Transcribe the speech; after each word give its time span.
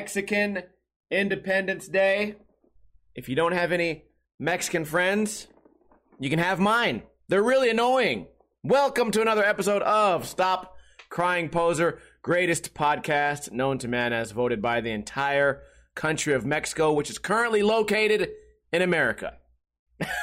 Mexican 0.00 0.62
Independence 1.10 1.86
Day. 1.86 2.36
If 3.14 3.28
you 3.28 3.36
don't 3.36 3.52
have 3.52 3.70
any 3.70 4.04
Mexican 4.38 4.86
friends, 4.86 5.46
you 6.18 6.30
can 6.30 6.38
have 6.38 6.58
mine. 6.58 7.02
They're 7.28 7.42
really 7.42 7.68
annoying. 7.68 8.26
Welcome 8.62 9.10
to 9.10 9.20
another 9.20 9.44
episode 9.44 9.82
of 9.82 10.26
Stop 10.26 10.74
Crying 11.10 11.50
Poser, 11.50 11.98
greatest 12.22 12.72
podcast 12.72 13.52
known 13.52 13.76
to 13.76 13.88
man 13.88 14.14
as 14.14 14.30
voted 14.30 14.62
by 14.62 14.80
the 14.80 14.90
entire 14.90 15.64
country 15.94 16.32
of 16.32 16.46
Mexico, 16.46 16.94
which 16.94 17.10
is 17.10 17.18
currently 17.18 17.62
located 17.62 18.30
in 18.72 18.80
America. 18.80 19.34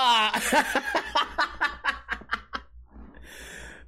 Ah. 0.00 0.92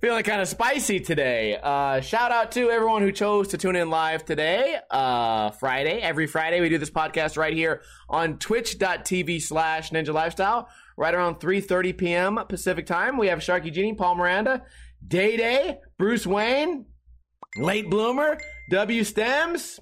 Feeling 0.01 0.23
kind 0.23 0.41
of 0.41 0.49
spicy 0.49 0.99
today. 0.99 1.59
Uh, 1.63 2.01
shout 2.01 2.33
out 2.33 2.53
to 2.53 2.71
everyone 2.71 3.03
who 3.03 3.13
chose 3.13 3.49
to 3.49 3.59
tune 3.59 3.77
in 3.77 3.91
live 3.91 4.25
today, 4.25 4.79
uh, 4.91 5.51
Friday. 5.51 6.01
Every 6.01 6.27
Friday, 6.27 6.63
we 6.63 6.71
do 6.71 6.79
this 6.79 6.89
podcast 6.89 7.37
right 7.37 7.53
here 7.53 7.83
on 8.09 8.39
twitch.tv 8.39 9.43
slash 9.43 9.91
ninja 9.91 10.15
lifestyle, 10.15 10.71
right 10.97 11.15
around 11.15 11.35
3.30 11.35 11.99
p.m. 11.99 12.41
Pacific 12.49 12.87
time. 12.87 13.19
We 13.19 13.27
have 13.27 13.41
Sharky 13.41 13.71
Genie, 13.71 13.93
Paul 13.93 14.15
Miranda, 14.15 14.63
Day 15.07 15.37
Day, 15.37 15.81
Bruce 15.99 16.27
Wayne, 16.27 16.87
Late 17.59 17.91
Bloomer, 17.91 18.41
W 18.71 19.05
Stems, 19.05 19.81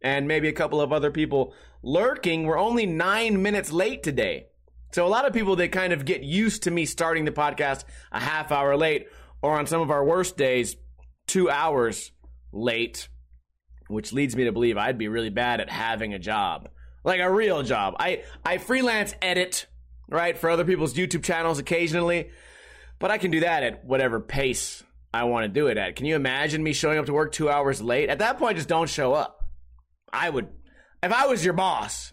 and 0.00 0.26
maybe 0.26 0.48
a 0.48 0.52
couple 0.52 0.80
of 0.80 0.94
other 0.94 1.10
people 1.10 1.52
lurking. 1.82 2.44
We're 2.44 2.58
only 2.58 2.86
nine 2.86 3.42
minutes 3.42 3.70
late 3.70 4.02
today. 4.02 4.46
So 4.92 5.06
a 5.06 5.08
lot 5.08 5.26
of 5.26 5.34
people, 5.34 5.56
they 5.56 5.68
kind 5.68 5.92
of 5.92 6.06
get 6.06 6.22
used 6.22 6.62
to 6.62 6.70
me 6.70 6.86
starting 6.86 7.26
the 7.26 7.32
podcast 7.32 7.84
a 8.10 8.20
half 8.20 8.50
hour 8.50 8.74
late 8.74 9.08
or 9.42 9.58
on 9.58 9.66
some 9.66 9.80
of 9.80 9.90
our 9.90 10.04
worst 10.04 10.36
days, 10.36 10.76
two 11.26 11.50
hours 11.50 12.12
late, 12.52 13.08
which 13.88 14.12
leads 14.12 14.36
me 14.36 14.44
to 14.44 14.52
believe 14.52 14.76
I'd 14.76 14.98
be 14.98 15.08
really 15.08 15.30
bad 15.30 15.60
at 15.60 15.70
having 15.70 16.14
a 16.14 16.18
job, 16.18 16.68
like 17.04 17.20
a 17.20 17.30
real 17.30 17.62
job. 17.62 17.94
I, 17.98 18.24
I 18.44 18.58
freelance 18.58 19.14
edit, 19.22 19.66
right, 20.08 20.36
for 20.36 20.50
other 20.50 20.64
people's 20.64 20.94
YouTube 20.94 21.22
channels 21.22 21.58
occasionally, 21.58 22.30
but 22.98 23.10
I 23.10 23.18
can 23.18 23.30
do 23.30 23.40
that 23.40 23.62
at 23.62 23.84
whatever 23.84 24.20
pace 24.20 24.82
I 25.12 25.24
want 25.24 25.44
to 25.44 25.48
do 25.48 25.68
it 25.68 25.78
at. 25.78 25.96
Can 25.96 26.06
you 26.06 26.16
imagine 26.16 26.62
me 26.62 26.72
showing 26.72 26.98
up 26.98 27.06
to 27.06 27.12
work 27.12 27.32
two 27.32 27.48
hours 27.48 27.80
late? 27.80 28.10
At 28.10 28.18
that 28.18 28.38
point, 28.38 28.56
just 28.56 28.68
don't 28.68 28.90
show 28.90 29.14
up. 29.14 29.40
I 30.12 30.28
would, 30.28 30.48
if 31.02 31.12
I 31.12 31.26
was 31.26 31.44
your 31.44 31.54
boss, 31.54 32.12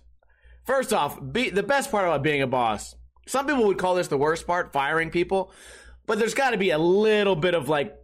first 0.66 0.94
off, 0.94 1.20
be, 1.32 1.50
the 1.50 1.64
best 1.64 1.92
part 1.92 2.06
about 2.06 2.24
being 2.24 2.42
a 2.42 2.48
boss, 2.48 2.96
some 3.28 3.48
people 3.48 3.66
would 3.66 3.78
call 3.78 3.96
this 3.96 4.08
the 4.08 4.18
worst 4.18 4.46
part, 4.48 4.72
firing 4.72 5.10
people. 5.10 5.52
But 6.06 6.20
there's 6.20 6.34
got 6.34 6.52
to 6.52 6.58
be 6.58 6.70
a 6.70 6.78
little 6.78 7.36
bit 7.36 7.54
of 7.54 7.70
like, 7.70 7.98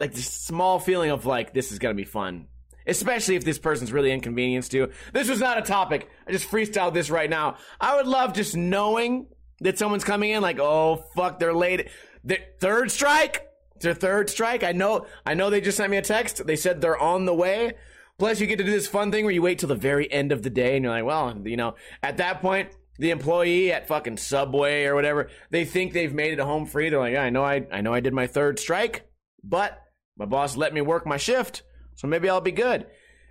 like 0.00 0.14
this 0.14 0.30
small 0.30 0.78
feeling 0.78 1.10
of 1.10 1.26
like 1.26 1.52
this 1.52 1.72
is 1.72 1.78
gonna 1.78 1.94
be 1.94 2.04
fun, 2.04 2.46
especially 2.86 3.36
if 3.36 3.44
this 3.44 3.58
person's 3.58 3.92
really 3.92 4.12
inconvenienced 4.12 4.72
you. 4.74 4.90
This 5.12 5.28
was 5.28 5.40
not 5.40 5.58
a 5.58 5.62
topic. 5.62 6.08
I 6.26 6.32
just 6.32 6.48
freestyled 6.50 6.94
this 6.94 7.10
right 7.10 7.28
now. 7.28 7.56
I 7.80 7.96
would 7.96 8.06
love 8.06 8.32
just 8.32 8.56
knowing 8.56 9.26
that 9.60 9.78
someone's 9.78 10.04
coming 10.04 10.30
in 10.30 10.42
like, 10.42 10.60
oh 10.60 11.04
fuck, 11.16 11.40
they're 11.40 11.54
late. 11.54 11.88
The 12.22 12.38
third 12.60 12.90
strike. 12.90 13.48
It's 13.74 13.84
their 13.84 13.94
third 13.94 14.28
strike. 14.28 14.64
I 14.64 14.72
know. 14.72 15.06
I 15.24 15.34
know. 15.34 15.50
They 15.50 15.60
just 15.60 15.76
sent 15.76 15.90
me 15.90 15.96
a 15.96 16.02
text. 16.02 16.46
They 16.46 16.56
said 16.56 16.80
they're 16.80 16.98
on 16.98 17.26
the 17.26 17.34
way. 17.34 17.74
Plus, 18.18 18.40
you 18.40 18.48
get 18.48 18.58
to 18.58 18.64
do 18.64 18.72
this 18.72 18.88
fun 18.88 19.12
thing 19.12 19.24
where 19.24 19.32
you 19.32 19.42
wait 19.42 19.60
till 19.60 19.68
the 19.68 19.76
very 19.76 20.10
end 20.12 20.32
of 20.32 20.42
the 20.42 20.50
day, 20.50 20.74
and 20.74 20.82
you're 20.82 20.92
like, 20.92 21.04
well, 21.04 21.40
you 21.44 21.56
know, 21.56 21.76
at 22.02 22.16
that 22.16 22.40
point, 22.40 22.70
the 22.98 23.10
employee 23.10 23.72
at 23.72 23.88
fucking 23.88 24.16
Subway 24.16 24.84
or 24.84 24.94
whatever, 24.94 25.28
they 25.50 25.64
think 25.64 25.92
they've 25.92 26.12
made 26.12 26.32
it 26.32 26.40
a 26.40 26.44
home 26.44 26.66
free. 26.66 26.88
They're 26.88 26.98
like, 26.98 27.12
yeah, 27.12 27.22
I 27.22 27.30
know 27.30 27.44
I 27.44 27.66
I 27.70 27.80
know 27.80 27.94
I 27.94 28.00
did 28.00 28.12
my 28.12 28.26
third 28.26 28.58
strike, 28.58 29.08
but 29.42 29.78
my 30.16 30.24
boss 30.24 30.56
let 30.56 30.74
me 30.74 30.80
work 30.80 31.06
my 31.06 31.16
shift, 31.16 31.62
so 31.94 32.08
maybe 32.08 32.28
I'll 32.28 32.40
be 32.40 32.52
good. 32.52 32.86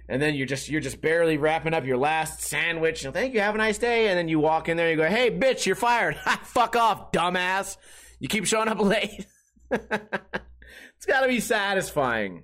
And 0.09 0.21
then 0.21 0.35
you're 0.35 0.47
just 0.47 0.69
you're 0.69 0.81
just 0.81 1.01
barely 1.01 1.37
wrapping 1.37 1.73
up 1.73 1.85
your 1.85 1.97
last 1.97 2.41
sandwich. 2.41 3.03
And 3.03 3.13
thank 3.13 3.33
you, 3.33 3.41
have 3.41 3.55
a 3.55 3.57
nice 3.57 3.77
day. 3.77 4.07
And 4.07 4.17
then 4.17 4.29
you 4.29 4.39
walk 4.39 4.69
in 4.69 4.77
there, 4.77 4.89
and 4.89 4.97
you 4.97 5.05
go, 5.05 5.09
hey, 5.09 5.29
bitch, 5.29 5.65
you're 5.65 5.75
fired. 5.75 6.15
Fuck 6.43 6.75
off, 6.75 7.11
dumbass. 7.11 7.77
You 8.19 8.29
keep 8.29 8.45
showing 8.45 8.69
up 8.69 8.79
late. 8.81 9.25
it's 9.69 11.05
got 11.05 11.21
to 11.21 11.27
be 11.27 11.41
satisfying, 11.41 12.43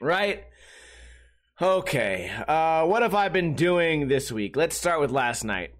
right? 0.00 0.44
Okay, 1.60 2.30
uh, 2.48 2.84
what 2.86 3.02
have 3.02 3.14
I 3.14 3.28
been 3.28 3.54
doing 3.54 4.08
this 4.08 4.32
week? 4.32 4.56
Let's 4.56 4.76
start 4.76 5.00
with 5.00 5.10
last 5.10 5.44
night. 5.44 5.74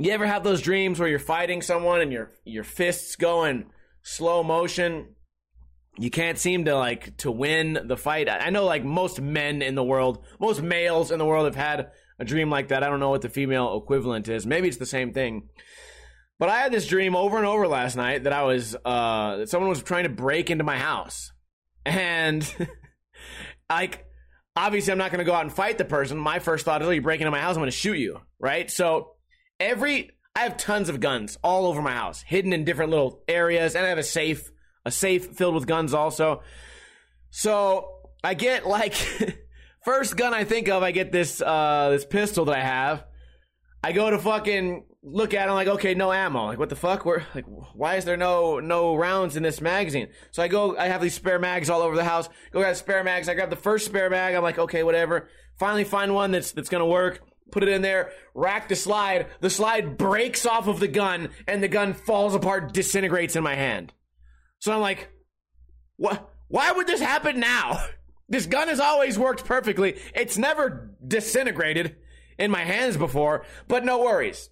You 0.00 0.12
ever 0.12 0.26
have 0.26 0.42
those 0.42 0.62
dreams 0.62 0.98
where 0.98 1.10
you're 1.10 1.18
fighting 1.18 1.60
someone 1.60 2.00
and 2.00 2.10
your 2.10 2.30
your 2.44 2.64
fists 2.64 3.16
go 3.16 3.44
in 3.44 3.66
slow 4.02 4.42
motion? 4.42 5.14
You 5.98 6.10
can't 6.10 6.38
seem 6.38 6.64
to 6.64 6.74
like 6.74 7.18
to 7.18 7.30
win 7.30 7.78
the 7.84 7.98
fight. 7.98 8.26
I 8.30 8.48
know 8.48 8.64
like 8.64 8.82
most 8.82 9.20
men 9.20 9.60
in 9.60 9.74
the 9.74 9.84
world, 9.84 10.24
most 10.40 10.62
males 10.62 11.10
in 11.10 11.18
the 11.18 11.26
world 11.26 11.44
have 11.44 11.54
had 11.54 11.90
a 12.18 12.24
dream 12.24 12.48
like 12.48 12.68
that. 12.68 12.82
I 12.82 12.88
don't 12.88 12.98
know 13.00 13.10
what 13.10 13.20
the 13.20 13.28
female 13.28 13.76
equivalent 13.76 14.26
is. 14.28 14.46
Maybe 14.46 14.68
it's 14.68 14.78
the 14.78 14.86
same 14.86 15.12
thing. 15.12 15.50
But 16.38 16.48
I 16.48 16.60
had 16.60 16.72
this 16.72 16.86
dream 16.86 17.14
over 17.14 17.36
and 17.36 17.46
over 17.46 17.68
last 17.68 17.94
night 17.94 18.24
that 18.24 18.32
I 18.32 18.44
was 18.44 18.74
uh 18.82 19.36
that 19.36 19.50
someone 19.50 19.68
was 19.68 19.82
trying 19.82 20.04
to 20.04 20.08
break 20.08 20.48
into 20.48 20.64
my 20.64 20.78
house. 20.78 21.30
And 21.84 22.50
like 23.70 24.06
obviously 24.56 24.92
I'm 24.92 24.98
not 24.98 25.10
going 25.10 25.18
to 25.18 25.30
go 25.30 25.34
out 25.34 25.42
and 25.42 25.52
fight 25.52 25.76
the 25.76 25.84
person. 25.84 26.16
My 26.16 26.38
first 26.38 26.64
thought 26.64 26.80
is, 26.80 26.88
"Oh, 26.88 26.90
you 26.90 27.02
break 27.02 27.20
into 27.20 27.30
my 27.30 27.40
house, 27.40 27.56
I'm 27.56 27.60
going 27.60 27.70
to 27.70 27.76
shoot 27.76 27.98
you." 27.98 28.20
Right? 28.38 28.70
So 28.70 29.16
every 29.60 30.10
I 30.34 30.40
have 30.40 30.56
tons 30.56 30.88
of 30.88 31.00
guns 31.00 31.38
all 31.44 31.66
over 31.66 31.82
my 31.82 31.92
house, 31.92 32.22
hidden 32.22 32.52
in 32.52 32.64
different 32.64 32.90
little 32.90 33.22
areas, 33.28 33.74
and 33.74 33.84
I 33.84 33.90
have 33.90 33.98
a 33.98 34.02
safe, 34.02 34.50
a 34.84 34.90
safe 34.90 35.26
filled 35.36 35.54
with 35.54 35.66
guns 35.66 35.92
also. 35.92 36.42
So 37.30 37.98
I 38.24 38.34
get 38.34 38.66
like 38.66 38.94
first 39.84 40.16
gun 40.16 40.32
I 40.32 40.44
think 40.44 40.68
of, 40.68 40.82
I 40.82 40.92
get 40.92 41.12
this 41.12 41.40
uh 41.40 41.90
this 41.90 42.04
pistol 42.04 42.46
that 42.46 42.56
I 42.56 42.62
have. 42.62 43.04
I 43.82 43.92
go 43.92 44.10
to 44.10 44.18
fucking 44.18 44.84
look 45.02 45.32
at 45.34 45.46
it, 45.46 45.50
I'm 45.50 45.54
like, 45.54 45.68
okay, 45.68 45.94
no 45.94 46.12
ammo. 46.12 46.46
Like, 46.46 46.58
what 46.58 46.68
the 46.68 46.76
fuck? 46.76 47.04
Where, 47.04 47.26
like, 47.34 47.46
why 47.74 47.96
is 47.96 48.04
there 48.04 48.16
no 48.16 48.60
no 48.60 48.94
rounds 48.94 49.36
in 49.36 49.42
this 49.42 49.60
magazine? 49.60 50.08
So 50.30 50.42
I 50.42 50.48
go, 50.48 50.76
I 50.76 50.86
have 50.88 51.00
these 51.00 51.14
spare 51.14 51.38
mags 51.38 51.70
all 51.70 51.82
over 51.82 51.96
the 51.96 52.04
house. 52.04 52.28
Go 52.52 52.60
grab 52.60 52.76
spare 52.76 53.02
mags. 53.02 53.28
I 53.28 53.34
grab 53.34 53.50
the 53.50 53.56
first 53.56 53.86
spare 53.86 54.10
mag. 54.10 54.34
I'm 54.34 54.42
like, 54.42 54.58
okay, 54.58 54.82
whatever. 54.82 55.28
Finally, 55.58 55.84
find 55.84 56.14
one 56.14 56.30
that's 56.30 56.52
that's 56.52 56.68
gonna 56.68 56.86
work. 56.86 57.20
Put 57.50 57.62
it 57.62 57.68
in 57.68 57.82
there. 57.82 58.12
Rack 58.34 58.68
the 58.68 58.76
slide. 58.76 59.26
The 59.40 59.50
slide 59.50 59.96
breaks 59.96 60.46
off 60.46 60.68
of 60.68 60.80
the 60.80 60.88
gun, 60.88 61.30
and 61.46 61.62
the 61.62 61.68
gun 61.68 61.94
falls 61.94 62.34
apart, 62.34 62.72
disintegrates 62.72 63.36
in 63.36 63.42
my 63.42 63.54
hand. 63.54 63.92
So 64.58 64.72
I'm 64.72 64.80
like, 64.80 65.10
what? 65.96 66.30
Why 66.48 66.72
would 66.72 66.86
this 66.86 67.00
happen 67.00 67.40
now? 67.40 67.84
This 68.30 68.46
gun 68.46 68.68
has 68.68 68.78
always 68.78 69.18
worked 69.18 69.44
perfectly. 69.44 69.98
It's 70.14 70.38
never 70.38 70.94
disintegrated 71.04 71.96
in 72.38 72.52
my 72.52 72.62
hands 72.62 72.96
before, 72.96 73.44
but 73.66 73.84
no 73.84 73.98
worries. 74.02 74.50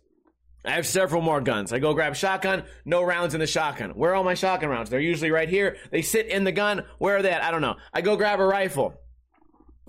I 0.64 0.72
have 0.72 0.86
several 0.86 1.22
more 1.22 1.40
guns. 1.40 1.72
I 1.72 1.78
go 1.78 1.94
grab 1.94 2.16
shotgun, 2.16 2.64
no 2.84 3.04
rounds 3.04 3.34
in 3.34 3.40
the 3.40 3.46
shotgun. 3.46 3.90
Where 3.90 4.10
are 4.10 4.14
all 4.16 4.24
my 4.24 4.34
shotgun 4.34 4.68
rounds? 4.68 4.90
They're 4.90 4.98
usually 4.98 5.30
right 5.30 5.48
here. 5.48 5.76
They 5.92 6.02
sit 6.02 6.26
in 6.26 6.42
the 6.42 6.50
gun. 6.50 6.84
Where 6.98 7.18
are 7.18 7.22
they 7.22 7.30
at? 7.30 7.44
I 7.44 7.52
don't 7.52 7.62
know. 7.62 7.76
I 7.94 8.00
go 8.00 8.16
grab 8.16 8.40
a 8.40 8.44
rifle. 8.44 8.94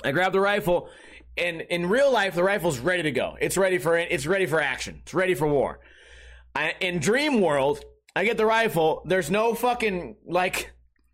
I 0.03 0.11
grab 0.11 0.31
the 0.31 0.39
rifle, 0.39 0.89
and 1.39 1.61
in 1.61 1.89
real 1.89 2.11
life, 2.11 2.35
the 2.35 2.43
rifle's 2.43 2.79
ready 2.79 3.03
to 3.03 3.11
go. 3.11 3.37
It's 3.39 3.57
ready 3.57 3.77
for 3.77 3.97
it's 3.97 4.27
ready 4.27 4.45
for 4.45 4.61
action. 4.61 4.99
It's 5.03 5.13
ready 5.13 5.33
for 5.33 5.47
war. 5.47 5.79
I, 6.55 6.73
in 6.81 6.99
Dream 6.99 7.41
World, 7.41 7.83
I 8.15 8.25
get 8.25 8.37
the 8.37 8.45
rifle. 8.45 9.03
There's 9.05 9.29
no 9.29 9.53
fucking 9.53 10.17
like, 10.25 10.73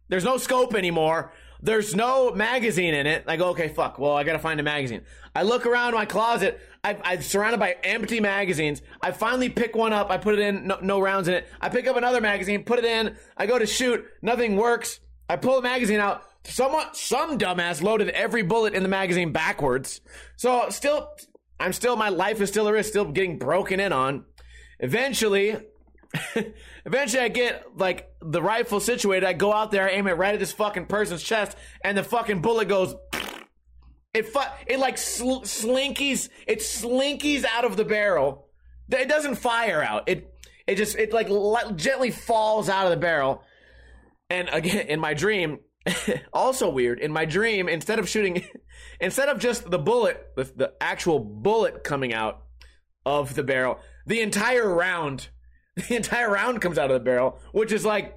there's 0.10 0.24
no 0.24 0.38
scope 0.38 0.74
anymore. 0.75 1.31
There's 1.62 1.95
no 1.95 2.31
magazine 2.31 2.94
in 2.94 3.07
it. 3.07 3.24
I 3.27 3.38
go, 3.38 3.50
okay, 3.50 3.69
fuck. 3.69 3.98
Well, 3.98 4.16
I 4.16 4.24
gotta 4.24 4.39
find 4.39 4.60
a 4.60 4.63
magazine. 4.63 5.01
I 5.36 5.44
look 5.44 5.66
around 5.66 5.94
my 5.94 6.06
closet. 6.06 6.60
I, 6.83 6.98
I'm 7.04 7.22
surrounded 7.22 7.60
by 7.60 7.75
empty 7.83 8.19
magazines. 8.19 8.81
I 9.01 9.12
finally 9.12 9.50
pick 9.50 9.75
one 9.75 9.92
up. 9.92 10.12
I 10.12 10.18
put 10.18 10.36
it 10.36 10.39
in. 10.39 10.68
No, 10.68 10.77
no 10.81 11.00
rounds 11.00 11.27
in 11.27 11.33
it. 11.33 11.48
I 11.60 11.69
pick 11.69 11.88
up 11.88 11.98
another 11.98 12.22
magazine. 12.22 12.63
Put 12.63 12.80
it 12.80 12.86
in. 12.86 13.16
I 13.36 13.45
go 13.45 13.57
to 13.57 13.66
shoot. 13.66 14.06
Nothing 14.22 14.56
works. 14.56 15.00
I 15.27 15.38
pull 15.38 15.56
the 15.56 15.63
magazine 15.63 16.00
out. 16.00 16.24
Someone, 16.45 16.88
some 16.94 17.38
dumbass 17.38 17.81
loaded 17.81 18.09
every 18.09 18.44
bullet 18.44 18.74
in 18.74 18.83
the 18.83 18.89
magazine 18.89 19.31
backwards. 19.31 20.01
So 20.38 20.69
still, 20.69 21.09
I'm 21.59 21.74
still, 21.74 21.95
my 21.95 22.09
life 22.09 22.39
is 22.42 22.50
still 22.50 22.68
a 22.68 22.74
risk. 22.74 22.89
Still 22.89 23.06
getting 23.06 23.38
broken 23.38 23.80
in 23.80 23.92
on. 23.92 24.25
Eventually, 24.80 25.57
Eventually, 26.86 27.24
I 27.24 27.27
get 27.27 27.77
like 27.77 28.09
the 28.21 28.42
rifle 28.42 28.80
situated. 28.80 29.25
I 29.25 29.33
go 29.33 29.53
out 29.53 29.71
there, 29.71 29.88
I 29.88 29.92
aim 29.92 30.07
it 30.07 30.13
right 30.13 30.33
at 30.33 30.39
this 30.39 30.51
fucking 30.53 30.86
person's 30.86 31.24
chest, 31.24 31.57
and 31.83 31.97
the 31.97 32.03
fucking 32.03 32.42
bullet 32.42 32.68
goes. 32.68 32.95
It 34.13 34.30
fu- 34.30 34.39
it 34.65 34.80
like 34.80 34.98
sl- 34.98 35.41
slinkies. 35.44 36.30
It 36.48 36.59
slinkies 36.59 37.44
out 37.44 37.65
of 37.65 37.75
the 37.75 37.83
barrel. 37.83 38.48
It 38.89 39.09
doesn't 39.09 39.36
fire 39.36 39.83
out. 39.83 40.07
It 40.07 40.33
it 40.65 40.75
just 40.75 40.98
it 40.98 41.12
like 41.12 41.27
le- 41.27 41.74
gently 41.75 42.12
falls 42.12 42.69
out 42.69 42.86
of 42.86 42.91
the 42.91 42.98
barrel. 42.98 43.44
And 44.30 44.48
again, 44.48 44.88
in 44.88 45.01
my 45.01 45.15
dream, 45.15 45.59
also 46.34 46.70
weird. 46.70 47.00
In 47.00 47.12
my 47.12 47.26
dream, 47.26 47.68
instead 47.70 48.00
of 48.00 48.10
shooting, 48.10 48.48
instead 49.00 49.30
of 49.30 49.40
just 49.40 49.70
the 49.70 49.80
bullet, 49.80 50.32
the, 50.36 50.44
the 50.44 50.74
actual 50.82 51.20
bullet 51.20 51.84
coming 51.84 52.14
out 52.14 52.42
of 53.06 53.36
the 53.36 53.44
barrel, 53.44 53.80
the 54.08 54.22
entire 54.22 54.68
round 54.68 55.30
the 55.76 55.96
entire 55.96 56.32
round 56.32 56.62
comes 56.62 56.78
out 56.78 56.90
of 56.90 56.94
the 56.94 57.04
barrel, 57.04 57.40
which 57.52 57.72
is 57.72 57.86
like 57.86 58.16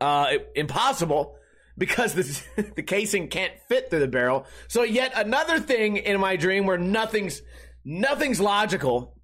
Uh, 0.00 0.38
impossible 0.54 1.34
because 1.76 2.12
this, 2.14 2.44
the 2.76 2.82
casing 2.82 3.28
can't 3.28 3.52
fit 3.68 3.90
through 3.90 4.00
the 4.00 4.08
barrel. 4.08 4.46
So 4.68 4.82
yet 4.84 5.12
another 5.16 5.58
thing 5.58 5.96
in 5.96 6.20
my 6.20 6.36
dream 6.36 6.66
where 6.66 6.78
nothing's 6.78 7.42
nothing's 7.84 8.40
logical. 8.40 9.16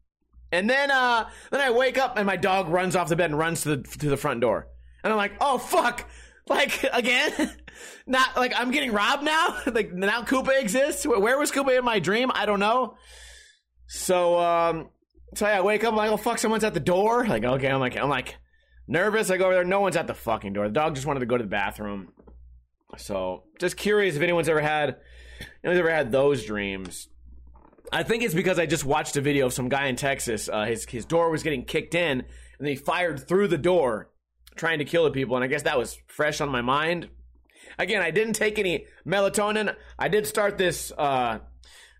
And 0.50 0.68
then 0.70 0.90
uh 0.90 1.28
then 1.50 1.60
I 1.60 1.70
wake 1.70 1.98
up 1.98 2.16
and 2.16 2.26
my 2.26 2.36
dog 2.36 2.68
runs 2.68 2.96
off 2.96 3.08
the 3.08 3.16
bed 3.16 3.30
and 3.30 3.38
runs 3.38 3.62
to 3.62 3.76
the 3.76 3.82
to 3.98 4.08
the 4.08 4.16
front 4.16 4.40
door. 4.40 4.66
And 5.02 5.12
I'm 5.12 5.16
like, 5.16 5.34
"Oh 5.40 5.58
fuck." 5.58 6.08
Like 6.48 6.84
again? 6.92 7.32
Not 8.06 8.36
like 8.36 8.52
I'm 8.54 8.70
getting 8.70 8.92
robbed 8.92 9.22
now? 9.22 9.62
like 9.72 9.94
now 9.94 10.22
Koopa 10.22 10.60
exists? 10.60 11.06
Where 11.06 11.38
was 11.38 11.50
Koopa 11.50 11.78
in 11.78 11.84
my 11.84 12.00
dream? 12.00 12.30
I 12.34 12.44
don't 12.44 12.60
know. 12.60 12.96
So 13.86 14.38
um 14.38 14.90
so 15.34 15.46
yeah, 15.46 15.58
I 15.58 15.60
wake 15.62 15.84
up 15.84 15.92
I'm 15.92 15.96
like, 15.96 16.10
"Oh 16.10 16.18
fuck, 16.18 16.38
someone's 16.38 16.64
at 16.64 16.74
the 16.74 16.80
door." 16.80 17.26
Like, 17.26 17.44
okay, 17.44 17.68
I'm 17.68 17.80
like 17.80 17.96
I'm 17.96 18.10
like 18.10 18.36
nervous. 18.86 19.30
I 19.30 19.38
go 19.38 19.46
over 19.46 19.54
there, 19.54 19.64
no 19.64 19.80
one's 19.80 19.96
at 19.96 20.06
the 20.06 20.14
fucking 20.14 20.52
door. 20.52 20.68
The 20.68 20.74
dog 20.74 20.94
just 20.94 21.06
wanted 21.06 21.20
to 21.20 21.26
go 21.26 21.38
to 21.38 21.44
the 21.44 21.48
bathroom. 21.48 22.12
So, 22.96 23.44
just 23.58 23.76
curious 23.76 24.16
if 24.16 24.22
anyone's 24.22 24.48
ever 24.48 24.60
had 24.60 24.96
anyone's 25.62 25.80
ever 25.80 25.90
had 25.90 26.12
those 26.12 26.44
dreams. 26.44 27.08
I 27.92 28.02
think 28.02 28.22
it's 28.22 28.34
because 28.34 28.58
I 28.58 28.66
just 28.66 28.84
watched 28.84 29.16
a 29.16 29.20
video 29.20 29.46
of 29.46 29.52
some 29.52 29.68
guy 29.68 29.86
in 29.86 29.96
Texas. 29.96 30.48
Uh, 30.48 30.64
his 30.64 30.84
his 30.84 31.04
door 31.04 31.30
was 31.30 31.42
getting 31.42 31.64
kicked 31.64 31.94
in, 31.94 32.24
and 32.58 32.68
he 32.68 32.76
fired 32.76 33.26
through 33.26 33.48
the 33.48 33.58
door, 33.58 34.10
trying 34.56 34.78
to 34.78 34.84
kill 34.84 35.04
the 35.04 35.10
people. 35.10 35.36
And 35.36 35.44
I 35.44 35.48
guess 35.48 35.62
that 35.62 35.78
was 35.78 35.98
fresh 36.06 36.40
on 36.40 36.48
my 36.48 36.62
mind. 36.62 37.08
Again, 37.78 38.02
I 38.02 38.10
didn't 38.10 38.34
take 38.34 38.58
any 38.58 38.86
melatonin. 39.06 39.74
I 39.98 40.08
did 40.08 40.26
start 40.26 40.58
this 40.58 40.92
uh, 40.96 41.38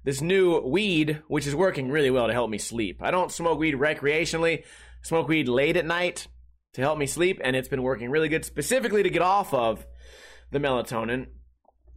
this 0.04 0.20
new 0.20 0.60
weed, 0.60 1.22
which 1.28 1.46
is 1.46 1.54
working 1.54 1.90
really 1.90 2.10
well 2.10 2.26
to 2.26 2.32
help 2.32 2.50
me 2.50 2.58
sleep. 2.58 2.98
I 3.02 3.10
don't 3.10 3.32
smoke 3.32 3.58
weed 3.58 3.74
recreationally. 3.74 4.60
I 4.60 4.64
smoke 5.02 5.28
weed 5.28 5.48
late 5.48 5.76
at 5.76 5.86
night 5.86 6.28
to 6.74 6.80
help 6.80 6.98
me 6.98 7.06
sleep, 7.06 7.40
and 7.42 7.56
it's 7.56 7.68
been 7.68 7.82
working 7.82 8.10
really 8.10 8.28
good, 8.28 8.44
specifically 8.44 9.02
to 9.02 9.10
get 9.10 9.22
off 9.22 9.54
of 9.54 9.86
the 10.50 10.58
melatonin. 10.58 11.26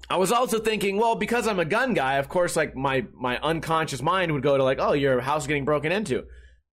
I 0.10 0.18
was 0.18 0.32
also 0.32 0.60
thinking, 0.60 0.98
well, 0.98 1.16
because 1.16 1.48
I'm 1.48 1.60
a 1.60 1.66
gun 1.66 1.94
guy, 1.94 2.16
of 2.16 2.30
course, 2.30 2.56
like 2.56 2.76
my 2.76 3.06
my 3.14 3.38
unconscious 3.40 4.02
mind 4.02 4.32
would 4.32 4.44
go 4.44 4.58
to 4.58 4.64
like, 4.64 4.80
oh, 4.80 4.94
your 4.94 5.20
house 5.20 5.44
is 5.44 5.48
getting 5.48 5.66
broken 5.66 5.92
into, 5.92 6.26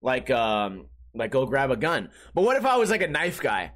like 0.01 0.29
um, 0.29 0.85
like 1.13 1.31
go 1.31 1.45
grab 1.45 1.71
a 1.71 1.75
gun. 1.75 2.09
But 2.33 2.43
what 2.43 2.57
if 2.57 2.65
I 2.65 2.77
was 2.77 2.89
like 2.89 3.01
a 3.01 3.07
knife 3.07 3.41
guy? 3.41 3.71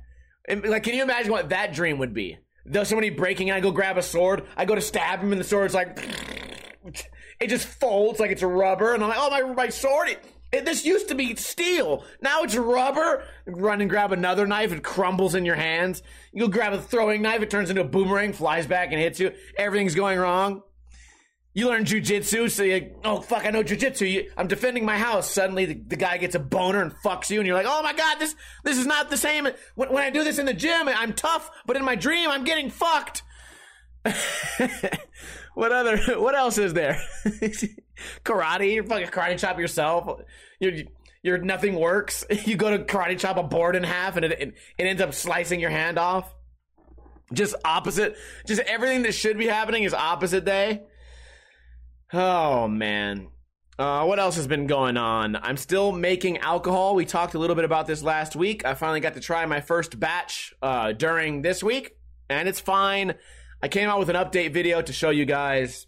And, 0.48 0.64
like, 0.64 0.84
can 0.84 0.94
you 0.96 1.04
imagine 1.04 1.32
what 1.32 1.50
that 1.50 1.74
dream 1.74 1.98
would 2.00 2.14
be? 2.14 2.38
There's 2.66 2.88
somebody 2.88 3.10
breaking 3.10 3.50
in, 3.50 3.54
I 3.54 3.60
go 3.60 3.72
grab 3.72 3.98
a 3.98 4.04
sword, 4.04 4.44
I 4.56 4.66
go 4.66 4.76
to 4.76 4.82
stab 4.82 5.20
him, 5.20 5.32
and 5.32 5.40
the 5.40 5.46
sword's 5.46 5.74
like, 5.74 5.98
it 7.40 7.48
just 7.48 7.68
folds 7.68 8.20
like 8.20 8.32
it's 8.32 8.44
rubber, 8.44 8.94
and 8.94 9.04
I'm 9.04 9.10
like, 9.10 9.20
oh 9.20 9.30
my 9.30 9.42
my 9.54 9.70
sword. 9.70 10.10
It, 10.10 10.24
it, 10.52 10.64
this 10.64 10.86
used 10.86 11.10
to 11.10 11.16
be 11.16 11.36
steel. 11.36 12.06
Now 12.22 12.44
it's 12.44 12.56
rubber. 12.56 13.26
Run 13.46 13.82
and 13.82 13.90
grab 13.90 14.14
another 14.14 14.48
knife. 14.48 14.72
It 14.72 14.82
crumbles 14.82 15.36
in 15.36 15.44
your 15.44 15.56
hands. 15.56 16.02
You 16.32 16.42
go 16.42 16.48
grab 16.48 16.72
a 16.72 16.82
throwing 16.82 17.22
knife. 17.22 17.42
It 17.42 17.50
turns 17.50 17.70
into 17.70 17.82
a 17.82 17.86
boomerang, 17.86 18.32
flies 18.32 18.66
back 18.66 18.94
and 18.94 19.02
hits 19.02 19.20
you. 19.20 19.34
Everything's 19.58 19.94
going 19.94 20.18
wrong. 20.18 20.62
You 21.58 21.70
learn 21.70 21.86
jujitsu, 21.86 22.52
so 22.52 22.62
you, 22.62 22.92
oh 23.04 23.20
fuck, 23.20 23.44
I 23.44 23.50
know 23.50 23.64
jujitsu. 23.64 24.30
I'm 24.38 24.46
defending 24.46 24.86
my 24.86 24.96
house. 24.96 25.32
Suddenly, 25.32 25.66
the, 25.66 25.74
the 25.88 25.96
guy 25.96 26.20
gets 26.20 26.36
a 26.36 26.40
boner 26.40 26.84
and 26.84 26.94
fucks 27.04 27.32
you, 27.32 27.40
and 27.40 27.48
you're 27.48 27.56
like, 27.56 27.66
oh 27.68 27.82
my 27.82 27.94
god, 27.94 28.20
this 28.20 28.36
this 28.64 28.78
is 28.78 28.86
not 28.86 29.10
the 29.10 29.18
same. 29.18 29.48
When, 29.74 29.92
when 29.92 30.04
I 30.04 30.12
do 30.12 30.24
this 30.24 30.38
in 30.38 30.46
the 30.46 30.54
gym, 30.54 30.88
I'm 30.88 31.14
tough, 31.14 31.50
but 31.66 31.76
in 31.76 31.84
my 31.84 31.96
dream, 31.96 32.30
I'm 32.30 32.44
getting 32.44 32.70
fucked. 32.70 33.24
what 35.56 35.72
other? 35.72 35.98
What 36.20 36.36
else 36.36 36.60
is 36.60 36.76
there? 36.76 37.02
karate. 38.24 38.76
you're 38.76 38.84
fucking 38.84 39.08
karate 39.08 39.40
chop 39.40 39.58
yourself. 39.58 40.22
You're, 40.60 40.74
you're 41.24 41.40
nothing 41.40 41.74
works. 41.74 42.24
You 42.46 42.56
go 42.56 42.70
to 42.78 42.84
karate 42.84 43.18
chop 43.18 43.38
a 43.38 43.42
board 43.44 43.76
in 43.76 43.82
half, 43.82 44.16
and 44.16 44.26
it, 44.26 44.32
it 44.34 44.54
it 44.78 44.84
ends 44.84 45.02
up 45.02 45.12
slicing 45.16 45.60
your 45.60 45.72
hand 45.72 45.98
off. 45.98 46.32
Just 47.34 47.56
opposite. 47.66 48.16
Just 48.46 48.62
everything 48.62 49.02
that 49.02 49.16
should 49.16 49.40
be 49.40 49.48
happening 49.48 49.86
is 49.86 49.96
opposite 49.96 50.46
day. 50.46 50.84
Oh 52.14 52.68
man. 52.68 53.30
Uh, 53.78 54.06
what 54.06 54.18
else 54.18 54.38
has 54.38 54.48
been 54.48 54.66
going 54.66 54.98
on? 54.98 55.36
I'm 55.36 55.58
still 55.58 55.92
making 55.92 56.40
alcohol. 56.40 56.96
We 56.96 57.06
talked 57.06 57.36
a 57.36 57.40
little 57.40 57.56
bit 57.56 57.66
about 57.66 57.86
this 57.86 58.02
last 58.02 58.36
week. 58.36 58.66
I 58.66 58.74
finally 58.74 59.02
got 59.02 59.14
to 59.14 59.20
try 59.20 59.46
my 59.46 59.62
first 59.62 60.00
batch 60.00 60.54
uh, 60.64 60.94
during 60.94 61.44
this 61.44 61.62
week, 61.62 61.96
and 62.28 62.50
it's 62.50 62.60
fine. 62.60 63.14
I 63.62 63.68
came 63.68 63.88
out 63.88 64.00
with 64.00 64.10
an 64.10 64.16
update 64.16 64.52
video 64.52 64.82
to 64.82 64.94
show 64.94 65.12
you 65.12 65.26
guys, 65.26 65.86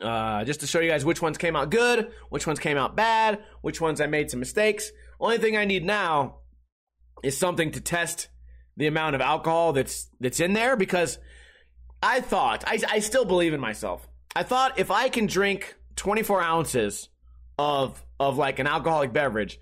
uh, 0.00 0.44
just 0.44 0.60
to 0.60 0.66
show 0.66 0.80
you 0.80 0.90
guys 0.90 1.06
which 1.06 1.22
ones 1.22 1.38
came 1.38 1.56
out 1.56 1.70
good, 1.70 2.10
which 2.28 2.46
ones 2.46 2.58
came 2.58 2.76
out 2.76 2.96
bad, 2.96 3.42
which 3.62 3.80
ones 3.80 4.00
I 4.00 4.06
made 4.08 4.30
some 4.30 4.40
mistakes. 4.40 4.90
Only 5.18 5.38
thing 5.38 5.56
I 5.56 5.64
need 5.64 5.84
now 5.84 6.40
is 7.22 7.38
something 7.38 7.70
to 7.70 7.80
test 7.80 8.28
the 8.76 8.88
amount 8.88 9.14
of 9.14 9.22
alcohol 9.22 9.72
that's 9.72 10.10
that's 10.20 10.40
in 10.40 10.52
there 10.52 10.76
because 10.76 11.18
I 12.02 12.20
thought 12.20 12.64
I, 12.66 12.78
I 12.90 12.98
still 12.98 13.24
believe 13.24 13.54
in 13.54 13.60
myself. 13.60 14.06
I 14.36 14.42
thought 14.42 14.78
if 14.78 14.90
I 14.90 15.08
can 15.08 15.24
drink 15.24 15.76
24 15.96 16.42
ounces 16.42 17.08
of 17.58 18.04
of 18.20 18.36
like 18.36 18.58
an 18.58 18.66
alcoholic 18.66 19.10
beverage, 19.10 19.58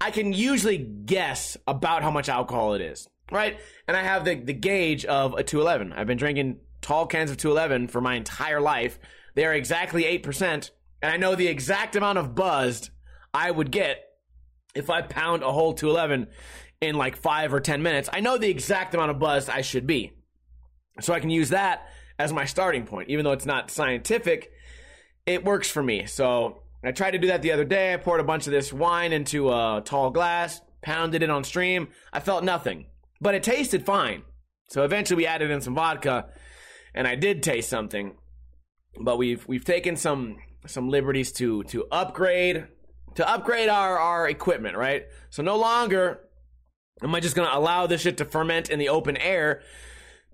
I 0.00 0.10
can 0.10 0.32
usually 0.32 0.78
guess 0.78 1.56
about 1.64 2.02
how 2.02 2.10
much 2.10 2.28
alcohol 2.28 2.74
it 2.74 2.80
is, 2.80 3.08
right? 3.30 3.60
And 3.86 3.96
I 3.96 4.02
have 4.02 4.24
the 4.24 4.34
the 4.34 4.52
gauge 4.52 5.04
of 5.04 5.34
a 5.34 5.44
211. 5.44 5.92
I've 5.92 6.08
been 6.08 6.18
drinking 6.18 6.58
tall 6.80 7.06
cans 7.06 7.30
of 7.30 7.36
211 7.36 7.86
for 7.86 8.00
my 8.00 8.16
entire 8.16 8.60
life. 8.60 8.98
They 9.36 9.44
are 9.44 9.54
exactly 9.54 10.02
8%, 10.02 10.70
and 11.02 11.12
I 11.12 11.18
know 11.18 11.36
the 11.36 11.46
exact 11.46 11.94
amount 11.94 12.18
of 12.18 12.34
buzzed 12.34 12.90
I 13.32 13.48
would 13.48 13.70
get 13.70 14.08
if 14.74 14.90
I 14.90 15.02
pound 15.02 15.44
a 15.44 15.52
whole 15.52 15.72
211 15.72 16.26
in 16.80 16.96
like 16.96 17.14
5 17.14 17.54
or 17.54 17.60
10 17.60 17.80
minutes. 17.80 18.08
I 18.12 18.18
know 18.18 18.38
the 18.38 18.50
exact 18.50 18.92
amount 18.92 19.12
of 19.12 19.20
buzzed 19.20 19.48
I 19.48 19.60
should 19.60 19.86
be. 19.86 20.14
So 21.00 21.14
I 21.14 21.20
can 21.20 21.30
use 21.30 21.50
that 21.50 21.86
as 22.18 22.32
my 22.32 22.44
starting 22.44 22.86
point. 22.86 23.08
Even 23.10 23.24
though 23.24 23.32
it's 23.32 23.46
not 23.46 23.70
scientific, 23.70 24.52
it 25.26 25.44
works 25.44 25.70
for 25.70 25.82
me. 25.82 26.06
So 26.06 26.62
I 26.84 26.92
tried 26.92 27.12
to 27.12 27.18
do 27.18 27.28
that 27.28 27.42
the 27.42 27.52
other 27.52 27.64
day. 27.64 27.92
I 27.92 27.96
poured 27.96 28.20
a 28.20 28.24
bunch 28.24 28.46
of 28.46 28.52
this 28.52 28.72
wine 28.72 29.12
into 29.12 29.50
a 29.50 29.82
tall 29.84 30.10
glass, 30.10 30.60
pounded 30.82 31.22
it 31.22 31.30
on 31.30 31.44
stream. 31.44 31.88
I 32.12 32.20
felt 32.20 32.44
nothing, 32.44 32.86
but 33.20 33.34
it 33.34 33.42
tasted 33.42 33.84
fine. 33.84 34.22
So 34.68 34.84
eventually 34.84 35.16
we 35.16 35.26
added 35.26 35.50
in 35.50 35.60
some 35.60 35.74
vodka, 35.74 36.26
and 36.94 37.06
I 37.06 37.14
did 37.14 37.42
taste 37.42 37.68
something. 37.68 38.16
But 38.98 39.18
we've 39.18 39.46
we've 39.46 39.64
taken 39.64 39.96
some 39.96 40.36
some 40.66 40.88
liberties 40.88 41.32
to 41.32 41.62
to 41.64 41.86
upgrade 41.90 42.66
to 43.16 43.28
upgrade 43.28 43.68
our 43.68 43.98
our 43.98 44.28
equipment, 44.28 44.76
right? 44.76 45.06
So 45.30 45.42
no 45.42 45.56
longer 45.56 46.20
am 47.02 47.14
I 47.14 47.20
just 47.20 47.36
gonna 47.36 47.50
allow 47.52 47.86
this 47.86 48.00
shit 48.00 48.18
to 48.18 48.24
ferment 48.24 48.70
in 48.70 48.78
the 48.78 48.88
open 48.88 49.16
air 49.16 49.62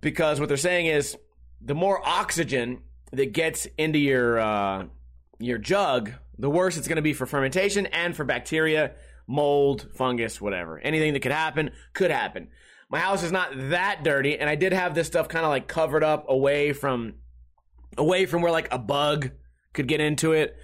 because 0.01 0.39
what 0.39 0.49
they're 0.49 0.57
saying 0.57 0.87
is 0.87 1.17
the 1.65 1.75
more 1.75 2.07
oxygen 2.07 2.83
that 3.13 3.33
gets 3.33 3.67
into 3.79 3.99
your 3.99 4.39
uh, 4.39 4.85
your 5.39 5.59
jug, 5.59 6.13
the 6.39 6.51
worse 6.51 6.77
it's 6.77 6.89
going 6.89 6.97
to 6.97 7.03
be 7.03 7.13
for 7.13 7.27
fermentation 7.27 7.87
and 7.87 8.17
for 8.17 8.25
bacteria, 8.25 8.93
mold, 9.27 9.89
fungus, 9.95 10.41
whatever. 10.41 10.79
Anything 10.79 11.13
that 11.13 11.21
could 11.21 11.33
happen 11.33 11.71
could 11.93 12.11
happen. 12.11 12.49
My 12.89 12.99
house 12.99 13.23
is 13.23 13.33
not 13.33 13.51
that 13.71 14.05
dirty, 14.05 14.39
and 14.39 14.51
I 14.51 14.55
did 14.55 14.73
have 14.73 14.95
this 14.95 15.07
stuff 15.07 15.29
kind 15.29 15.45
of 15.45 15.51
like 15.51 15.67
covered 15.67 16.05
up 16.05 16.27
away 16.29 16.73
from 16.73 17.15
away 17.97 18.27
from 18.27 18.43
where 18.43 18.53
like 18.53 18.73
a 18.73 18.79
bug 18.79 19.31
could 19.73 19.89
get 19.89 20.01
into 20.01 20.33
it. 20.33 20.57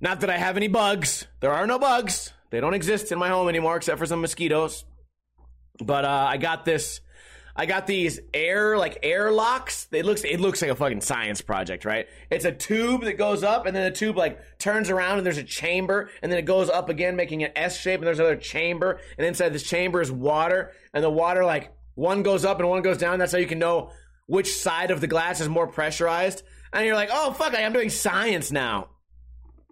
Not 0.00 0.20
that 0.20 0.30
I 0.30 0.38
have 0.38 0.56
any 0.56 0.68
bugs. 0.68 1.26
There 1.40 1.52
are 1.52 1.66
no 1.66 1.78
bugs. 1.78 2.32
They 2.50 2.60
don't 2.60 2.74
exist 2.74 3.12
in 3.12 3.18
my 3.18 3.28
home 3.28 3.48
anymore 3.48 3.76
except 3.76 3.98
for 3.98 4.06
some 4.06 4.20
mosquitoes. 4.20 4.84
But 5.84 6.04
uh, 6.04 6.26
I 6.30 6.36
got 6.38 6.64
this 6.64 7.00
I 7.58 7.66
got 7.66 7.88
these 7.88 8.20
air 8.32 8.78
like 8.78 9.00
air 9.02 9.32
locks. 9.32 9.88
It 9.90 10.04
looks 10.06 10.22
it 10.22 10.38
looks 10.38 10.62
like 10.62 10.70
a 10.70 10.76
fucking 10.76 11.00
science 11.00 11.40
project, 11.40 11.84
right? 11.84 12.06
It's 12.30 12.44
a 12.44 12.52
tube 12.52 13.02
that 13.02 13.18
goes 13.18 13.42
up, 13.42 13.66
and 13.66 13.74
then 13.74 13.82
the 13.82 13.96
tube 13.96 14.16
like 14.16 14.38
turns 14.58 14.90
around, 14.90 15.18
and 15.18 15.26
there's 15.26 15.38
a 15.38 15.44
chamber, 15.44 16.08
and 16.22 16.30
then 16.30 16.38
it 16.38 16.44
goes 16.44 16.70
up 16.70 16.88
again, 16.88 17.16
making 17.16 17.42
an 17.42 17.50
S 17.56 17.76
shape, 17.80 17.98
and 17.98 18.06
there's 18.06 18.20
another 18.20 18.36
chamber, 18.36 19.00
and 19.18 19.26
inside 19.26 19.52
this 19.52 19.64
chamber 19.64 20.00
is 20.00 20.12
water, 20.12 20.70
and 20.94 21.02
the 21.02 21.10
water 21.10 21.44
like 21.44 21.72
one 21.96 22.22
goes 22.22 22.44
up 22.44 22.60
and 22.60 22.68
one 22.68 22.82
goes 22.82 22.96
down. 22.96 23.18
That's 23.18 23.32
how 23.32 23.38
you 23.38 23.46
can 23.46 23.58
know 23.58 23.90
which 24.26 24.54
side 24.54 24.92
of 24.92 25.00
the 25.00 25.08
glass 25.08 25.40
is 25.40 25.48
more 25.48 25.66
pressurized. 25.66 26.44
And 26.72 26.86
you're 26.86 26.94
like, 26.94 27.10
oh 27.10 27.32
fuck, 27.32 27.54
I'm 27.54 27.72
doing 27.72 27.90
science 27.90 28.52
now. 28.52 28.90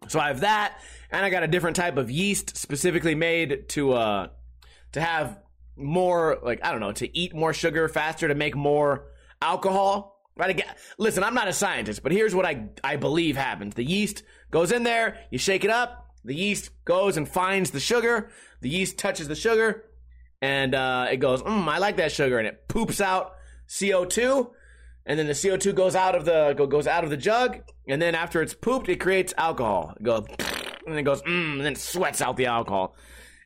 So 0.08 0.18
I 0.18 0.28
have 0.28 0.40
that, 0.40 0.80
and 1.12 1.24
I 1.24 1.30
got 1.30 1.44
a 1.44 1.48
different 1.48 1.76
type 1.76 1.98
of 1.98 2.10
yeast 2.10 2.56
specifically 2.56 3.14
made 3.14 3.68
to 3.70 3.92
uh 3.92 4.28
to 4.92 5.00
have 5.00 5.38
more 5.76 6.38
like 6.42 6.60
I 6.64 6.70
don't 6.70 6.80
know 6.80 6.92
to 6.92 7.16
eat 7.16 7.34
more 7.34 7.52
sugar 7.52 7.88
faster 7.88 8.28
to 8.28 8.34
make 8.34 8.56
more 8.56 9.06
alcohol. 9.40 10.14
Right? 10.36 10.50
Again, 10.50 10.74
listen, 10.98 11.24
I'm 11.24 11.34
not 11.34 11.48
a 11.48 11.52
scientist, 11.52 12.02
but 12.02 12.12
here's 12.12 12.34
what 12.34 12.44
I 12.44 12.68
I 12.84 12.96
believe 12.96 13.36
happens: 13.36 13.74
the 13.74 13.84
yeast 13.84 14.22
goes 14.50 14.72
in 14.72 14.82
there, 14.82 15.18
you 15.30 15.38
shake 15.38 15.64
it 15.64 15.70
up, 15.70 16.06
the 16.24 16.34
yeast 16.34 16.70
goes 16.84 17.16
and 17.16 17.28
finds 17.28 17.70
the 17.70 17.80
sugar, 17.80 18.30
the 18.60 18.68
yeast 18.68 18.98
touches 18.98 19.28
the 19.28 19.34
sugar, 19.34 19.84
and 20.42 20.74
uh, 20.74 21.06
it 21.10 21.18
goes, 21.18 21.42
mm, 21.42 21.68
I 21.68 21.78
like 21.78 21.96
that 21.96 22.12
sugar, 22.12 22.38
and 22.38 22.46
it 22.46 22.68
poops 22.68 23.00
out 23.00 23.34
CO2, 23.68 24.50
and 25.06 25.18
then 25.18 25.26
the 25.26 25.32
CO2 25.32 25.74
goes 25.74 25.94
out 25.94 26.14
of 26.14 26.24
the 26.24 26.54
go, 26.56 26.66
goes 26.66 26.86
out 26.86 27.04
of 27.04 27.10
the 27.10 27.16
jug, 27.16 27.60
and 27.88 28.02
then 28.02 28.14
after 28.14 28.42
it's 28.42 28.54
pooped, 28.54 28.88
it 28.88 29.00
creates 29.00 29.32
alcohol. 29.38 29.94
It 29.96 30.02
goes, 30.02 30.26
and 30.28 30.88
then 30.88 30.98
it 30.98 31.04
goes, 31.04 31.22
mm, 31.22 31.52
and 31.52 31.60
then 31.60 31.72
it 31.72 31.78
sweats 31.78 32.20
out 32.20 32.36
the 32.36 32.46
alcohol, 32.46 32.96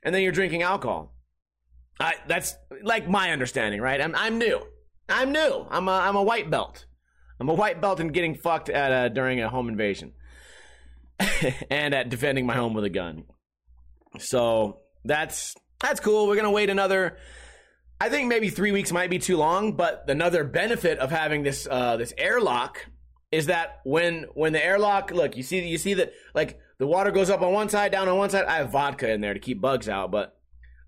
and 0.02 0.14
then 0.14 0.22
you're 0.22 0.32
drinking 0.32 0.62
alcohol. 0.62 1.14
I, 2.00 2.14
that's 2.26 2.56
like 2.82 3.08
my 3.08 3.30
understanding, 3.30 3.80
right? 3.80 4.00
I'm, 4.00 4.14
I'm 4.14 4.38
new. 4.38 4.60
I'm 5.08 5.32
new. 5.32 5.66
I'm 5.70 5.86
a, 5.88 5.92
I'm 5.92 6.16
a 6.16 6.22
white 6.22 6.50
belt. 6.50 6.86
I'm 7.38 7.48
a 7.48 7.54
white 7.54 7.80
belt 7.80 8.00
in 8.00 8.08
getting 8.08 8.34
fucked 8.34 8.68
at 8.68 8.90
a, 8.90 9.10
during 9.10 9.40
a 9.40 9.48
home 9.48 9.68
invasion 9.68 10.12
and 11.70 11.94
at 11.94 12.08
defending 12.08 12.46
my 12.46 12.54
home 12.54 12.74
with 12.74 12.84
a 12.84 12.90
gun. 12.90 13.24
So 14.18 14.80
that's 15.04 15.54
that's 15.80 16.00
cool. 16.00 16.26
We're 16.26 16.36
gonna 16.36 16.50
wait 16.50 16.70
another. 16.70 17.16
I 18.00 18.08
think 18.08 18.28
maybe 18.28 18.48
three 18.48 18.72
weeks 18.72 18.92
might 18.92 19.10
be 19.10 19.18
too 19.18 19.36
long, 19.36 19.76
but 19.76 20.04
another 20.08 20.44
benefit 20.44 20.98
of 20.98 21.10
having 21.10 21.42
this 21.42 21.68
uh, 21.70 21.96
this 21.96 22.12
airlock 22.18 22.86
is 23.30 23.46
that 23.46 23.80
when 23.84 24.26
when 24.34 24.52
the 24.52 24.64
airlock 24.64 25.10
look, 25.10 25.36
you 25.36 25.42
see 25.42 25.66
you 25.66 25.78
see 25.78 25.94
that 25.94 26.12
like 26.34 26.58
the 26.78 26.86
water 26.86 27.10
goes 27.10 27.30
up 27.30 27.42
on 27.42 27.52
one 27.52 27.68
side, 27.68 27.92
down 27.92 28.08
on 28.08 28.18
one 28.18 28.30
side. 28.30 28.44
I 28.46 28.56
have 28.56 28.70
vodka 28.70 29.10
in 29.10 29.20
there 29.20 29.34
to 29.34 29.40
keep 29.40 29.60
bugs 29.60 29.88
out, 29.88 30.10
but 30.10 30.36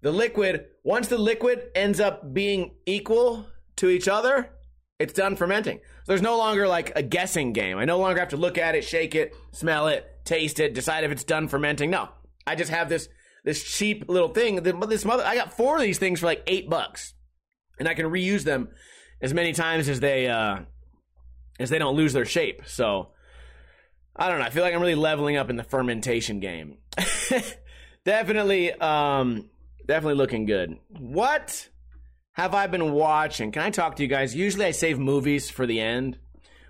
the 0.02 0.12
liquid 0.12 0.66
once 0.84 1.08
the 1.08 1.18
liquid 1.18 1.62
ends 1.74 2.00
up 2.00 2.34
being 2.34 2.74
equal 2.86 3.46
to 3.76 3.88
each 3.88 4.08
other, 4.08 4.50
it's 4.98 5.12
done 5.12 5.36
fermenting. 5.36 5.78
So 5.78 6.12
there's 6.12 6.22
no 6.22 6.36
longer 6.36 6.68
like 6.68 6.92
a 6.96 7.02
guessing 7.02 7.52
game. 7.52 7.78
I 7.78 7.84
no 7.84 7.98
longer 7.98 8.18
have 8.20 8.30
to 8.30 8.36
look 8.36 8.58
at 8.58 8.74
it, 8.74 8.84
shake 8.84 9.14
it, 9.14 9.34
smell 9.52 9.86
it, 9.86 10.06
taste 10.24 10.60
it, 10.60 10.74
decide 10.74 11.04
if 11.04 11.10
it's 11.10 11.24
done 11.24 11.48
fermenting. 11.48 11.90
No, 11.90 12.08
I 12.46 12.56
just 12.56 12.70
have 12.70 12.88
this 12.88 13.08
this 13.44 13.62
cheap 13.62 14.08
little 14.08 14.28
thing. 14.28 14.62
This 14.62 15.04
mother, 15.04 15.24
I 15.24 15.34
got 15.34 15.56
four 15.56 15.76
of 15.76 15.82
these 15.82 15.98
things 15.98 16.20
for 16.20 16.26
like 16.26 16.42
eight 16.46 16.68
bucks, 16.68 17.14
and 17.78 17.88
I 17.88 17.94
can 17.94 18.06
reuse 18.06 18.44
them 18.44 18.68
as 19.20 19.32
many 19.32 19.52
times 19.52 19.88
as 19.88 20.00
they 20.00 20.28
uh, 20.28 20.58
as 21.58 21.70
they 21.70 21.78
don't 21.78 21.96
lose 21.96 22.12
their 22.12 22.24
shape. 22.24 22.62
So 22.66 23.10
I 24.16 24.28
don't 24.28 24.40
know. 24.40 24.44
I 24.44 24.50
feel 24.50 24.62
like 24.62 24.74
I'm 24.74 24.80
really 24.80 24.94
leveling 24.94 25.36
up 25.36 25.50
in 25.50 25.56
the 25.56 25.64
fermentation 25.64 26.40
game. 26.40 26.78
definitely, 28.04 28.72
um, 28.72 29.48
definitely 29.86 30.16
looking 30.16 30.46
good. 30.46 30.76
What 30.88 31.68
have 32.32 32.54
I 32.54 32.66
been 32.66 32.92
watching? 32.92 33.52
Can 33.52 33.62
I 33.62 33.70
talk 33.70 33.96
to 33.96 34.02
you 34.02 34.08
guys? 34.08 34.34
Usually, 34.34 34.64
I 34.64 34.70
save 34.70 34.98
movies 34.98 35.50
for 35.50 35.66
the 35.66 35.80
end, 35.80 36.18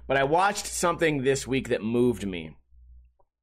but 0.07 0.17
I 0.17 0.25
watched 0.25 0.67
something 0.67 1.23
this 1.23 1.47
week 1.47 1.69
that 1.69 1.83
moved 1.83 2.27
me 2.27 2.57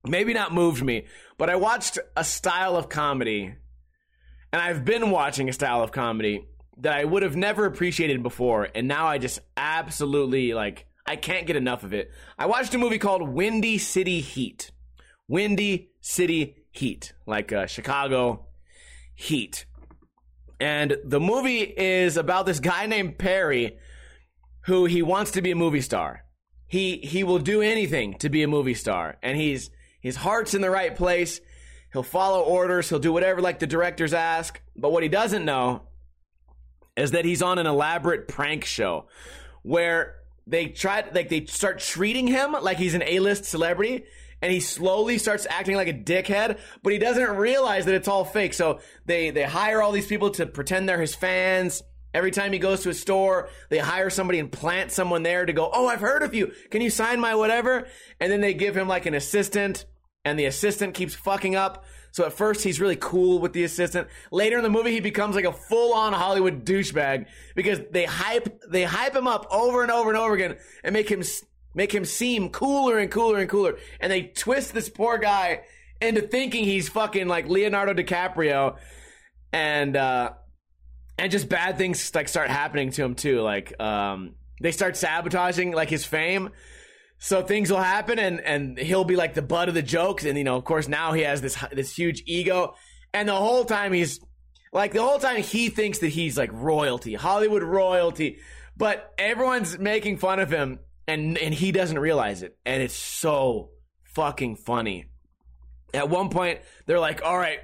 maybe 0.06 0.34
not 0.34 0.54
moved 0.54 0.84
me, 0.84 1.06
but 1.38 1.50
I 1.50 1.56
watched 1.56 2.00
a 2.16 2.24
style 2.24 2.76
of 2.76 2.90
comedy, 2.90 3.54
and 4.52 4.62
I've 4.62 4.86
been 4.86 5.12
watching 5.12 5.50
a 5.50 5.54
style 5.54 5.84
of 5.84 5.92
comedy 5.92 6.48
that 6.78 6.94
I 6.94 7.04
would 7.04 7.24
have 7.24 7.36
never 7.36 7.66
appreciated 7.66 8.24
before, 8.24 8.70
and 8.74 8.88
now 8.88 9.08
I 9.08 9.18
just 9.18 9.40
absolutely 9.58 10.54
like 10.54 10.86
I 11.06 11.16
can't 11.16 11.48
get 11.48 11.56
enough 11.56 11.84
of 11.84 11.94
it. 11.94 12.12
I 12.38 12.46
watched 12.46 12.74
a 12.74 12.78
movie 12.78 13.00
called 13.00 13.28
Windy 13.28 13.78
City 13.78 14.22
Heat. 14.22 14.72
Windy 15.28 15.92
City 16.02 16.56
Heat, 16.72 17.14
like 17.26 17.52
uh, 17.52 17.66
Chicago 17.66 18.48
Heat. 19.20 19.66
And 20.62 20.96
the 21.04 21.20
movie 21.20 21.60
is 21.60 22.16
about 22.16 22.46
this 22.46 22.62
guy 22.62 22.86
named 22.86 23.18
Perry 23.18 23.78
who 24.62 24.86
he 24.86 25.02
wants 25.02 25.32
to 25.32 25.42
be 25.42 25.52
a 25.52 25.58
movie 25.58 25.82
star. 25.82 26.24
He 26.68 27.00
he 27.00 27.26
will 27.26 27.40
do 27.40 27.62
anything 27.62 28.14
to 28.20 28.30
be 28.30 28.44
a 28.44 28.48
movie 28.48 28.76
star 28.76 29.18
and 29.22 29.36
he's 29.36 29.72
his 30.00 30.16
heart's 30.16 30.54
in 30.54 30.62
the 30.62 30.70
right 30.70 30.96
place. 30.96 31.42
He'll 31.92 32.02
follow 32.02 32.44
orders. 32.44 32.88
He'll 32.88 33.00
do 33.00 33.12
whatever 33.12 33.42
like 33.42 33.60
the 33.60 33.68
directors 33.68 34.14
ask. 34.14 34.62
But 34.74 34.94
what 34.94 35.04
he 35.04 35.10
doesn't 35.10 35.44
know 35.44 35.82
is 36.96 37.12
that 37.12 37.26
he's 37.26 37.42
on 37.42 37.60
an 37.60 37.68
elaborate 37.68 38.30
prank 38.30 38.64
show 38.64 39.10
where 39.64 40.16
they 40.48 40.68
try 40.68 41.04
like 41.14 41.28
they 41.28 41.46
start 41.46 41.80
treating 41.80 42.28
him 42.28 42.56
like 42.62 42.78
he's 42.78 42.94
an 42.94 43.04
A-list 43.06 43.44
celebrity 43.44 44.06
and 44.42 44.52
he 44.52 44.60
slowly 44.60 45.18
starts 45.18 45.46
acting 45.50 45.76
like 45.76 45.88
a 45.88 45.94
dickhead, 45.94 46.60
but 46.84 46.94
he 46.94 47.00
doesn't 47.00 47.38
realize 47.38 47.86
that 47.86 47.96
it's 47.96 48.08
all 48.08 48.26
fake. 48.26 48.54
So 48.54 48.80
they 49.06 49.32
they 49.32 49.44
hire 49.44 49.82
all 49.82 49.92
these 49.92 50.08
people 50.08 50.30
to 50.32 50.46
pretend 50.46 50.88
they're 50.88 51.02
his 51.02 51.16
fans. 51.16 51.84
Every 52.14 52.32
time 52.32 52.52
he 52.52 52.60
goes 52.60 52.82
to 52.82 52.90
a 52.90 52.94
store, 52.94 53.50
they 53.70 53.78
hire 53.78 54.10
somebody 54.10 54.40
and 54.40 54.52
plant 54.52 54.92
someone 54.92 55.22
there 55.22 55.46
to 55.46 55.54
go, 55.54 55.70
Oh, 55.72 55.88
I've 55.88 56.02
heard 56.02 56.24
of 56.24 56.34
you. 56.34 56.52
Can 56.72 56.82
you 56.82 56.90
sign 56.90 57.20
my 57.20 57.36
whatever? 57.36 57.88
And 58.20 58.32
then 58.32 58.42
they 58.42 58.54
give 58.54 58.76
him 58.76 58.88
like 58.88 59.06
an 59.06 59.14
assistant 59.14 59.86
and 60.26 60.38
the 60.38 60.46
assistant 60.46 60.96
keeps 60.96 61.14
fucking 61.14 61.56
up. 61.56 61.86
So 62.12 62.26
at 62.26 62.34
first 62.34 62.64
he's 62.64 62.80
really 62.80 62.96
cool 62.96 63.40
with 63.40 63.54
the 63.54 63.64
assistant. 63.64 64.08
Later 64.32 64.58
in 64.58 64.64
the 64.64 64.70
movie 64.70 64.92
he 64.92 65.00
becomes 65.00 65.36
like 65.36 65.46
a 65.46 65.54
full-on 65.54 66.14
Hollywood 66.14 66.66
douchebag 66.66 67.28
because 67.56 67.80
they 67.92 68.06
hype 68.06 68.60
they 68.70 68.84
hype 68.84 69.16
him 69.16 69.28
up 69.28 69.46
over 69.52 69.84
and 69.84 69.92
over 69.92 70.10
and 70.10 70.18
over 70.18 70.34
again 70.34 70.58
and 70.84 70.94
make 70.94 71.10
him 71.10 71.22
make 71.74 71.94
him 71.94 72.06
seem 72.06 72.50
cooler 72.50 72.98
and 72.98 73.12
cooler 73.12 73.40
and 73.40 73.50
cooler. 73.50 73.78
And 74.00 74.12
they 74.12 74.24
twist 74.24 74.74
this 74.74 74.90
poor 74.90 75.18
guy 75.18 75.62
into 76.02 76.22
thinking 76.22 76.64
he's 76.64 76.90
fucking 76.90 77.28
like 77.28 77.48
Leonardo 77.48 77.94
DiCaprio. 77.94 78.78
And 79.52 79.96
uh 79.96 80.32
and 81.18 81.32
just 81.32 81.50
bad 81.50 81.78
things 81.78 82.14
like 82.16 82.28
start 82.28 82.50
happening 82.50 82.92
to 82.92 83.04
him 83.04 83.16
too. 83.16 83.42
Like 83.42 83.80
um 83.80 84.36
they 84.62 84.72
start 84.72 84.98
sabotaging 84.98 85.72
like 85.72 85.90
his 85.90 86.06
fame. 86.06 86.50
So 87.18 87.42
things 87.42 87.70
will 87.70 87.80
happen 87.80 88.20
and 88.20 88.40
and 88.42 88.78
he'll 88.78 89.04
be 89.04 89.16
like 89.16 89.34
the 89.34 89.42
butt 89.42 89.70
of 89.70 89.76
the 89.76 89.82
jokes. 89.82 90.26
And 90.26 90.38
you 90.38 90.44
know 90.44 90.56
of 90.56 90.64
course 90.64 90.88
now 90.88 91.14
he 91.14 91.22
has 91.22 91.42
this 91.42 91.58
this 91.72 91.96
huge 91.96 92.24
ego. 92.26 92.76
And 93.14 93.28
the 93.28 93.36
whole 93.36 93.66
time 93.66 93.94
he's 93.94 94.20
like 94.72 94.94
the 94.94 95.02
whole 95.02 95.20
time 95.20 95.42
he 95.42 95.70
thinks 95.70 96.00
that 96.00 96.10
he's 96.10 96.38
like 96.38 96.52
royalty 96.54 97.16
hollywood 97.16 97.64
royalty. 97.64 98.40
But 98.78 99.14
everyone's 99.18 99.78
making 99.78 100.18
fun 100.18 100.40
of 100.40 100.50
him 100.50 100.80
and 101.10 101.38
and 101.38 101.54
he 101.54 101.72
doesn't 101.72 102.00
realize 102.00 102.44
it 102.44 102.58
and 102.66 102.82
it's 102.82 102.96
so 102.96 103.70
fucking 104.04 104.56
funny 104.56 105.06
at 105.94 106.10
one 106.10 106.30
point 106.30 106.60
they're 106.86 107.00
like 107.00 107.22
all 107.24 107.38
right 107.38 107.60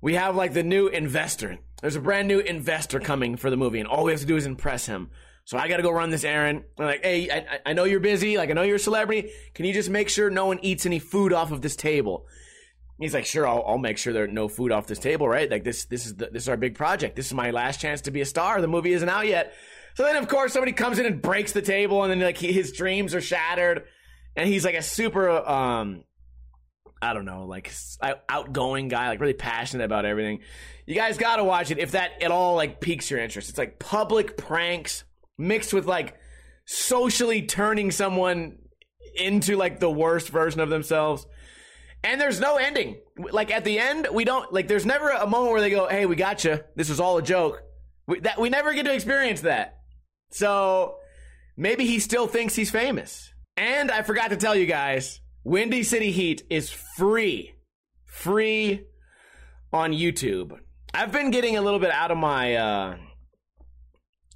we 0.00 0.14
have 0.14 0.36
like 0.36 0.52
the 0.52 0.62
new 0.62 0.88
investor 0.88 1.58
there's 1.80 1.96
a 1.96 2.00
brand 2.00 2.28
new 2.28 2.38
investor 2.40 3.00
coming 3.00 3.36
for 3.36 3.50
the 3.50 3.56
movie 3.56 3.78
and 3.78 3.88
all 3.88 4.04
we 4.04 4.12
have 4.12 4.20
to 4.20 4.26
do 4.26 4.36
is 4.36 4.46
impress 4.46 4.86
him 4.86 5.10
so 5.50 5.58
I 5.58 5.66
got 5.66 5.78
to 5.78 5.82
go 5.82 5.90
run 5.90 6.10
this 6.10 6.22
errand. 6.22 6.62
I'm 6.78 6.84
like, 6.84 7.04
hey, 7.04 7.28
I, 7.28 7.58
I 7.66 7.72
know 7.72 7.82
you're 7.82 7.98
busy. 7.98 8.36
Like, 8.36 8.50
I 8.50 8.52
know 8.52 8.62
you're 8.62 8.76
a 8.76 8.78
celebrity. 8.78 9.32
Can 9.52 9.64
you 9.64 9.72
just 9.72 9.90
make 9.90 10.08
sure 10.08 10.30
no 10.30 10.46
one 10.46 10.60
eats 10.62 10.86
any 10.86 11.00
food 11.00 11.32
off 11.32 11.50
of 11.50 11.60
this 11.60 11.74
table? 11.74 12.26
He's 13.00 13.14
like, 13.14 13.26
sure, 13.26 13.48
I'll, 13.48 13.64
I'll 13.66 13.78
make 13.78 13.98
sure 13.98 14.12
there's 14.12 14.30
no 14.30 14.46
food 14.46 14.70
off 14.70 14.86
this 14.86 15.00
table, 15.00 15.26
right? 15.26 15.50
Like 15.50 15.64
this, 15.64 15.86
this 15.86 16.06
is 16.06 16.14
the, 16.14 16.26
this 16.26 16.44
is 16.44 16.48
our 16.48 16.56
big 16.56 16.76
project. 16.76 17.16
This 17.16 17.26
is 17.26 17.34
my 17.34 17.50
last 17.50 17.80
chance 17.80 18.02
to 18.02 18.12
be 18.12 18.20
a 18.20 18.26
star. 18.26 18.60
The 18.60 18.68
movie 18.68 18.92
isn't 18.92 19.08
out 19.08 19.26
yet. 19.26 19.54
So 20.00 20.06
then, 20.06 20.16
of 20.16 20.28
course, 20.28 20.54
somebody 20.54 20.72
comes 20.72 20.98
in 20.98 21.04
and 21.04 21.20
breaks 21.20 21.52
the 21.52 21.60
table, 21.60 22.02
and 22.02 22.10
then 22.10 22.20
like 22.20 22.38
his 22.38 22.72
dreams 22.72 23.14
are 23.14 23.20
shattered, 23.20 23.84
and 24.34 24.48
he's 24.48 24.64
like 24.64 24.74
a 24.74 24.80
super, 24.80 25.28
um, 25.28 26.04
I 27.02 27.12
don't 27.12 27.26
know, 27.26 27.44
like 27.44 27.70
outgoing 28.26 28.88
guy, 28.88 29.10
like 29.10 29.20
really 29.20 29.34
passionate 29.34 29.84
about 29.84 30.06
everything. 30.06 30.40
You 30.86 30.94
guys 30.94 31.18
got 31.18 31.36
to 31.36 31.44
watch 31.44 31.70
it 31.70 31.76
if 31.76 31.90
that 31.90 32.22
at 32.22 32.30
all 32.30 32.54
like 32.54 32.80
piques 32.80 33.10
your 33.10 33.20
interest. 33.20 33.50
It's 33.50 33.58
like 33.58 33.78
public 33.78 34.38
pranks 34.38 35.04
mixed 35.36 35.74
with 35.74 35.84
like 35.84 36.16
socially 36.64 37.42
turning 37.42 37.90
someone 37.90 38.56
into 39.16 39.58
like 39.58 39.80
the 39.80 39.90
worst 39.90 40.30
version 40.30 40.62
of 40.62 40.70
themselves. 40.70 41.26
And 42.02 42.18
there's 42.18 42.40
no 42.40 42.56
ending. 42.56 43.02
Like 43.18 43.50
at 43.50 43.64
the 43.64 43.78
end, 43.78 44.08
we 44.10 44.24
don't 44.24 44.50
like. 44.50 44.66
There's 44.66 44.86
never 44.86 45.10
a 45.10 45.26
moment 45.26 45.52
where 45.52 45.60
they 45.60 45.68
go, 45.68 45.88
"Hey, 45.88 46.06
we 46.06 46.16
got 46.16 46.42
you. 46.42 46.60
This 46.74 46.88
was 46.88 47.00
all 47.00 47.18
a 47.18 47.22
joke." 47.22 47.64
We, 48.06 48.20
that 48.20 48.40
we 48.40 48.48
never 48.48 48.72
get 48.72 48.86
to 48.86 48.94
experience 48.94 49.42
that. 49.42 49.76
So 50.30 50.96
maybe 51.56 51.86
he 51.86 51.98
still 51.98 52.26
thinks 52.26 52.54
he's 52.54 52.70
famous. 52.70 53.32
And 53.56 53.90
I 53.90 54.02
forgot 54.02 54.30
to 54.30 54.36
tell 54.36 54.54
you 54.54 54.66
guys, 54.66 55.20
Windy 55.44 55.82
City 55.82 56.10
Heat 56.10 56.42
is 56.50 56.70
free, 56.70 57.54
free 58.04 58.86
on 59.72 59.92
YouTube. 59.92 60.58
I've 60.92 61.12
been 61.12 61.30
getting 61.30 61.56
a 61.56 61.62
little 61.62 61.78
bit 61.78 61.90
out 61.90 62.10
of 62.10 62.18
my 62.18 62.54
uh, 62.54 62.96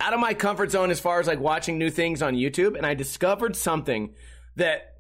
out 0.01 0.13
of 0.13 0.21
my 0.21 0.35
comfort 0.35 0.71
zone 0.71 0.91
as 0.91 1.01
far 1.01 1.21
as 1.21 1.27
like 1.27 1.41
watching 1.41 1.79
new 1.79 1.91
things 1.91 2.23
on 2.23 2.35
YouTube, 2.35 2.77
and 2.77 2.87
I 2.87 2.95
discovered 2.95 3.57
something 3.57 4.15
that 4.57 4.95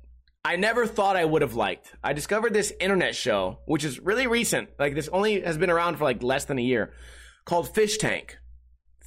I 0.44 0.56
never 0.56 0.86
thought 0.86 1.16
I 1.16 1.24
would 1.24 1.42
have 1.42 1.54
liked. 1.54 1.92
I 2.02 2.12
discovered 2.12 2.52
this 2.52 2.72
internet 2.80 3.14
show, 3.14 3.60
which 3.66 3.84
is 3.84 4.00
really 4.00 4.26
recent. 4.26 4.70
Like 4.78 4.94
this 4.94 5.08
only 5.08 5.40
has 5.40 5.56
been 5.56 5.70
around 5.70 5.96
for 5.96 6.04
like 6.04 6.22
less 6.22 6.44
than 6.44 6.58
a 6.58 6.62
year, 6.62 6.92
called 7.44 7.74
Fish 7.74 7.98
Tank. 7.98 8.36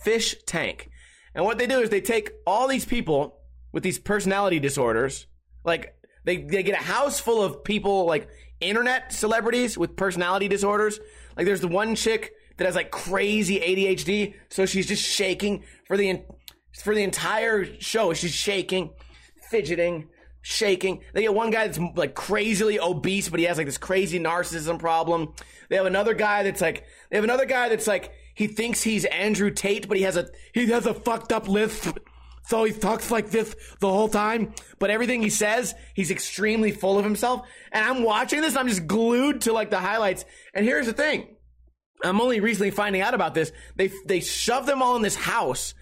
Fish 0.03 0.35
Tank. 0.45 0.89
And 1.37 1.45
what 1.45 1.59
they 1.59 1.67
do 1.67 1.79
is 1.79 1.91
they 1.91 2.01
take 2.01 2.31
all 2.47 2.67
these 2.67 2.83
people 2.83 3.37
with 3.71 3.83
these 3.83 3.99
personality 3.99 4.59
disorders, 4.59 5.27
like 5.63 5.95
they, 6.25 6.37
they 6.37 6.63
get 6.63 6.73
a 6.73 6.83
house 6.83 7.19
full 7.19 7.43
of 7.43 7.63
people 7.63 8.05
like 8.05 8.27
internet 8.59 9.13
celebrities 9.13 9.77
with 9.77 9.95
personality 9.95 10.47
disorders. 10.47 10.99
Like 11.37 11.45
there's 11.45 11.61
the 11.61 11.67
one 11.67 11.93
chick 11.93 12.33
that 12.57 12.65
has 12.65 12.73
like 12.73 12.89
crazy 12.89 13.59
ADHD, 13.59 14.33
so 14.49 14.65
she's 14.65 14.87
just 14.87 15.07
shaking 15.07 15.63
for 15.85 15.95
the 15.95 16.23
for 16.83 16.95
the 16.95 17.03
entire 17.03 17.65
show. 17.79 18.13
She's 18.13 18.33
shaking, 18.33 18.89
fidgeting, 19.51 20.09
shaking. 20.41 21.03
They 21.13 21.21
get 21.21 21.35
one 21.35 21.51
guy 21.51 21.67
that's 21.67 21.79
like 21.95 22.15
crazily 22.15 22.79
obese, 22.79 23.29
but 23.29 23.39
he 23.39 23.45
has 23.45 23.57
like 23.57 23.67
this 23.67 23.77
crazy 23.77 24.19
narcissism 24.19 24.79
problem. 24.79 25.33
They 25.69 25.75
have 25.75 25.85
another 25.85 26.15
guy 26.15 26.41
that's 26.41 26.61
like 26.61 26.85
they 27.11 27.17
have 27.17 27.23
another 27.23 27.45
guy 27.45 27.69
that's 27.69 27.85
like 27.85 28.11
he 28.37 28.45
thinks 28.45 28.83
he's 28.83 29.03
Andrew 29.05 29.49
Tate, 29.49 29.87
but 29.87 29.97
he 29.97 30.03
has 30.03 30.15
a 30.15 30.29
he 30.53 30.67
has 30.67 30.85
a 30.85 30.93
fucked 30.93 31.31
up 31.31 31.47
lisp. 31.47 31.97
So 32.43 32.63
he 32.65 32.71
talks 32.71 33.09
like 33.09 33.31
this 33.31 33.55
the 33.79 33.89
whole 33.89 34.07
time, 34.07 34.53
but 34.77 34.91
everything 34.91 35.23
he 35.23 35.31
says, 35.31 35.73
he's 35.95 36.11
extremely 36.11 36.71
full 36.71 36.99
of 36.99 37.03
himself. 37.03 37.47
And 37.71 37.83
I'm 37.83 38.03
watching 38.03 38.41
this, 38.41 38.55
I'm 38.55 38.67
just 38.67 38.85
glued 38.85 39.41
to 39.41 39.53
like 39.53 39.71
the 39.71 39.79
highlights. 39.79 40.23
And 40.53 40.63
here's 40.63 40.85
the 40.85 40.93
thing 40.93 41.35
I'm 42.03 42.21
only 42.21 42.39
recently 42.39 42.69
finding 42.69 43.01
out 43.01 43.15
about 43.15 43.33
this. 43.33 43.51
They 43.75 43.89
they 44.05 44.19
shove 44.19 44.67
them 44.67 44.83
all 44.83 44.95
in 44.95 45.01
this 45.01 45.15
house 45.15 45.73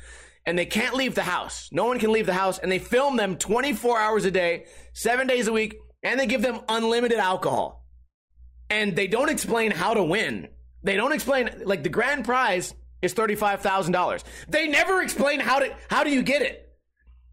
and 0.46 0.58
they 0.58 0.66
can't 0.66 0.96
leave 0.96 1.14
the 1.14 1.24
house. 1.24 1.68
No 1.74 1.84
one 1.84 2.00
can 2.00 2.14
leave 2.14 2.26
the 2.26 2.34
house 2.34 2.58
and 2.58 2.72
they 2.72 2.80
film 2.80 3.18
them 3.18 3.36
24 3.36 4.00
hours 4.00 4.24
a 4.24 4.32
day, 4.32 4.68
7 4.94 5.28
days 5.28 5.48
a 5.48 5.54
week 5.54 5.76
and 6.04 6.18
they 6.18 6.26
give 6.26 6.42
them 6.42 6.62
unlimited 6.70 7.20
alcohol. 7.20 7.86
And 8.70 8.96
they 8.96 9.08
don't 9.08 9.30
explain 9.30 9.72
how 9.72 9.94
to 9.94 10.04
win. 10.04 10.48
They 10.86 10.96
don't 10.96 11.12
explain 11.12 11.50
like 11.66 11.82
the 11.82 11.90
grand 11.90 12.26
prize 12.26 12.76
is 13.02 13.14
$35,000. 13.16 14.24
They 14.48 14.68
never 14.68 15.02
explain 15.02 15.40
how 15.40 15.60
to 15.60 15.76
how 15.90 16.04
do 16.04 16.12
you 16.12 16.22
get 16.22 16.44
it? 16.44 16.62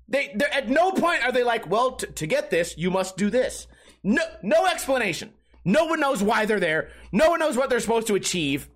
They 0.08 0.34
at 0.52 0.68
no 0.68 0.92
point 0.92 1.22
are 1.22 1.32
they 1.32 1.44
like, 1.44 1.68
"Well, 1.70 1.92
t- 1.92 2.06
to 2.06 2.26
get 2.26 2.50
this, 2.50 2.76
you 2.76 2.90
must 2.90 3.16
do 3.16 3.30
this." 3.30 3.66
No 4.02 4.22
no 4.42 4.66
explanation. 4.66 5.32
No 5.64 5.84
one 5.84 6.00
knows 6.00 6.22
why 6.22 6.46
they're 6.46 6.60
there. 6.60 6.88
No 7.12 7.28
one 7.30 7.40
knows 7.40 7.56
what 7.56 7.68
they're 7.70 7.78
supposed 7.80 8.06
to 8.08 8.14
achieve. 8.14 8.68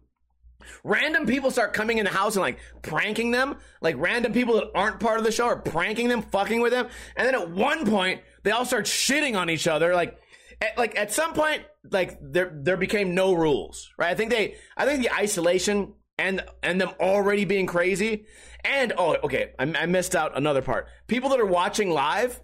Random 0.85 1.26
people 1.26 1.50
start 1.50 1.73
coming 1.73 1.99
in 1.99 2.04
the 2.04 2.11
house 2.11 2.37
and 2.37 2.42
like 2.42 2.59
pranking 2.83 3.30
them. 3.30 3.56
Like 3.80 3.97
random 3.99 4.33
people 4.33 4.54
that 4.56 4.71
aren't 4.75 5.00
part 5.00 5.18
of 5.18 5.25
the 5.25 5.33
show 5.33 5.47
are 5.47 5.56
pranking 5.56 6.09
them, 6.09 6.23
fucking 6.23 6.61
with 6.61 6.73
them. 6.73 6.88
And 7.16 7.26
then 7.26 7.35
at 7.35 7.50
one 7.50 7.87
point, 7.87 8.21
they 8.42 8.50
all 8.50 8.64
start 8.64 8.85
shitting 8.85 9.37
on 9.37 9.50
each 9.50 9.66
other. 9.66 9.95
Like, 9.95 10.18
at, 10.60 10.78
like 10.78 10.98
at 10.98 11.12
some 11.12 11.32
point, 11.32 11.62
like 11.90 12.18
there 12.20 12.50
there 12.54 12.76
became 12.76 13.14
no 13.14 13.32
rules, 13.34 13.90
right? 13.98 14.10
I 14.10 14.14
think 14.14 14.30
they, 14.30 14.56
I 14.76 14.84
think 14.86 15.02
the 15.02 15.12
isolation 15.12 15.94
and 16.18 16.42
and 16.62 16.80
them 16.80 16.90
already 17.00 17.44
being 17.44 17.66
crazy, 17.66 18.26
and 18.64 18.92
oh, 18.96 19.16
okay, 19.25 19.52
I, 19.58 19.64
I 19.64 19.86
missed 19.86 20.16
out 20.16 20.36
another 20.36 20.62
part. 20.62 20.88
People 21.06 21.30
that 21.30 21.40
are 21.40 21.46
watching 21.46 21.90
live 21.90 22.40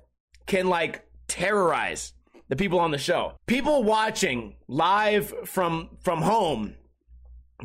can 0.47 0.69
like 0.69 1.05
terrorize 1.29 2.13
the 2.49 2.57
people 2.57 2.81
on 2.81 2.91
the 2.91 2.99
show. 2.99 3.35
People 3.47 3.83
watching 3.85 4.57
live 4.69 5.33
from 5.49 5.97
from 6.03 6.23
home 6.23 6.75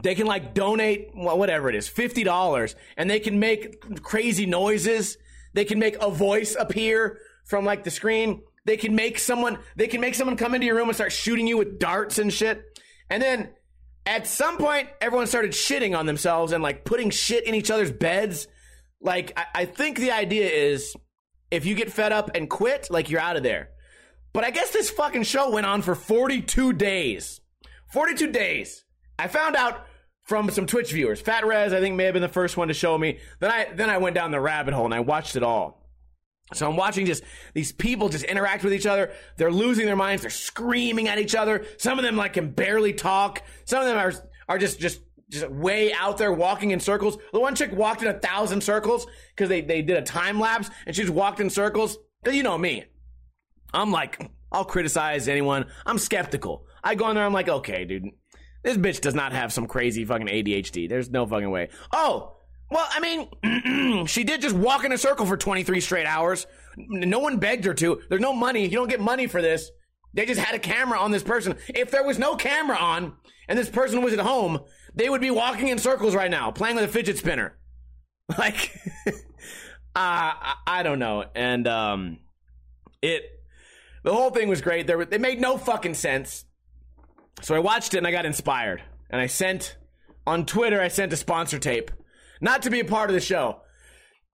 they 0.04 0.16
can 0.16 0.28
like 0.28 0.54
donate 0.54 1.10
well, 1.16 1.38
whatever 1.38 1.70
it 1.70 1.76
is 1.76 1.90
$50 1.90 2.76
and 2.98 3.10
they 3.10 3.20
can 3.20 3.40
make 3.40 4.02
crazy 4.04 4.46
noises 4.46 5.18
they 5.54 5.66
can 5.66 5.80
make 5.80 5.96
a 6.02 6.10
voice 6.10 6.56
appear 6.58 7.20
from 7.46 7.66
like 7.66 7.84
the 7.84 7.92
screen 7.92 8.42
they 8.68 8.78
can 8.78 8.96
make 8.96 9.18
someone 9.18 9.58
they 9.76 9.88
can 9.88 10.00
make 10.00 10.14
someone 10.14 10.38
come 10.38 10.54
into 10.54 10.68
your 10.68 10.76
room 10.76 10.88
and 10.88 10.96
start 10.96 11.12
shooting 11.12 11.48
you 11.48 11.58
with 11.58 11.80
darts 11.80 12.20
and 12.20 12.32
shit 12.32 12.64
and 13.10 13.24
then 13.24 13.50
at 14.06 14.28
some 14.28 14.58
point 14.58 14.88
everyone 15.02 15.26
started 15.26 15.52
shitting 15.52 15.98
on 15.98 16.06
themselves 16.06 16.52
and 16.52 16.62
like 16.62 16.86
putting 16.86 17.10
shit 17.10 17.46
in 17.46 17.56
each 17.56 17.72
other's 17.72 17.92
beds 17.92 18.48
like 19.02 19.34
I, 19.36 19.46
I 19.56 19.66
think 19.66 19.98
the 19.98 20.12
idea 20.12 20.48
is 20.48 20.96
if 21.50 21.66
you 21.66 21.74
get 21.74 21.92
fed 21.92 22.12
up 22.12 22.32
and 22.36 22.48
quit 22.48 22.90
like 22.92 23.10
you're 23.10 23.22
out 23.22 23.38
of 23.38 23.42
there 23.42 23.70
but 24.34 24.44
i 24.44 24.52
guess 24.52 24.70
this 24.70 24.92
fucking 24.92 25.24
show 25.24 25.50
went 25.50 25.66
on 25.66 25.82
for 25.82 25.96
42 25.96 26.74
days 26.74 27.42
42 27.92 28.32
days 28.32 28.84
I 29.20 29.28
found 29.28 29.56
out 29.56 29.86
from 30.24 30.50
some 30.50 30.66
Twitch 30.66 30.92
viewers. 30.92 31.22
Fat 31.22 31.46
Rez, 31.46 31.74
I 31.74 31.80
think, 31.80 31.96
may 31.96 32.04
have 32.04 32.14
been 32.14 32.22
the 32.22 32.28
first 32.28 32.58
one 32.58 32.68
to 32.68 32.74
show 32.74 32.98
me. 32.98 33.20
Then 33.40 33.52
I 33.52 33.68
then 33.74 33.90
I 33.90 33.98
went 33.98 34.16
down 34.16 34.32
the 34.32 34.40
rabbit 34.40 34.74
hole 34.74 34.86
and 34.86 34.94
I 34.94 35.00
watched 35.00 35.36
it 35.36 35.44
all. 35.44 35.87
So 36.54 36.70
I'm 36.70 36.78
watching 36.78 37.06
just 37.06 37.24
these 37.54 37.72
people 37.72 38.10
just 38.10 38.24
interact 38.24 38.64
with 38.64 38.74
each 38.74 38.86
other. 38.86 39.12
They're 39.36 39.52
losing 39.52 39.86
their 39.86 39.98
minds. 39.98 40.22
They're 40.22 40.32
screaming 40.32 41.08
at 41.10 41.20
each 41.20 41.36
other. 41.36 41.66
Some 41.78 42.00
of 42.00 42.06
them 42.06 42.16
like 42.16 42.34
can 42.34 42.52
barely 42.52 42.94
talk. 42.94 43.44
Some 43.66 43.82
of 43.82 43.88
them 43.88 43.98
are 43.98 44.14
are 44.48 44.58
just 44.58 44.80
just 44.80 45.02
just 45.30 45.50
way 45.50 45.94
out 45.94 46.18
there 46.18 46.32
walking 46.32 46.72
in 46.72 46.80
circles. 46.80 47.18
The 47.34 47.40
one 47.40 47.56
chick 47.56 47.72
walked 47.74 48.02
in 48.02 48.08
a 48.08 48.18
thousand 48.18 48.62
circles 48.62 49.08
because 49.36 49.50
they, 49.50 49.62
they 49.62 49.82
did 49.82 49.98
a 49.98 50.02
time 50.02 50.40
lapse 50.40 50.70
and 50.86 50.96
she 50.96 51.02
just 51.02 51.14
walked 51.14 51.42
in 51.42 51.50
circles. 51.50 51.98
Cause 52.24 52.34
you 52.34 52.44
know 52.44 52.58
me. 52.58 52.86
I'm 53.74 53.92
like, 53.92 54.32
I'll 54.52 54.66
criticize 54.66 55.28
anyone. 55.28 55.66
I'm 55.86 55.98
skeptical. 55.98 56.66
I 56.84 56.96
go 56.96 57.10
in 57.10 57.16
there, 57.16 57.26
I'm 57.26 57.34
like, 57.34 57.50
okay, 57.50 57.84
dude, 57.84 58.06
this 58.64 58.78
bitch 58.78 59.02
does 59.02 59.14
not 59.14 59.34
have 59.34 59.52
some 59.52 59.68
crazy 59.68 60.06
fucking 60.06 60.28
ADHD. 60.28 60.88
There's 60.88 61.10
no 61.10 61.26
fucking 61.26 61.52
way. 61.52 61.70
Oh, 61.92 62.37
well, 62.70 62.88
I 62.90 63.00
mean, 63.00 64.06
she 64.08 64.24
did 64.24 64.42
just 64.42 64.56
walk 64.56 64.84
in 64.84 64.92
a 64.92 64.98
circle 64.98 65.26
for 65.26 65.38
23 65.38 65.80
straight 65.80 66.06
hours. 66.06 66.48
No 66.78 67.20
one 67.20 67.38
begged 67.38 67.66
her 67.66 67.74
to. 67.76 68.02
There's 68.10 68.22
no 68.22 68.34
money. 68.34 68.64
You 68.64 68.72
don't 68.72 68.90
get 68.90 69.00
money 69.00 69.28
for 69.28 69.42
this. 69.42 69.72
They 70.14 70.26
just 70.26 70.40
had 70.40 70.56
a 70.56 70.60
camera 70.60 71.00
on 71.00 71.12
this 71.12 71.24
person. 71.24 71.56
If 71.70 71.92
there 71.92 72.04
was 72.04 72.20
no 72.20 72.36
camera 72.36 72.78
on 72.78 73.14
and 73.48 73.58
this 73.58 73.70
person 73.70 74.02
was 74.02 74.14
at 74.14 74.20
home, 74.20 74.60
they 74.96 75.10
would 75.10 75.22
be 75.22 75.32
walking 75.32 75.68
in 75.70 75.78
circles 75.78 76.16
right 76.16 76.32
now, 76.32 76.52
playing 76.52 76.76
with 76.76 76.86
a 76.86 76.90
fidget 76.90 77.18
spinner. 77.18 77.58
Like, 78.38 78.78
uh, 79.96 80.34
I, 80.68 80.82
don't 80.84 81.00
know. 81.00 81.24
And, 81.34 81.66
um, 81.66 82.18
it, 83.02 83.24
the 84.04 84.14
whole 84.14 84.32
thing 84.32 84.50
was 84.50 84.60
great. 84.60 84.86
There, 84.86 85.06
they 85.06 85.18
made 85.18 85.40
no 85.40 85.58
fucking 85.58 85.94
sense. 85.94 86.44
So 87.42 87.56
I 87.56 87.60
watched 87.60 87.94
it 87.94 88.00
and 88.00 88.08
I 88.08 88.12
got 88.12 88.26
inspired. 88.26 88.84
And 89.10 89.22
I 89.22 89.28
sent 89.28 89.78
on 90.26 90.46
Twitter, 90.46 90.82
I 90.82 90.90
sent 90.90 91.14
a 91.14 91.16
sponsor 91.16 91.58
tape. 91.58 91.90
Not 92.42 92.64
to 92.64 92.70
be 92.70 92.80
a 92.80 92.86
part 92.86 93.10
of 93.10 93.14
the 93.14 93.20
show. 93.22 93.62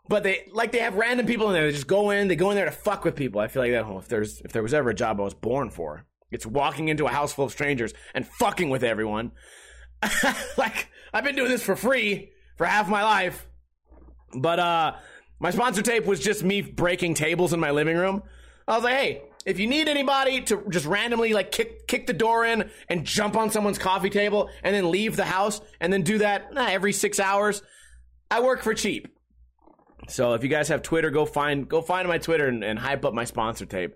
But 0.09 0.23
they 0.23 0.47
like 0.51 0.71
they 0.71 0.79
have 0.79 0.95
random 0.95 1.25
people 1.25 1.47
in 1.47 1.53
there. 1.53 1.65
They 1.65 1.71
just 1.71 1.87
go 1.87 2.09
in, 2.09 2.27
they 2.27 2.35
go 2.35 2.49
in 2.49 2.55
there 2.55 2.65
to 2.65 2.71
fuck 2.71 3.05
with 3.05 3.15
people. 3.15 3.39
I 3.39 3.47
feel 3.47 3.61
like 3.61 3.71
that 3.71 3.85
oh, 3.85 3.99
if 3.99 4.07
there's 4.09 4.41
if 4.41 4.51
there 4.51 4.61
was 4.61 4.73
ever 4.73 4.89
a 4.89 4.93
job 4.93 5.19
I 5.19 5.23
was 5.23 5.33
born 5.33 5.69
for, 5.69 6.05
it's 6.29 6.45
walking 6.45 6.89
into 6.89 7.05
a 7.05 7.09
house 7.09 7.33
full 7.33 7.45
of 7.45 7.51
strangers 7.51 7.93
and 8.13 8.27
fucking 8.27 8.69
with 8.69 8.83
everyone. 8.83 9.31
like 10.57 10.89
I've 11.13 11.23
been 11.23 11.35
doing 11.35 11.49
this 11.49 11.63
for 11.63 11.77
free 11.77 12.31
for 12.57 12.65
half 12.65 12.89
my 12.89 13.03
life. 13.03 13.47
But 14.35 14.59
uh 14.59 14.95
my 15.39 15.51
sponsor 15.51 15.81
tape 15.81 16.05
was 16.05 16.19
just 16.19 16.43
me 16.43 16.61
breaking 16.61 17.13
tables 17.13 17.53
in 17.53 17.59
my 17.59 17.71
living 17.71 17.95
room. 17.95 18.23
I 18.67 18.75
was 18.75 18.83
like, 18.83 18.95
hey, 18.95 19.21
if 19.45 19.59
you 19.59 19.67
need 19.67 19.89
anybody 19.89 20.41
to 20.41 20.63
just 20.69 20.85
randomly 20.85 21.33
like 21.33 21.51
kick 21.51 21.87
kick 21.87 22.07
the 22.07 22.13
door 22.13 22.45
in 22.45 22.69
and 22.89 23.05
jump 23.05 23.35
on 23.35 23.51
someone's 23.51 23.77
coffee 23.77 24.09
table 24.09 24.49
and 24.63 24.75
then 24.75 24.89
leave 24.89 25.15
the 25.15 25.25
house 25.25 25.61
and 25.79 25.91
then 25.91 26.03
do 26.03 26.19
that 26.19 26.51
every 26.57 26.93
six 26.93 27.19
hours, 27.19 27.61
I 28.33 28.39
work 28.39 28.63
for 28.63 28.73
cheap. 28.73 29.15
So 30.07 30.33
if 30.33 30.41
you 30.41 30.49
guys 30.49 30.69
have 30.69 30.81
Twitter, 30.81 31.11
go 31.11 31.23
find 31.23 31.69
go 31.69 31.83
find 31.83 32.07
my 32.07 32.17
Twitter 32.17 32.47
and, 32.47 32.63
and 32.63 32.79
hype 32.79 33.05
up 33.05 33.13
my 33.13 33.25
sponsor 33.25 33.67
tape 33.67 33.95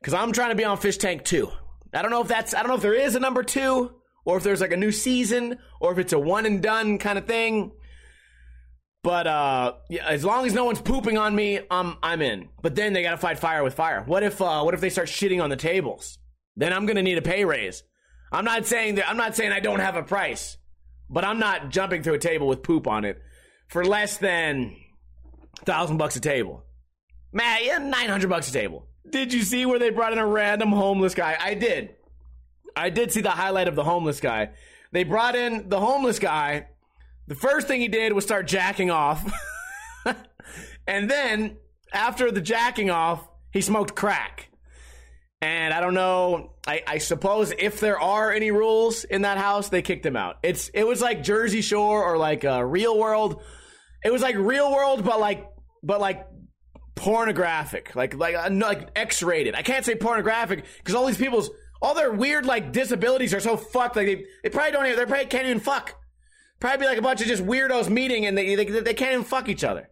because 0.00 0.14
I'm 0.14 0.32
trying 0.32 0.48
to 0.48 0.54
be 0.54 0.64
on 0.64 0.78
Fish 0.78 0.96
Tank 0.96 1.22
too. 1.22 1.50
I 1.92 2.00
don't 2.00 2.10
know 2.10 2.22
if 2.22 2.28
that's 2.28 2.54
I 2.54 2.60
don't 2.60 2.68
know 2.68 2.76
if 2.76 2.82
there 2.82 2.94
is 2.94 3.14
a 3.14 3.20
number 3.20 3.42
two 3.42 3.92
or 4.24 4.38
if 4.38 4.42
there's 4.42 4.62
like 4.62 4.72
a 4.72 4.76
new 4.78 4.90
season 4.90 5.58
or 5.82 5.92
if 5.92 5.98
it's 5.98 6.14
a 6.14 6.18
one 6.18 6.46
and 6.46 6.62
done 6.62 6.96
kind 6.96 7.18
of 7.18 7.26
thing. 7.26 7.72
But 9.02 9.26
uh, 9.26 9.74
yeah, 9.90 10.06
as 10.06 10.24
long 10.24 10.46
as 10.46 10.54
no 10.54 10.64
one's 10.64 10.80
pooping 10.80 11.18
on 11.18 11.34
me, 11.34 11.60
I'm 11.70 11.98
I'm 12.02 12.22
in. 12.22 12.48
But 12.62 12.74
then 12.74 12.94
they 12.94 13.02
gotta 13.02 13.18
fight 13.18 13.38
fire 13.38 13.62
with 13.62 13.74
fire. 13.74 14.02
What 14.02 14.22
if 14.22 14.40
uh, 14.40 14.62
what 14.62 14.72
if 14.72 14.80
they 14.80 14.88
start 14.88 15.08
shitting 15.08 15.42
on 15.42 15.50
the 15.50 15.56
tables? 15.56 16.18
Then 16.56 16.72
I'm 16.72 16.86
gonna 16.86 17.02
need 17.02 17.18
a 17.18 17.22
pay 17.22 17.44
raise. 17.44 17.82
I'm 18.32 18.46
not 18.46 18.64
saying 18.64 18.94
that 18.94 19.10
I'm 19.10 19.18
not 19.18 19.36
saying 19.36 19.52
I 19.52 19.60
don't 19.60 19.80
have 19.80 19.96
a 19.96 20.02
price, 20.02 20.56
but 21.10 21.22
I'm 21.22 21.38
not 21.38 21.68
jumping 21.68 22.02
through 22.02 22.14
a 22.14 22.18
table 22.18 22.48
with 22.48 22.62
poop 22.62 22.86
on 22.86 23.04
it 23.04 23.22
for 23.68 23.84
less 23.84 24.18
than 24.18 24.74
thousand 25.64 25.96
bucks 25.96 26.16
a 26.16 26.20
table. 26.20 26.64
Man, 27.32 27.60
yeah, 27.62 27.78
nine 27.78 28.08
hundred 28.08 28.30
bucks 28.30 28.48
a 28.48 28.52
table. 28.52 28.86
Did 29.08 29.32
you 29.32 29.42
see 29.42 29.66
where 29.66 29.78
they 29.78 29.90
brought 29.90 30.12
in 30.12 30.18
a 30.18 30.26
random 30.26 30.70
homeless 30.70 31.14
guy? 31.14 31.36
I 31.40 31.54
did. 31.54 31.94
I 32.76 32.90
did 32.90 33.12
see 33.12 33.20
the 33.20 33.30
highlight 33.30 33.68
of 33.68 33.74
the 33.74 33.84
homeless 33.84 34.20
guy. 34.20 34.50
They 34.92 35.04
brought 35.04 35.34
in 35.34 35.68
the 35.68 35.80
homeless 35.80 36.18
guy 36.18 36.66
the 37.28 37.34
first 37.34 37.68
thing 37.68 37.82
he 37.82 37.88
did 37.88 38.14
was 38.14 38.24
start 38.24 38.46
jacking 38.46 38.90
off. 38.90 39.30
and 40.86 41.10
then, 41.10 41.58
after 41.92 42.32
the 42.32 42.40
jacking 42.40 42.88
off, 42.88 43.28
he 43.52 43.60
smoked 43.60 43.94
crack. 43.94 44.48
And 45.42 45.74
I 45.74 45.80
don't 45.80 45.94
know. 45.94 46.54
I, 46.66 46.82
I, 46.86 46.98
suppose 46.98 47.52
if 47.56 47.78
there 47.80 48.00
are 48.00 48.32
any 48.32 48.50
rules 48.50 49.04
in 49.04 49.22
that 49.22 49.38
house, 49.38 49.68
they 49.68 49.82
kicked 49.82 50.04
him 50.04 50.16
out. 50.16 50.38
It's 50.42 50.68
it 50.70 50.84
was 50.84 51.00
like 51.00 51.22
Jersey 51.22 51.60
Shore 51.60 52.02
or 52.02 52.18
like 52.18 52.44
uh, 52.44 52.64
Real 52.64 52.98
World. 52.98 53.42
It 54.04 54.12
was 54.12 54.22
like 54.22 54.36
Real 54.36 54.72
World, 54.72 55.04
but 55.04 55.20
like 55.20 55.46
but 55.82 56.00
like 56.00 56.26
pornographic, 56.94 57.94
like 57.94 58.14
like 58.14 58.34
uh, 58.34 58.50
like 58.50 58.90
X 58.96 59.22
rated. 59.22 59.54
I 59.54 59.62
can't 59.62 59.84
say 59.84 59.94
pornographic 59.94 60.64
because 60.78 60.94
all 60.94 61.06
these 61.06 61.18
people's 61.18 61.50
all 61.80 61.94
their 61.94 62.12
weird 62.12 62.46
like 62.46 62.72
disabilities 62.72 63.34
are 63.34 63.40
so 63.40 63.56
fucked. 63.56 63.96
Like 63.96 64.06
they, 64.06 64.24
they 64.42 64.50
probably 64.50 64.72
don't 64.72 64.86
even 64.86 64.98
they 64.98 65.06
probably 65.06 65.26
can't 65.26 65.46
even 65.46 65.60
fuck. 65.60 65.94
Probably 66.60 66.86
like 66.86 66.98
a 66.98 67.02
bunch 67.02 67.20
of 67.20 67.28
just 67.28 67.44
weirdos 67.44 67.88
meeting 67.88 68.26
and 68.26 68.36
they, 68.36 68.56
they, 68.56 68.64
they 68.64 68.94
can't 68.94 69.12
even 69.12 69.24
fuck 69.24 69.48
each 69.48 69.62
other. 69.62 69.90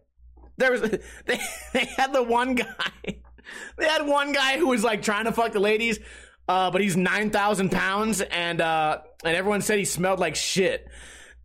There 0.57 0.71
was, 0.71 0.81
they, 1.25 1.39
they 1.73 1.85
had 1.95 2.13
the 2.13 2.23
one 2.23 2.55
guy, 2.55 2.65
they 3.77 3.85
had 3.85 4.05
one 4.05 4.33
guy 4.33 4.57
who 4.57 4.67
was 4.67 4.83
like 4.83 5.01
trying 5.01 5.25
to 5.25 5.31
fuck 5.31 5.53
the 5.53 5.59
ladies, 5.59 5.99
uh, 6.47 6.71
but 6.71 6.81
he's 6.81 6.97
9,000 6.97 7.71
pounds 7.71 8.21
and, 8.21 8.59
uh, 8.59 8.99
and 9.23 9.35
everyone 9.35 9.61
said 9.61 9.79
he 9.79 9.85
smelled 9.85 10.19
like 10.19 10.35
shit. 10.35 10.87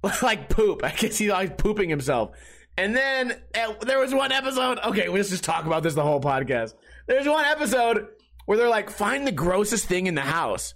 like 0.23 0.49
poop. 0.49 0.85
I 0.85 0.91
guess 0.91 1.19
he's 1.19 1.31
always 1.31 1.51
pooping 1.57 1.89
himself. 1.89 2.37
And 2.77 2.97
then 2.97 3.41
there 3.83 3.99
was 3.99 4.15
one 4.15 4.33
episode. 4.33 4.79
Okay, 4.79 5.09
let's 5.09 5.31
just 5.31 5.45
talk 5.45 5.67
about 5.67 5.83
this 5.83 5.95
the 5.95 6.03
whole 6.03 6.21
podcast. 6.21 6.75
There's 7.07 7.29
one 7.29 7.45
episode 7.45 8.09
where 8.47 8.59
they're 8.59 8.69
like, 8.69 8.91
find 8.91 9.27
the 9.27 9.33
grossest 9.33 9.87
thing 9.87 10.07
in 10.07 10.15
the 10.15 10.23
house. 10.23 10.75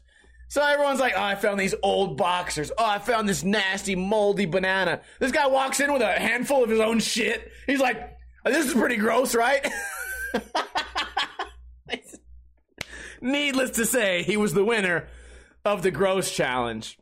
So 0.49 0.63
everyone's 0.63 1.01
like, 1.01 1.15
oh, 1.17 1.23
I 1.23 1.35
found 1.35 1.59
these 1.59 1.75
old 1.83 2.17
boxers. 2.17 2.71
Oh, 2.77 2.85
I 2.85 2.99
found 2.99 3.29
this 3.29 3.43
nasty, 3.43 3.97
moldy 3.97 4.47
banana. 4.47 5.01
This 5.19 5.33
guy 5.33 5.49
walks 5.49 5.81
in 5.81 5.93
with 5.93 6.03
a 6.03 6.13
handful 6.13 6.63
of 6.63 6.71
his 6.71 6.79
own 6.79 7.01
shit. 7.01 7.51
He's 7.67 7.81
like, 7.81 8.17
this 8.45 8.67
is 8.67 8.75
pretty 8.75 8.97
gross, 8.97 9.35
right? 9.35 9.67
Needless 13.21 13.71
to 13.73 13.87
say, 13.87 14.23
he 14.23 14.37
was 14.37 14.55
the 14.55 14.65
winner 14.65 15.09
of 15.65 15.83
the 15.83 15.91
gross 15.91 16.31
challenge. 16.31 16.99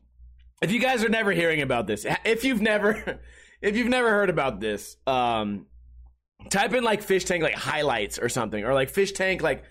If 0.64 0.72
you 0.72 0.80
guys 0.80 1.04
are 1.04 1.08
never 1.10 1.30
hearing 1.30 1.60
about 1.60 1.86
this, 1.86 2.06
if 2.24 2.42
you've 2.42 2.62
never, 2.62 3.20
if 3.62 3.76
you've 3.76 3.88
never 3.88 4.10
heard 4.10 4.30
about 4.30 4.60
this, 4.60 4.96
um, 5.06 5.66
type 6.50 6.72
in 6.74 6.82
like 6.82 7.02
fish 7.02 7.24
tank 7.24 7.42
like 7.42 7.54
highlights 7.54 8.18
or 8.18 8.28
something, 8.28 8.64
or 8.64 8.74
like 8.74 8.90
fish 8.90 9.12
tank 9.12 9.42
like, 9.42 9.64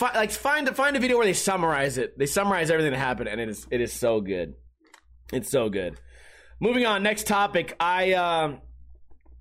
like 0.00 0.30
find 0.30 0.68
find 0.76 0.96
a 0.96 1.00
video 1.00 1.16
where 1.16 1.26
they 1.26 1.32
summarize 1.32 1.98
it. 1.98 2.16
They 2.16 2.26
summarize 2.26 2.70
everything 2.70 2.92
that 2.92 2.98
happened, 2.98 3.28
and 3.28 3.40
it 3.40 3.48
is 3.48 3.66
it 3.70 3.80
is 3.80 3.92
so 3.92 4.20
good. 4.20 4.54
It's 5.32 5.50
so 5.50 5.68
good. 5.68 5.98
Moving 6.60 6.86
on, 6.86 7.02
next 7.02 7.26
topic. 7.26 7.74
I 7.80 8.12
um, 8.12 8.60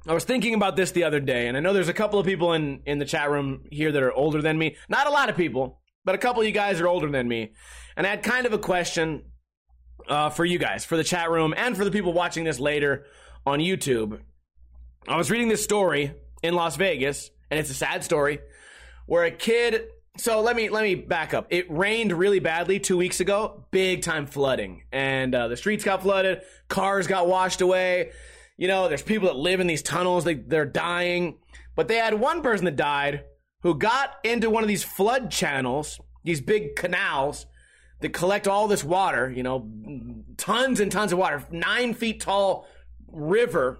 I 0.07 0.13
was 0.13 0.23
thinking 0.23 0.55
about 0.55 0.75
this 0.75 0.89
the 0.89 1.03
other 1.03 1.19
day, 1.19 1.47
and 1.47 1.55
I 1.55 1.59
know 1.59 1.71
there's 1.71 1.87
a 1.87 1.93
couple 1.93 2.17
of 2.17 2.25
people 2.25 2.53
in 2.53 2.81
in 2.87 2.97
the 2.97 3.05
chat 3.05 3.29
room 3.29 3.65
here 3.69 3.91
that 3.91 4.01
are 4.01 4.11
older 4.11 4.41
than 4.41 4.57
me. 4.57 4.75
Not 4.89 5.05
a 5.05 5.11
lot 5.11 5.29
of 5.29 5.37
people, 5.37 5.81
but 6.03 6.15
a 6.15 6.17
couple 6.17 6.41
of 6.41 6.47
you 6.47 6.53
guys 6.53 6.81
are 6.81 6.87
older 6.87 7.11
than 7.11 7.27
me, 7.27 7.53
and 7.95 8.07
I 8.07 8.09
had 8.09 8.23
kind 8.23 8.47
of 8.47 8.53
a 8.53 8.57
question 8.57 9.21
uh, 10.07 10.29
for 10.29 10.45
you 10.45 10.59
guys, 10.59 10.85
for 10.85 10.97
the 10.97 11.03
chat 11.03 11.29
room, 11.29 11.53
and 11.55 11.75
for 11.77 11.85
the 11.85 11.91
people 11.91 12.13
watching 12.13 12.43
this 12.43 12.59
later 12.59 13.05
on 13.45 13.59
YouTube. 13.59 14.19
I 15.07 15.17
was 15.17 15.29
reading 15.29 15.49
this 15.49 15.63
story 15.63 16.13
in 16.41 16.53
Las 16.53 16.75
Vegas, 16.75 17.29
and 17.49 17.59
it's 17.59 17.69
a 17.69 17.73
sad 17.75 18.03
story 18.03 18.39
where 19.05 19.25
a 19.25 19.31
kid. 19.31 19.87
So 20.17 20.41
let 20.41 20.55
me 20.55 20.69
let 20.69 20.83
me 20.83 20.95
back 20.95 21.33
up. 21.33 21.47
It 21.49 21.69
rained 21.71 22.11
really 22.11 22.39
badly 22.39 22.79
two 22.79 22.97
weeks 22.97 23.19
ago, 23.19 23.65
big 23.71 24.03
time 24.03 24.27
flooding, 24.27 24.83
and 24.91 25.33
uh, 25.33 25.47
the 25.47 25.57
streets 25.57 25.83
got 25.83 26.03
flooded, 26.03 26.41
cars 26.67 27.07
got 27.07 27.27
washed 27.27 27.61
away. 27.61 28.11
You 28.55 28.67
know, 28.67 28.87
there's 28.87 29.01
people 29.01 29.27
that 29.27 29.37
live 29.37 29.59
in 29.59 29.67
these 29.67 29.81
tunnels; 29.81 30.23
they 30.23 30.35
they're 30.35 30.65
dying. 30.65 31.39
But 31.75 31.87
they 31.87 31.95
had 31.95 32.13
one 32.13 32.43
person 32.43 32.65
that 32.65 32.75
died 32.75 33.23
who 33.63 33.75
got 33.75 34.11
into 34.23 34.49
one 34.49 34.63
of 34.63 34.67
these 34.67 34.83
flood 34.83 35.31
channels, 35.31 35.99
these 36.23 36.41
big 36.41 36.75
canals, 36.75 37.47
that 38.03 38.11
collect 38.11 38.49
all 38.49 38.67
this 38.67 38.83
water, 38.83 39.31
you 39.31 39.43
know, 39.43 39.67
tons 40.37 40.81
and 40.81 40.91
tons 40.91 41.13
of 41.13 41.17
water, 41.17 41.41
nine 41.51 41.93
feet 41.93 42.19
tall 42.19 42.67
river. 43.07 43.79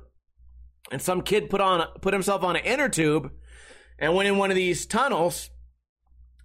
And 0.91 1.01
some 1.01 1.21
kid 1.21 1.49
put 1.49 1.59
on 1.59 1.85
put 2.01 2.13
himself 2.13 2.41
on 2.43 2.55
an 2.55 2.63
inner 2.63 2.87
tube 2.87 3.31
and 3.99 4.15
went 4.15 4.27
in 4.29 4.37
one 4.37 4.49
of 4.49 4.55
these 4.55 4.85
tunnels 4.85 5.49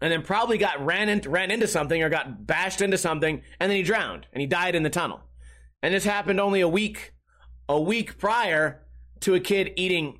and 0.00 0.12
then 0.12 0.22
probably 0.22 0.58
got 0.58 0.84
ran 0.84 1.08
into 1.08 1.30
ran 1.30 1.52
into 1.52 1.68
something 1.68 2.02
or 2.02 2.08
got 2.08 2.46
bashed 2.46 2.80
into 2.80 2.98
something 2.98 3.42
and 3.60 3.70
then 3.70 3.76
he 3.76 3.82
drowned 3.82 4.26
and 4.32 4.40
he 4.40 4.46
died 4.46 4.74
in 4.74 4.82
the 4.82 4.90
tunnel. 4.90 5.20
And 5.80 5.94
this 5.94 6.04
happened 6.04 6.40
only 6.40 6.60
a 6.60 6.68
week 6.68 7.12
a 7.68 7.80
week 7.80 8.18
prior 8.18 8.82
to 9.20 9.34
a 9.34 9.40
kid 9.40 9.72
eating 9.76 10.18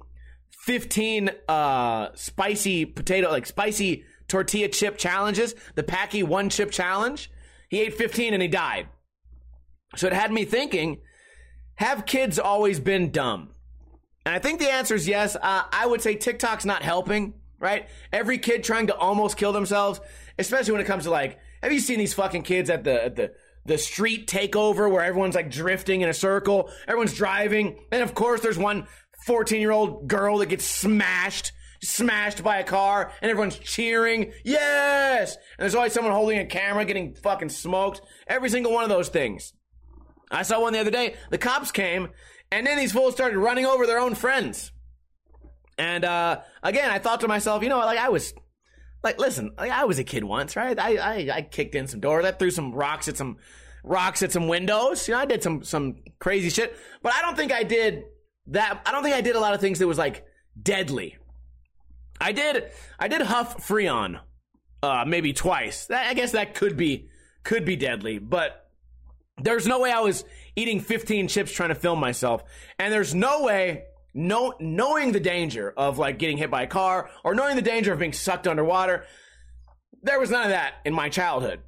15 0.64 1.30
uh, 1.48 2.08
spicy 2.14 2.84
potato 2.84 3.30
like 3.30 3.46
spicy 3.46 4.04
tortilla 4.28 4.68
chip 4.68 4.96
challenges, 4.96 5.56
the 5.74 5.82
Paqui 5.82 6.22
one 6.22 6.50
chip 6.50 6.70
challenge. 6.70 7.30
He 7.68 7.80
ate 7.80 7.94
15 7.94 8.34
and 8.34 8.42
he 8.42 8.48
died. 8.48 8.88
So 9.96 10.06
it 10.06 10.12
had 10.12 10.32
me 10.32 10.44
thinking 10.44 10.98
have 11.76 12.06
kids 12.06 12.38
always 12.38 12.80
been 12.80 13.10
dumb? 13.12 13.50
And 14.26 14.34
I 14.34 14.40
think 14.40 14.58
the 14.58 14.70
answer 14.70 14.96
is 14.96 15.06
yes. 15.06 15.36
Uh, 15.36 15.62
I 15.72 15.86
would 15.86 16.02
say 16.02 16.16
TikTok's 16.16 16.64
not 16.64 16.82
helping, 16.82 17.34
right? 17.60 17.88
Every 18.12 18.38
kid 18.38 18.64
trying 18.64 18.88
to 18.88 18.96
almost 18.96 19.36
kill 19.36 19.52
themselves, 19.52 20.00
especially 20.38 20.72
when 20.72 20.80
it 20.80 20.86
comes 20.86 21.04
to 21.04 21.10
like, 21.10 21.38
have 21.62 21.72
you 21.72 21.78
seen 21.78 21.98
these 21.98 22.14
fucking 22.14 22.42
kids 22.42 22.68
at 22.68 22.82
the, 22.82 23.04
at 23.04 23.16
the, 23.16 23.32
the 23.64 23.78
street 23.78 24.26
takeover 24.26 24.90
where 24.90 25.04
everyone's 25.04 25.36
like 25.36 25.50
drifting 25.50 26.00
in 26.00 26.08
a 26.08 26.14
circle, 26.14 26.70
everyone's 26.88 27.14
driving, 27.14 27.78
and 27.92 28.02
of 28.02 28.14
course 28.14 28.40
there's 28.40 28.58
one 28.58 28.88
14 29.26 29.60
year 29.60 29.70
old 29.70 30.08
girl 30.08 30.38
that 30.38 30.46
gets 30.46 30.64
smashed 30.64 31.52
smashed 31.82 32.42
by 32.42 32.58
a 32.58 32.64
car 32.64 33.12
and 33.22 33.30
everyone's 33.30 33.58
cheering. 33.58 34.32
Yes! 34.44 35.34
And 35.34 35.42
there's 35.58 35.74
always 35.74 35.92
someone 35.92 36.12
holding 36.12 36.38
a 36.38 36.46
camera 36.46 36.84
getting 36.84 37.14
fucking 37.14 37.50
smoked. 37.50 38.00
Every 38.26 38.50
single 38.50 38.72
one 38.72 38.84
of 38.84 38.90
those 38.90 39.08
things. 39.08 39.52
I 40.30 40.42
saw 40.42 40.60
one 40.60 40.72
the 40.72 40.80
other 40.80 40.90
day. 40.90 41.16
The 41.30 41.38
cops 41.38 41.72
came 41.72 42.08
and 42.50 42.66
then 42.66 42.78
these 42.78 42.92
fools 42.92 43.14
started 43.14 43.38
running 43.38 43.66
over 43.66 43.86
their 43.86 43.98
own 43.98 44.14
friends. 44.14 44.72
And, 45.78 46.04
uh, 46.04 46.40
again, 46.62 46.90
I 46.90 46.98
thought 46.98 47.20
to 47.20 47.28
myself, 47.28 47.62
you 47.62 47.68
know, 47.68 47.78
like 47.78 47.98
I 47.98 48.08
was, 48.08 48.34
like, 49.04 49.20
listen, 49.20 49.52
like, 49.56 49.70
I 49.70 49.84
was 49.84 49.98
a 49.98 50.04
kid 50.04 50.24
once, 50.24 50.56
right? 50.56 50.78
I, 50.78 50.96
I, 50.96 51.30
I 51.36 51.42
kicked 51.42 51.74
in 51.74 51.86
some 51.86 52.00
doors. 52.00 52.24
I 52.24 52.32
threw 52.32 52.50
some 52.50 52.72
rocks 52.72 53.06
at 53.06 53.16
some, 53.16 53.36
rocks 53.84 54.22
at 54.22 54.32
some 54.32 54.48
windows. 54.48 55.06
You 55.06 55.14
know, 55.14 55.20
I 55.20 55.24
did 55.24 55.42
some, 55.42 55.62
some 55.62 55.96
crazy 56.18 56.50
shit, 56.50 56.76
but 57.02 57.14
I 57.14 57.22
don't 57.22 57.36
think 57.36 57.52
I 57.52 57.62
did 57.62 58.02
that. 58.48 58.82
I 58.84 58.92
don't 58.92 59.04
think 59.04 59.14
I 59.14 59.20
did 59.20 59.36
a 59.36 59.40
lot 59.40 59.54
of 59.54 59.60
things 59.60 59.78
that 59.78 59.86
was 59.86 59.98
like 59.98 60.24
deadly, 60.60 61.16
I 62.20 62.32
did 62.32 62.70
I 62.98 63.08
did 63.08 63.22
huff 63.22 63.66
Freon 63.66 64.20
uh, 64.82 65.04
maybe 65.06 65.32
twice. 65.32 65.86
That, 65.86 66.08
I 66.08 66.14
guess 66.14 66.32
that 66.32 66.54
could 66.54 66.76
be 66.76 67.08
could 67.44 67.64
be 67.64 67.76
deadly, 67.76 68.18
but 68.18 68.70
there's 69.40 69.66
no 69.66 69.80
way 69.80 69.92
I 69.92 70.00
was 70.00 70.24
eating 70.56 70.80
15 70.80 71.28
chips 71.28 71.52
trying 71.52 71.68
to 71.68 71.74
film 71.74 72.00
myself, 72.00 72.42
and 72.78 72.92
there's 72.92 73.14
no 73.14 73.44
way 73.44 73.84
no 74.14 74.54
knowing 74.58 75.12
the 75.12 75.20
danger 75.20 75.72
of 75.76 75.98
like 75.98 76.18
getting 76.18 76.38
hit 76.38 76.50
by 76.50 76.62
a 76.62 76.66
car 76.66 77.08
or 77.24 77.34
knowing 77.34 77.56
the 77.56 77.62
danger 77.62 77.92
of 77.92 77.98
being 77.98 78.12
sucked 78.12 78.46
underwater. 78.46 79.04
There 80.02 80.18
was 80.18 80.30
none 80.30 80.44
of 80.44 80.50
that 80.50 80.74
in 80.84 80.94
my 80.94 81.08
childhood. 81.08 81.60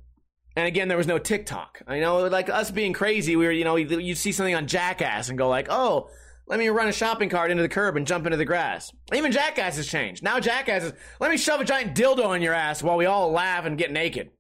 And 0.56 0.66
again, 0.66 0.88
there 0.88 0.98
was 0.98 1.06
no 1.06 1.18
TikTok. 1.18 1.82
I 1.86 2.00
know, 2.00 2.26
like 2.26 2.50
us 2.50 2.70
being 2.70 2.92
crazy, 2.92 3.36
we 3.36 3.46
were, 3.46 3.52
you 3.52 3.64
know, 3.64 3.76
you 3.76 4.14
see 4.14 4.32
something 4.32 4.54
on 4.54 4.66
Jackass 4.66 5.28
and 5.28 5.38
go 5.38 5.48
like, 5.48 5.68
oh, 5.70 6.10
let 6.50 6.58
me 6.58 6.68
run 6.68 6.88
a 6.88 6.92
shopping 6.92 7.28
cart 7.28 7.52
into 7.52 7.62
the 7.62 7.68
curb 7.68 7.96
and 7.96 8.04
jump 8.04 8.26
into 8.26 8.36
the 8.36 8.44
grass. 8.44 8.92
Even 9.14 9.30
Jackass 9.30 9.76
has 9.76 9.86
changed. 9.86 10.24
Now 10.24 10.40
Jackass 10.40 10.82
is, 10.82 10.92
let 11.20 11.30
me 11.30 11.36
shove 11.36 11.60
a 11.60 11.64
giant 11.64 11.94
dildo 11.94 12.34
in 12.34 12.42
your 12.42 12.54
ass 12.54 12.82
while 12.82 12.96
we 12.96 13.06
all 13.06 13.30
laugh 13.30 13.66
and 13.66 13.78
get 13.78 13.92
naked. 13.92 14.30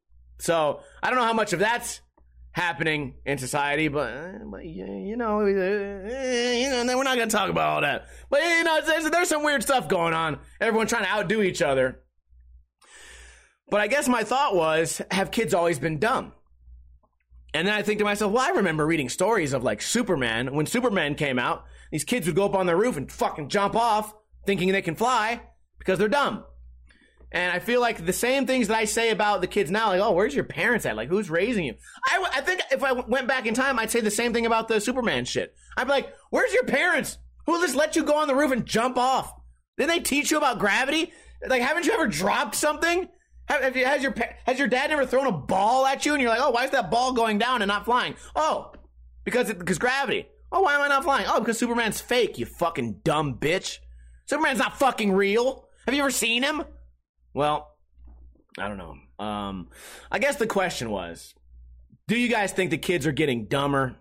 So 0.40 0.80
I 1.00 1.08
don't 1.08 1.20
know 1.20 1.24
how 1.24 1.32
much 1.32 1.52
of 1.52 1.60
that's 1.60 2.00
happening 2.50 3.14
in 3.24 3.38
society, 3.38 3.86
but, 3.86 4.50
but 4.50 4.64
you 4.64 5.16
know, 5.16 5.42
uh, 5.42 5.46
you 5.46 6.84
know, 6.84 6.96
we're 6.96 7.04
not 7.04 7.16
going 7.16 7.28
to 7.28 7.36
talk 7.36 7.48
about 7.48 7.68
all 7.68 7.80
that. 7.82 8.08
But 8.28 8.42
you 8.42 8.64
know, 8.64 8.80
there's, 8.84 9.08
there's 9.08 9.28
some 9.28 9.44
weird 9.44 9.62
stuff 9.62 9.88
going 9.88 10.12
on. 10.12 10.40
Everyone 10.60 10.88
trying 10.88 11.04
to 11.04 11.10
outdo 11.10 11.42
each 11.42 11.62
other. 11.62 12.00
But 13.68 13.82
I 13.82 13.86
guess 13.86 14.08
my 14.08 14.24
thought 14.24 14.56
was, 14.56 15.00
have 15.12 15.30
kids 15.30 15.54
always 15.54 15.78
been 15.78 16.00
dumb? 16.00 16.32
And 17.54 17.68
then 17.68 17.74
I 17.74 17.82
think 17.82 18.00
to 18.00 18.04
myself, 18.04 18.32
well, 18.32 18.44
I 18.44 18.56
remember 18.56 18.84
reading 18.84 19.08
stories 19.08 19.52
of 19.52 19.62
like 19.62 19.80
Superman. 19.80 20.54
When 20.54 20.66
Superman 20.66 21.14
came 21.14 21.38
out, 21.38 21.66
these 21.90 22.04
kids 22.04 22.26
would 22.26 22.36
go 22.36 22.44
up 22.44 22.54
on 22.54 22.66
their 22.66 22.76
roof 22.76 22.96
and 22.96 23.10
fucking 23.10 23.48
jump 23.48 23.74
off 23.76 24.14
thinking 24.46 24.72
they 24.72 24.82
can 24.82 24.94
fly 24.94 25.40
because 25.78 25.98
they're 25.98 26.08
dumb. 26.08 26.44
And 27.32 27.52
I 27.52 27.60
feel 27.60 27.80
like 27.80 28.04
the 28.04 28.12
same 28.12 28.46
things 28.46 28.68
that 28.68 28.76
I 28.76 28.84
say 28.86 29.10
about 29.10 29.40
the 29.40 29.46
kids 29.46 29.70
now, 29.70 29.88
like, 29.88 30.00
oh, 30.00 30.12
where's 30.12 30.34
your 30.34 30.44
parents 30.44 30.84
at? 30.84 30.96
Like, 30.96 31.08
who's 31.08 31.30
raising 31.30 31.64
you? 31.64 31.74
I, 32.06 32.28
I 32.34 32.40
think 32.40 32.60
if 32.72 32.82
I 32.82 32.92
went 32.92 33.28
back 33.28 33.46
in 33.46 33.54
time, 33.54 33.78
I'd 33.78 33.90
say 33.90 34.00
the 34.00 34.10
same 34.10 34.32
thing 34.32 34.46
about 34.46 34.66
the 34.66 34.80
Superman 34.80 35.24
shit. 35.24 35.54
I'd 35.76 35.84
be 35.84 35.90
like, 35.90 36.12
where's 36.30 36.52
your 36.52 36.64
parents? 36.64 37.18
Who 37.46 37.60
just 37.60 37.76
let 37.76 37.94
you 37.94 38.02
go 38.02 38.16
on 38.16 38.26
the 38.26 38.34
roof 38.34 38.50
and 38.50 38.66
jump 38.66 38.96
off? 38.96 39.32
Didn't 39.78 39.90
they 39.90 40.00
teach 40.00 40.30
you 40.30 40.38
about 40.38 40.58
gravity? 40.58 41.12
Like, 41.46 41.62
haven't 41.62 41.86
you 41.86 41.92
ever 41.92 42.08
dropped 42.08 42.56
something? 42.56 43.08
Have, 43.46 43.76
you, 43.76 43.84
has 43.84 44.02
your 44.02 44.14
has 44.44 44.58
your 44.58 44.68
dad 44.68 44.90
never 44.90 45.04
thrown 45.04 45.26
a 45.26 45.32
ball 45.32 45.84
at 45.84 46.06
you 46.06 46.12
and 46.12 46.22
you're 46.22 46.30
like, 46.30 46.40
oh, 46.40 46.50
why 46.50 46.64
is 46.64 46.70
that 46.70 46.90
ball 46.90 47.12
going 47.12 47.38
down 47.38 47.62
and 47.62 47.68
not 47.68 47.84
flying? 47.84 48.14
Oh, 48.36 48.72
because 49.24 49.52
because 49.52 49.78
gravity. 49.78 50.26
Oh, 50.52 50.62
why 50.62 50.74
am 50.74 50.82
I 50.82 50.88
not 50.88 51.04
flying? 51.04 51.26
Oh, 51.28 51.38
because 51.40 51.58
Superman's 51.58 52.00
fake, 52.00 52.38
you 52.38 52.46
fucking 52.46 53.00
dumb 53.04 53.34
bitch. 53.34 53.78
Superman's 54.26 54.58
not 54.58 54.78
fucking 54.78 55.12
real. 55.12 55.68
Have 55.86 55.94
you 55.94 56.00
ever 56.00 56.10
seen 56.10 56.42
him? 56.42 56.62
Well, 57.34 57.76
I 58.58 58.68
don't 58.68 58.78
know. 58.78 59.24
Um, 59.24 59.68
I 60.10 60.18
guess 60.18 60.36
the 60.36 60.46
question 60.46 60.90
was, 60.90 61.34
do 62.08 62.16
you 62.16 62.28
guys 62.28 62.52
think 62.52 62.70
the 62.70 62.78
kids 62.78 63.06
are 63.06 63.12
getting 63.12 63.46
dumber? 63.46 63.96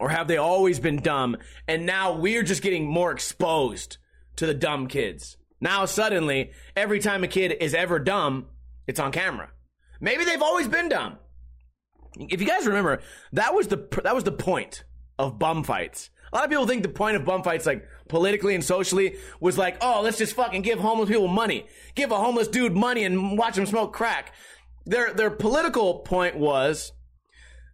Or 0.00 0.08
have 0.08 0.26
they 0.26 0.38
always 0.38 0.80
been 0.80 1.00
dumb 1.00 1.36
and 1.68 1.86
now 1.86 2.14
we're 2.14 2.42
just 2.42 2.62
getting 2.62 2.84
more 2.84 3.12
exposed 3.12 3.98
to 4.36 4.46
the 4.46 4.54
dumb 4.54 4.88
kids? 4.88 5.36
Now 5.60 5.84
suddenly, 5.84 6.50
every 6.74 6.98
time 6.98 7.22
a 7.22 7.28
kid 7.28 7.56
is 7.60 7.74
ever 7.74 8.00
dumb, 8.00 8.46
it's 8.88 8.98
on 8.98 9.12
camera. 9.12 9.50
Maybe 10.00 10.24
they've 10.24 10.42
always 10.42 10.66
been 10.66 10.88
dumb. 10.88 11.18
If 12.18 12.40
you 12.40 12.46
guys 12.46 12.66
remember, 12.66 13.00
that 13.32 13.54
was 13.54 13.68
the 13.68 13.88
that 14.02 14.14
was 14.14 14.24
the 14.24 14.32
point 14.32 14.84
of 15.18 15.38
bum 15.38 15.64
fights. 15.64 16.10
A 16.32 16.36
lot 16.36 16.44
of 16.44 16.50
people 16.50 16.66
think 16.66 16.82
the 16.82 16.88
point 16.88 17.16
of 17.16 17.24
bum 17.24 17.42
fights, 17.42 17.64
like 17.64 17.86
politically 18.08 18.54
and 18.54 18.64
socially, 18.64 19.16
was 19.38 19.56
like, 19.56 19.76
oh, 19.80 20.00
let's 20.02 20.18
just 20.18 20.34
fucking 20.34 20.62
give 20.62 20.80
homeless 20.80 21.08
people 21.08 21.28
money. 21.28 21.66
Give 21.94 22.10
a 22.10 22.16
homeless 22.16 22.48
dude 22.48 22.74
money 22.74 23.04
and 23.04 23.38
watch 23.38 23.56
him 23.56 23.66
smoke 23.66 23.92
crack. 23.92 24.34
Their, 24.84 25.14
their 25.14 25.30
political 25.30 26.00
point 26.00 26.36
was, 26.36 26.92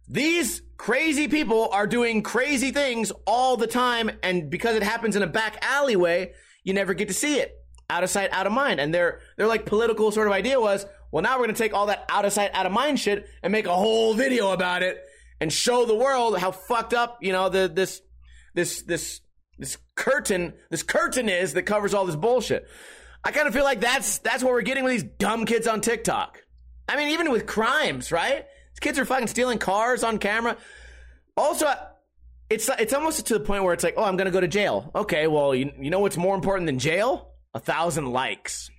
these 0.07 0.61
crazy 0.77 1.27
people 1.27 1.69
are 1.71 1.87
doing 1.87 2.21
crazy 2.21 2.71
things 2.71 3.11
all 3.25 3.57
the 3.57 3.67
time, 3.67 4.11
and 4.21 4.49
because 4.49 4.75
it 4.75 4.83
happens 4.83 5.15
in 5.15 5.23
a 5.23 5.27
back 5.27 5.57
alleyway, 5.65 6.33
you 6.63 6.73
never 6.73 6.93
get 6.93 7.07
to 7.07 7.13
see 7.13 7.39
it. 7.39 7.57
Out 7.89 8.03
of 8.03 8.09
sight, 8.09 8.29
out 8.31 8.45
of 8.45 8.53
mind. 8.53 8.79
And 8.79 8.93
their, 8.93 9.21
their 9.37 9.47
like 9.47 9.65
political 9.65 10.11
sort 10.11 10.27
of 10.27 10.33
idea 10.33 10.61
was, 10.61 10.85
well, 11.11 11.23
now 11.23 11.37
we're 11.37 11.45
gonna 11.45 11.57
take 11.57 11.73
all 11.73 11.87
that 11.87 12.05
out 12.09 12.25
of 12.25 12.31
sight, 12.31 12.51
out 12.53 12.65
of 12.65 12.71
mind 12.71 12.99
shit 12.99 13.27
and 13.41 13.51
make 13.51 13.65
a 13.65 13.75
whole 13.75 14.13
video 14.13 14.51
about 14.51 14.83
it 14.83 15.03
and 15.41 15.51
show 15.51 15.85
the 15.85 15.95
world 15.95 16.37
how 16.37 16.51
fucked 16.51 16.93
up, 16.93 17.17
you 17.21 17.33
know, 17.33 17.49
the 17.49 17.67
this 17.67 18.01
this 18.53 18.83
this 18.83 19.19
this 19.57 19.77
curtain, 19.95 20.53
this 20.69 20.83
curtain 20.83 21.27
is 21.27 21.53
that 21.55 21.63
covers 21.63 21.93
all 21.93 22.05
this 22.05 22.15
bullshit. 22.15 22.67
I 23.23 23.31
kind 23.31 23.47
of 23.47 23.53
feel 23.53 23.63
like 23.63 23.81
that's 23.81 24.19
that's 24.19 24.43
what 24.43 24.53
we're 24.53 24.61
getting 24.61 24.83
with 24.83 24.93
these 24.93 25.03
dumb 25.03 25.45
kids 25.45 25.67
on 25.67 25.81
TikTok. 25.81 26.39
I 26.87 26.95
mean, 26.95 27.09
even 27.09 27.31
with 27.31 27.47
crimes, 27.47 28.11
right? 28.11 28.45
These 28.73 28.79
kids 28.79 28.99
are 28.99 29.05
fucking 29.05 29.27
stealing 29.27 29.57
cars 29.57 30.03
on 30.03 30.19
camera. 30.19 30.57
Also, 31.35 31.67
it's 32.49 32.69
it's 32.79 32.93
almost 32.93 33.25
to 33.25 33.33
the 33.33 33.39
point 33.39 33.63
where 33.63 33.73
it's 33.73 33.83
like, 33.83 33.95
oh, 33.97 34.03
I'm 34.03 34.17
gonna 34.17 34.31
go 34.31 34.41
to 34.41 34.47
jail. 34.47 34.91
Okay, 34.93 35.25
well, 35.25 35.55
you 35.55 35.71
you 35.79 35.89
know 35.89 35.99
what's 35.99 36.17
more 36.17 36.35
important 36.35 36.67
than 36.67 36.77
jail? 36.77 37.31
A 37.55 37.59
thousand 37.59 38.11
likes. 38.11 38.69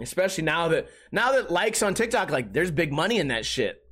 Especially 0.00 0.42
now 0.42 0.68
that 0.68 0.88
now 1.12 1.32
that 1.32 1.52
likes 1.52 1.82
on 1.82 1.94
TikTok, 1.94 2.30
like 2.30 2.52
there's 2.52 2.72
big 2.72 2.92
money 2.92 3.18
in 3.18 3.28
that 3.28 3.46
shit. 3.46 3.83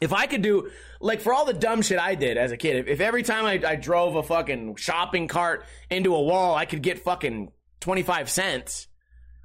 If 0.00 0.12
I 0.12 0.26
could 0.26 0.42
do 0.42 0.70
like 1.00 1.20
for 1.20 1.32
all 1.32 1.44
the 1.44 1.52
dumb 1.52 1.82
shit 1.82 1.98
I 1.98 2.14
did 2.14 2.36
as 2.36 2.52
a 2.52 2.56
kid, 2.56 2.76
if, 2.76 2.86
if 2.88 3.00
every 3.00 3.22
time 3.22 3.46
I, 3.46 3.60
I 3.66 3.76
drove 3.76 4.16
a 4.16 4.22
fucking 4.22 4.76
shopping 4.76 5.28
cart 5.28 5.64
into 5.90 6.14
a 6.14 6.20
wall, 6.20 6.54
I 6.54 6.64
could 6.64 6.82
get 6.82 6.98
fucking 7.00 7.52
twenty 7.80 8.02
five 8.02 8.28
cents, 8.28 8.88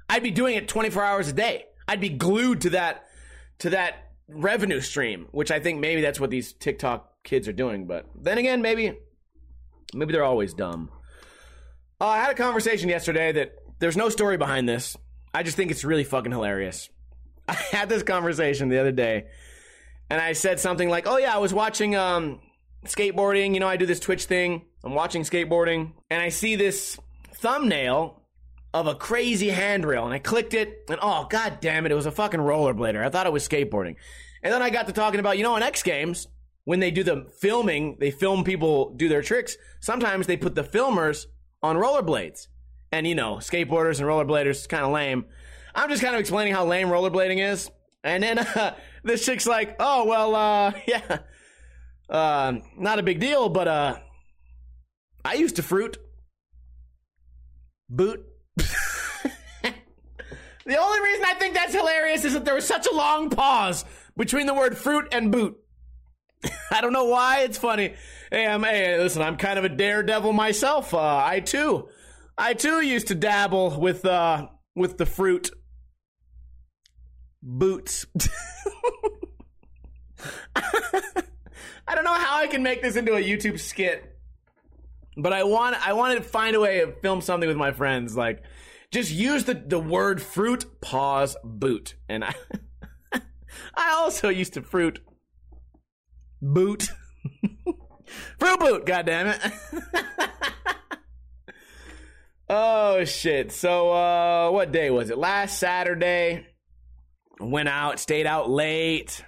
I'd 0.08 0.22
be 0.22 0.30
doing 0.30 0.56
it 0.56 0.68
twenty 0.68 0.90
four 0.90 1.04
hours 1.04 1.28
a 1.28 1.32
day. 1.32 1.66
I'd 1.86 2.00
be 2.00 2.08
glued 2.08 2.62
to 2.62 2.70
that 2.70 3.06
to 3.60 3.70
that 3.70 4.10
revenue 4.28 4.80
stream, 4.80 5.28
which 5.32 5.50
I 5.50 5.60
think 5.60 5.80
maybe 5.80 6.00
that's 6.00 6.20
what 6.20 6.30
these 6.30 6.52
TikTok 6.52 7.22
kids 7.24 7.48
are 7.48 7.52
doing. 7.52 7.86
But 7.86 8.06
then 8.14 8.38
again, 8.38 8.62
maybe 8.62 8.96
maybe 9.94 10.12
they're 10.12 10.24
always 10.24 10.54
dumb. 10.54 10.90
Uh, 12.00 12.06
I 12.06 12.18
had 12.18 12.30
a 12.30 12.34
conversation 12.34 12.88
yesterday 12.88 13.32
that 13.32 13.54
there's 13.78 13.96
no 13.96 14.08
story 14.08 14.36
behind 14.36 14.68
this. 14.68 14.96
I 15.34 15.42
just 15.42 15.56
think 15.56 15.70
it's 15.70 15.84
really 15.84 16.04
fucking 16.04 16.32
hilarious. 16.32 16.88
I 17.48 17.54
had 17.54 17.88
this 17.88 18.02
conversation 18.02 18.68
the 18.68 18.78
other 18.78 18.92
day, 18.92 19.26
and 20.10 20.20
I 20.20 20.32
said 20.32 20.60
something 20.60 20.88
like, 20.88 21.06
"Oh 21.06 21.16
yeah, 21.16 21.34
I 21.34 21.38
was 21.38 21.54
watching 21.54 21.96
um, 21.96 22.40
skateboarding. 22.84 23.54
You 23.54 23.60
know, 23.60 23.68
I 23.68 23.76
do 23.76 23.86
this 23.86 24.00
Twitch 24.00 24.24
thing. 24.24 24.62
I'm 24.84 24.94
watching 24.94 25.22
skateboarding, 25.22 25.92
and 26.10 26.22
I 26.22 26.28
see 26.28 26.56
this 26.56 26.98
thumbnail." 27.34 28.16
Of 28.72 28.86
a 28.86 28.94
crazy 28.94 29.48
handrail, 29.48 30.04
and 30.04 30.14
I 30.14 30.20
clicked 30.20 30.54
it, 30.54 30.84
and 30.88 31.00
oh 31.02 31.26
god 31.28 31.58
damn 31.60 31.86
it, 31.86 31.90
it 31.90 31.96
was 31.96 32.06
a 32.06 32.12
fucking 32.12 32.38
rollerblader. 32.38 33.04
I 33.04 33.08
thought 33.08 33.26
it 33.26 33.32
was 33.32 33.48
skateboarding, 33.48 33.96
and 34.44 34.52
then 34.52 34.62
I 34.62 34.70
got 34.70 34.86
to 34.86 34.92
talking 34.92 35.18
about, 35.18 35.38
you 35.38 35.42
know, 35.42 35.56
in 35.56 35.62
X 35.64 35.82
Games, 35.82 36.28
when 36.64 36.80
they 36.80 36.90
do 36.90 37.02
the 37.02 37.26
filming, 37.40 37.96
they 37.98 38.10
film 38.10 38.44
people 38.44 38.94
do 38.94 39.08
their 39.08 39.22
tricks. 39.22 39.56
Sometimes 39.80 40.26
they 40.26 40.36
put 40.36 40.54
the 40.54 40.62
filmers 40.62 41.26
on 41.62 41.76
rollerblades. 41.76 42.46
And 42.92 43.06
you 43.06 43.14
know, 43.14 43.36
skateboarders 43.36 43.98
and 43.98 44.08
rollerbladers 44.08 44.50
is 44.50 44.66
kind 44.66 44.84
of 44.84 44.92
lame. 44.92 45.26
I'm 45.74 45.88
just 45.88 46.02
kind 46.02 46.14
of 46.14 46.20
explaining 46.20 46.52
how 46.52 46.66
lame 46.66 46.88
rollerblading 46.88 47.52
is. 47.52 47.70
And 48.02 48.22
then 48.22 48.38
uh, 48.38 48.74
this 49.02 49.24
chick's 49.24 49.46
like, 49.46 49.76
"Oh 49.78 50.04
well, 50.06 50.34
uh, 50.34 50.72
yeah, 50.86 51.18
uh, 52.08 52.54
not 52.76 52.98
a 52.98 53.02
big 53.02 53.20
deal, 53.20 53.48
but 53.48 53.68
uh, 53.68 53.98
I 55.24 55.34
used 55.34 55.56
to 55.56 55.62
fruit 55.62 55.98
boot." 57.88 58.24
the 58.56 58.66
only 60.76 61.00
reason 61.00 61.24
I 61.26 61.34
think 61.34 61.54
that's 61.54 61.74
hilarious 61.74 62.24
is 62.24 62.34
that 62.34 62.44
there 62.44 62.54
was 62.54 62.66
such 62.66 62.86
a 62.86 62.94
long 62.94 63.30
pause 63.30 63.84
between 64.16 64.46
the 64.46 64.54
word 64.54 64.76
fruit 64.76 65.08
and 65.12 65.32
boot. 65.32 65.56
I 66.70 66.80
don't 66.80 66.92
know 66.92 67.04
why 67.04 67.40
it's 67.40 67.58
funny. 67.58 67.94
Hey, 68.30 68.46
I'm, 68.46 68.62
hey, 68.62 68.98
listen, 68.98 69.22
I'm 69.22 69.36
kind 69.36 69.58
of 69.58 69.64
a 69.64 69.68
daredevil 69.68 70.32
myself. 70.32 70.94
Uh, 70.94 71.22
I 71.24 71.40
too, 71.40 71.88
I 72.38 72.54
too 72.54 72.80
used 72.80 73.08
to 73.08 73.14
dabble 73.14 73.80
with 73.80 74.04
uh, 74.04 74.48
with 74.74 74.98
the 74.98 75.06
fruit 75.06 75.50
boots. 77.42 78.06
I 81.86 81.94
don't 81.94 82.04
know 82.04 82.14
how 82.14 82.36
I 82.38 82.46
can 82.46 82.62
make 82.62 82.82
this 82.82 82.96
into 82.96 83.14
a 83.14 83.20
YouTube 83.20 83.58
skit, 83.58 84.16
but 85.16 85.32
I 85.32 85.44
want 85.44 85.76
I 85.86 85.92
want 85.94 86.16
to 86.16 86.22
find 86.22 86.54
a 86.54 86.60
way 86.60 86.80
to 86.80 86.92
film 87.00 87.20
something 87.20 87.48
with 87.48 87.56
my 87.56 87.72
friends. 87.72 88.16
Like, 88.16 88.42
just 88.90 89.10
use 89.10 89.44
the 89.44 89.54
the 89.54 89.78
word 89.78 90.22
fruit 90.22 90.80
pause 90.80 91.36
boot, 91.42 91.94
and 92.08 92.24
I 92.24 92.34
I 93.74 93.92
also 93.92 94.28
used 94.28 94.54
to 94.54 94.62
fruit 94.62 95.00
boot. 96.40 96.88
Fruit 98.40 98.58
boot, 98.58 98.86
God 98.86 99.06
damn 99.06 99.28
it! 99.28 99.40
oh 102.48 103.04
shit. 103.04 103.52
So 103.52 103.92
uh 103.92 104.50
what 104.50 104.72
day 104.72 104.90
was 104.90 105.10
it? 105.10 105.18
Last 105.18 105.60
Saturday. 105.60 106.49
Went 107.40 107.68
out, 107.68 107.98
stayed 107.98 108.26
out 108.26 108.50
late. 108.50 109.24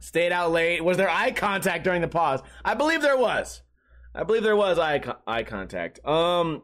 Stayed 0.00 0.32
out 0.32 0.52
late. 0.52 0.82
Was 0.82 0.96
there 0.96 1.10
eye 1.10 1.32
contact 1.32 1.82
during 1.82 2.00
the 2.00 2.08
pause? 2.08 2.40
I 2.64 2.74
believe 2.74 3.02
there 3.02 3.16
was. 3.16 3.62
I 4.14 4.22
believe 4.22 4.42
there 4.44 4.56
was 4.56 4.78
eye 4.78 5.00
co- 5.00 5.16
eye 5.26 5.42
contact. 5.42 6.04
Um 6.06 6.62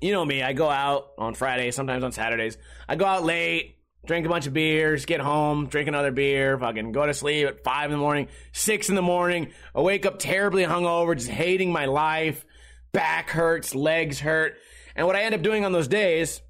you 0.00 0.12
know 0.12 0.24
me, 0.24 0.42
I 0.42 0.52
go 0.52 0.68
out 0.68 1.12
on 1.16 1.34
Fridays, 1.34 1.76
sometimes 1.76 2.04
on 2.04 2.12
Saturdays. 2.12 2.58
I 2.88 2.96
go 2.96 3.06
out 3.06 3.24
late, 3.24 3.76
drink 4.04 4.26
a 4.26 4.28
bunch 4.28 4.46
of 4.46 4.52
beers, 4.52 5.06
get 5.06 5.20
home, 5.20 5.66
drink 5.68 5.88
another 5.88 6.10
beer, 6.10 6.58
fucking 6.58 6.92
go 6.92 7.06
to 7.06 7.14
sleep 7.14 7.46
at 7.46 7.64
five 7.64 7.86
in 7.86 7.92
the 7.92 8.02
morning, 8.02 8.28
six 8.52 8.88
in 8.88 8.96
the 8.96 9.02
morning. 9.02 9.52
I 9.74 9.80
wake 9.80 10.04
up 10.04 10.18
terribly 10.18 10.64
hungover, 10.64 11.16
just 11.16 11.30
hating 11.30 11.72
my 11.72 11.86
life. 11.86 12.44
Back 12.92 13.30
hurts, 13.30 13.74
legs 13.74 14.20
hurt. 14.20 14.56
And 14.94 15.06
what 15.06 15.16
I 15.16 15.22
end 15.22 15.34
up 15.34 15.42
doing 15.42 15.64
on 15.64 15.72
those 15.72 15.88
days 15.88 16.42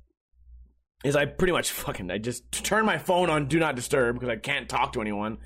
is 1.04 1.14
I 1.14 1.26
pretty 1.26 1.52
much 1.52 1.70
fucking, 1.70 2.10
I 2.10 2.18
just 2.18 2.50
turn 2.50 2.86
my 2.86 2.98
phone 2.98 3.30
on 3.30 3.46
do 3.46 3.58
not 3.58 3.76
disturb 3.76 4.16
because 4.16 4.30
I 4.30 4.36
can't 4.36 4.68
talk 4.68 4.94
to 4.94 5.00
anyone. 5.00 5.38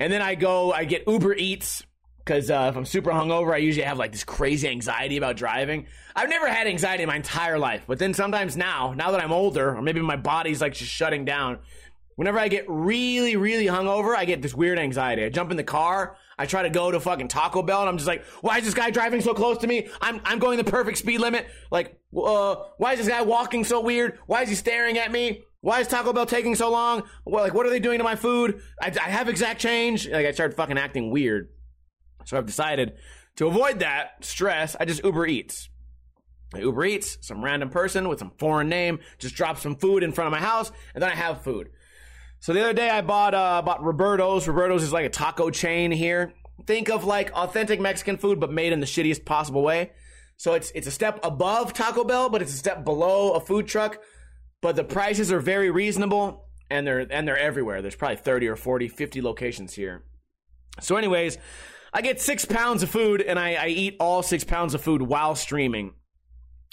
And 0.00 0.12
then 0.12 0.22
I 0.22 0.34
go, 0.34 0.72
I 0.72 0.84
get 0.84 1.04
Uber 1.06 1.34
Eats 1.34 1.84
because 2.24 2.50
uh, 2.50 2.68
if 2.70 2.76
I'm 2.76 2.86
super 2.86 3.10
hungover, 3.10 3.52
I 3.52 3.58
usually 3.58 3.84
have 3.84 3.98
like 3.98 4.12
this 4.12 4.24
crazy 4.24 4.68
anxiety 4.68 5.18
about 5.18 5.36
driving. 5.36 5.86
I've 6.16 6.30
never 6.30 6.48
had 6.48 6.66
anxiety 6.66 7.02
in 7.02 7.08
my 7.08 7.16
entire 7.16 7.58
life, 7.58 7.84
but 7.86 7.98
then 7.98 8.14
sometimes 8.14 8.56
now, 8.56 8.94
now 8.96 9.10
that 9.10 9.22
I'm 9.22 9.32
older, 9.32 9.76
or 9.76 9.82
maybe 9.82 10.00
my 10.00 10.16
body's 10.16 10.60
like 10.60 10.72
just 10.72 10.90
shutting 10.90 11.24
down, 11.24 11.58
whenever 12.16 12.38
I 12.38 12.48
get 12.48 12.64
really, 12.68 13.36
really 13.36 13.66
hungover, 13.66 14.16
I 14.16 14.24
get 14.24 14.42
this 14.42 14.54
weird 14.54 14.78
anxiety. 14.78 15.24
I 15.24 15.28
jump 15.28 15.50
in 15.50 15.56
the 15.56 15.64
car, 15.64 16.16
I 16.38 16.46
try 16.46 16.62
to 16.62 16.70
go 16.70 16.90
to 16.90 17.00
fucking 17.00 17.28
Taco 17.28 17.62
Bell, 17.62 17.80
and 17.80 17.88
I'm 17.88 17.96
just 17.96 18.08
like, 18.08 18.24
why 18.40 18.58
is 18.58 18.64
this 18.64 18.74
guy 18.74 18.90
driving 18.90 19.20
so 19.20 19.34
close 19.34 19.58
to 19.58 19.66
me? 19.66 19.88
I'm 20.00 20.20
I'm 20.24 20.38
going 20.38 20.58
the 20.58 20.64
perfect 20.64 20.98
speed 20.98 21.20
limit. 21.20 21.46
Like, 21.70 21.98
uh, 22.16 22.56
why 22.78 22.92
is 22.92 22.98
this 22.98 23.08
guy 23.08 23.22
walking 23.22 23.64
so 23.64 23.80
weird? 23.80 24.18
Why 24.26 24.42
is 24.42 24.48
he 24.48 24.54
staring 24.54 24.98
at 24.98 25.12
me? 25.12 25.42
Why 25.60 25.80
is 25.80 25.88
Taco 25.88 26.12
Bell 26.12 26.26
taking 26.26 26.54
so 26.54 26.70
long? 26.70 27.04
Well, 27.24 27.42
like, 27.42 27.54
what 27.54 27.64
are 27.64 27.70
they 27.70 27.80
doing 27.80 27.98
to 27.98 28.04
my 28.04 28.16
food? 28.16 28.60
I, 28.80 28.88
I 28.88 29.08
have 29.08 29.28
exact 29.28 29.60
change. 29.60 30.06
Like, 30.06 30.26
I 30.26 30.32
start 30.32 30.54
fucking 30.54 30.76
acting 30.76 31.10
weird. 31.10 31.48
So 32.26 32.36
I've 32.36 32.46
decided 32.46 32.94
to 33.36 33.46
avoid 33.46 33.78
that 33.78 34.24
stress. 34.24 34.76
I 34.78 34.84
just 34.84 35.02
Uber 35.02 35.26
Eats. 35.26 35.70
Uber 36.54 36.84
Eats, 36.84 37.18
some 37.22 37.42
random 37.42 37.70
person 37.70 38.08
with 38.08 38.18
some 38.18 38.32
foreign 38.38 38.68
name 38.68 39.00
just 39.18 39.34
drops 39.34 39.62
some 39.62 39.76
food 39.76 40.02
in 40.02 40.12
front 40.12 40.26
of 40.26 40.32
my 40.32 40.44
house, 40.46 40.70
and 40.94 41.02
then 41.02 41.10
I 41.10 41.14
have 41.14 41.42
food. 41.42 41.70
So 42.44 42.52
the 42.52 42.60
other 42.60 42.74
day 42.74 42.90
I 42.90 43.00
bought 43.00 43.32
uh, 43.32 43.62
bought 43.62 43.82
Roberto's. 43.82 44.46
Roberto's 44.46 44.82
is 44.82 44.92
like 44.92 45.06
a 45.06 45.08
taco 45.08 45.48
chain 45.48 45.90
here. 45.90 46.34
Think 46.66 46.90
of 46.90 47.02
like 47.02 47.32
authentic 47.32 47.80
Mexican 47.80 48.18
food, 48.18 48.38
but 48.38 48.52
made 48.52 48.74
in 48.74 48.80
the 48.80 48.86
shittiest 48.86 49.24
possible 49.24 49.62
way. 49.62 49.92
So 50.36 50.52
it's 50.52 50.70
it's 50.74 50.86
a 50.86 50.90
step 50.90 51.18
above 51.24 51.72
Taco 51.72 52.04
Bell, 52.04 52.28
but 52.28 52.42
it's 52.42 52.52
a 52.52 52.58
step 52.58 52.84
below 52.84 53.32
a 53.32 53.40
food 53.40 53.66
truck. 53.66 54.02
But 54.60 54.76
the 54.76 54.84
prices 54.84 55.32
are 55.32 55.40
very 55.40 55.70
reasonable, 55.70 56.44
and 56.68 56.86
they're 56.86 57.06
and 57.10 57.26
they're 57.26 57.38
everywhere. 57.38 57.80
There's 57.80 57.96
probably 57.96 58.18
30 58.18 58.48
or 58.48 58.56
40, 58.56 58.88
50 58.88 59.22
locations 59.22 59.72
here. 59.72 60.04
So, 60.82 60.96
anyways, 60.96 61.38
I 61.94 62.02
get 62.02 62.20
six 62.20 62.44
pounds 62.44 62.82
of 62.82 62.90
food 62.90 63.22
and 63.22 63.38
I, 63.38 63.54
I 63.54 63.68
eat 63.68 63.96
all 63.98 64.22
six 64.22 64.44
pounds 64.44 64.74
of 64.74 64.82
food 64.82 65.00
while 65.00 65.34
streaming. 65.34 65.94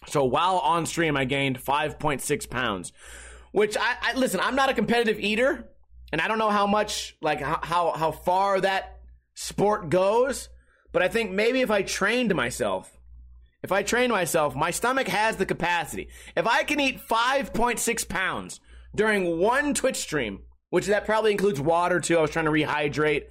So 0.07 0.25
while 0.25 0.57
on 0.57 0.85
stream, 0.85 1.15
I 1.15 1.25
gained 1.25 1.63
5.6 1.63 2.49
pounds, 2.49 2.91
which 3.51 3.77
I, 3.77 3.95
I 4.01 4.13
listen. 4.13 4.39
I'm 4.39 4.55
not 4.55 4.69
a 4.69 4.73
competitive 4.73 5.19
eater, 5.19 5.67
and 6.11 6.21
I 6.21 6.27
don't 6.27 6.37
know 6.37 6.49
how 6.49 6.67
much 6.67 7.15
like 7.21 7.41
how 7.41 7.91
how 7.91 8.11
far 8.11 8.61
that 8.61 8.99
sport 9.35 9.89
goes. 9.89 10.49
But 10.91 11.01
I 11.01 11.07
think 11.07 11.31
maybe 11.31 11.61
if 11.61 11.71
I 11.71 11.83
trained 11.83 12.35
myself, 12.35 12.91
if 13.63 13.71
I 13.71 13.83
trained 13.83 14.11
myself, 14.11 14.55
my 14.55 14.71
stomach 14.71 15.07
has 15.07 15.37
the 15.37 15.45
capacity. 15.45 16.09
If 16.35 16.45
I 16.45 16.63
can 16.63 16.79
eat 16.79 16.99
5.6 16.99 18.09
pounds 18.09 18.59
during 18.93 19.39
one 19.39 19.73
Twitch 19.73 19.97
stream, 19.97 20.41
which 20.69 20.87
that 20.87 21.05
probably 21.05 21.31
includes 21.31 21.61
water 21.61 21.99
too. 21.99 22.17
I 22.17 22.21
was 22.21 22.31
trying 22.31 22.45
to 22.45 22.51
rehydrate. 22.51 23.25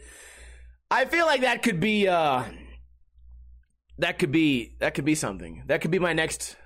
I 0.91 1.05
feel 1.07 1.27
like 1.27 1.43
that 1.43 1.63
could 1.63 1.81
be 1.81 2.09
uh 2.09 2.45
that 3.99 4.19
could 4.19 4.33
be 4.33 4.77
that 4.79 4.95
could 4.95 5.05
be 5.05 5.15
something. 5.15 5.65
That 5.67 5.81
could 5.81 5.91
be 5.91 5.99
my 5.99 6.13
next 6.13 6.57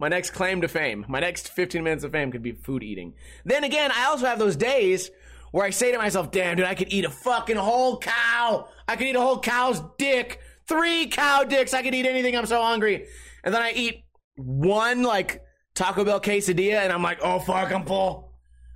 my 0.00 0.08
next 0.08 0.30
claim 0.30 0.62
to 0.62 0.68
fame. 0.68 1.04
My 1.08 1.20
next 1.20 1.50
15 1.50 1.84
minutes 1.84 2.04
of 2.04 2.12
fame 2.12 2.32
could 2.32 2.42
be 2.42 2.52
food 2.52 2.82
eating. 2.82 3.14
Then 3.44 3.62
again, 3.64 3.92
I 3.94 4.06
also 4.06 4.26
have 4.26 4.38
those 4.38 4.56
days 4.56 5.10
where 5.52 5.64
I 5.64 5.70
say 5.70 5.92
to 5.92 5.98
myself, 5.98 6.30
"Damn, 6.30 6.56
dude, 6.56 6.66
I 6.66 6.74
could 6.74 6.92
eat 6.92 7.04
a 7.04 7.10
fucking 7.10 7.56
whole 7.56 7.98
cow. 7.98 8.68
I 8.88 8.96
could 8.96 9.06
eat 9.06 9.16
a 9.16 9.20
whole 9.20 9.38
cow's 9.38 9.82
dick. 9.98 10.40
Three 10.66 11.06
cow 11.06 11.44
dicks. 11.44 11.74
I 11.74 11.82
could 11.82 11.94
eat 11.94 12.06
anything. 12.06 12.34
I'm 12.34 12.46
so 12.46 12.62
hungry." 12.62 13.06
And 13.44 13.54
then 13.54 13.60
I 13.62 13.72
eat 13.72 14.04
one 14.36 15.02
like 15.02 15.42
Taco 15.74 16.04
Bell 16.04 16.20
quesadilla 16.20 16.80
and 16.80 16.92
I'm 16.92 17.02
like, 17.02 17.18
"Oh 17.22 17.38
fuck, 17.38 17.70
I'm 17.70 17.84
full. 17.84 18.32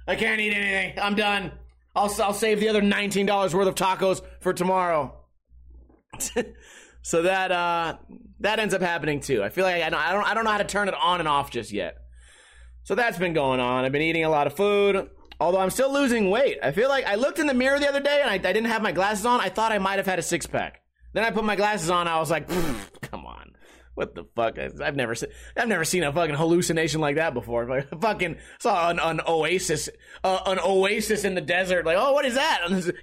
I 0.06 0.16
can't 0.16 0.40
eat 0.40 0.52
anything. 0.52 1.02
I'm 1.02 1.14
done." 1.14 1.52
I'll, 1.96 2.12
I'll 2.20 2.34
save 2.34 2.58
the 2.58 2.68
other 2.68 2.82
$19 2.82 3.54
worth 3.54 3.68
of 3.68 3.76
tacos 3.76 4.20
for 4.40 4.52
tomorrow. 4.52 5.14
so 7.04 7.20
that 7.22 7.52
uh, 7.52 7.98
that 8.40 8.58
ends 8.58 8.72
up 8.72 8.80
happening 8.80 9.20
too. 9.20 9.42
I 9.42 9.50
feel 9.50 9.64
like 9.64 9.82
I 9.82 9.90
don't, 9.90 10.00
I 10.00 10.12
don't 10.12 10.24
I 10.24 10.32
don't 10.32 10.44
know 10.44 10.50
how 10.50 10.58
to 10.58 10.64
turn 10.64 10.88
it 10.88 10.94
on 10.94 11.20
and 11.20 11.28
off 11.28 11.50
just 11.50 11.70
yet. 11.70 11.98
So 12.84 12.94
that's 12.94 13.18
been 13.18 13.34
going 13.34 13.60
on. 13.60 13.84
I've 13.84 13.92
been 13.92 14.02
eating 14.02 14.24
a 14.24 14.30
lot 14.30 14.46
of 14.46 14.56
food, 14.56 15.10
although 15.38 15.60
I'm 15.60 15.68
still 15.68 15.92
losing 15.92 16.30
weight. 16.30 16.58
I 16.62 16.72
feel 16.72 16.88
like 16.88 17.04
I 17.04 17.16
looked 17.16 17.38
in 17.38 17.46
the 17.46 17.52
mirror 17.52 17.78
the 17.78 17.88
other 17.88 18.00
day 18.00 18.20
and 18.22 18.30
I, 18.30 18.34
I 18.34 18.52
didn't 18.52 18.64
have 18.64 18.80
my 18.80 18.92
glasses 18.92 19.26
on. 19.26 19.40
I 19.40 19.50
thought 19.50 19.70
I 19.70 19.78
might 19.78 19.98
have 19.98 20.06
had 20.06 20.18
a 20.18 20.22
six 20.22 20.46
pack. 20.46 20.80
Then 21.12 21.24
I 21.24 21.30
put 21.30 21.44
my 21.44 21.56
glasses 21.56 21.90
on. 21.90 22.08
I 22.08 22.18
was 22.18 22.30
like, 22.30 22.48
come 22.48 23.26
on. 23.26 23.52
What 23.94 24.14
the 24.14 24.24
fuck? 24.34 24.58
I've 24.58 24.96
never 24.96 25.14
seen 25.14 25.28
I've 25.56 25.68
never 25.68 25.84
seen 25.84 26.02
a 26.04 26.12
fucking 26.12 26.34
hallucination 26.34 27.00
like 27.00 27.16
that 27.16 27.34
before. 27.34 27.70
I 27.70 27.82
fucking 28.00 28.38
saw 28.58 28.88
an, 28.88 28.98
an 28.98 29.20
oasis, 29.28 29.90
uh, 30.24 30.40
an 30.46 30.58
oasis 30.58 31.24
in 31.24 31.34
the 31.34 31.42
desert. 31.42 31.84
Like, 31.84 31.98
oh, 31.98 32.12
what 32.14 32.24
is 32.24 32.34
that? 32.34 32.60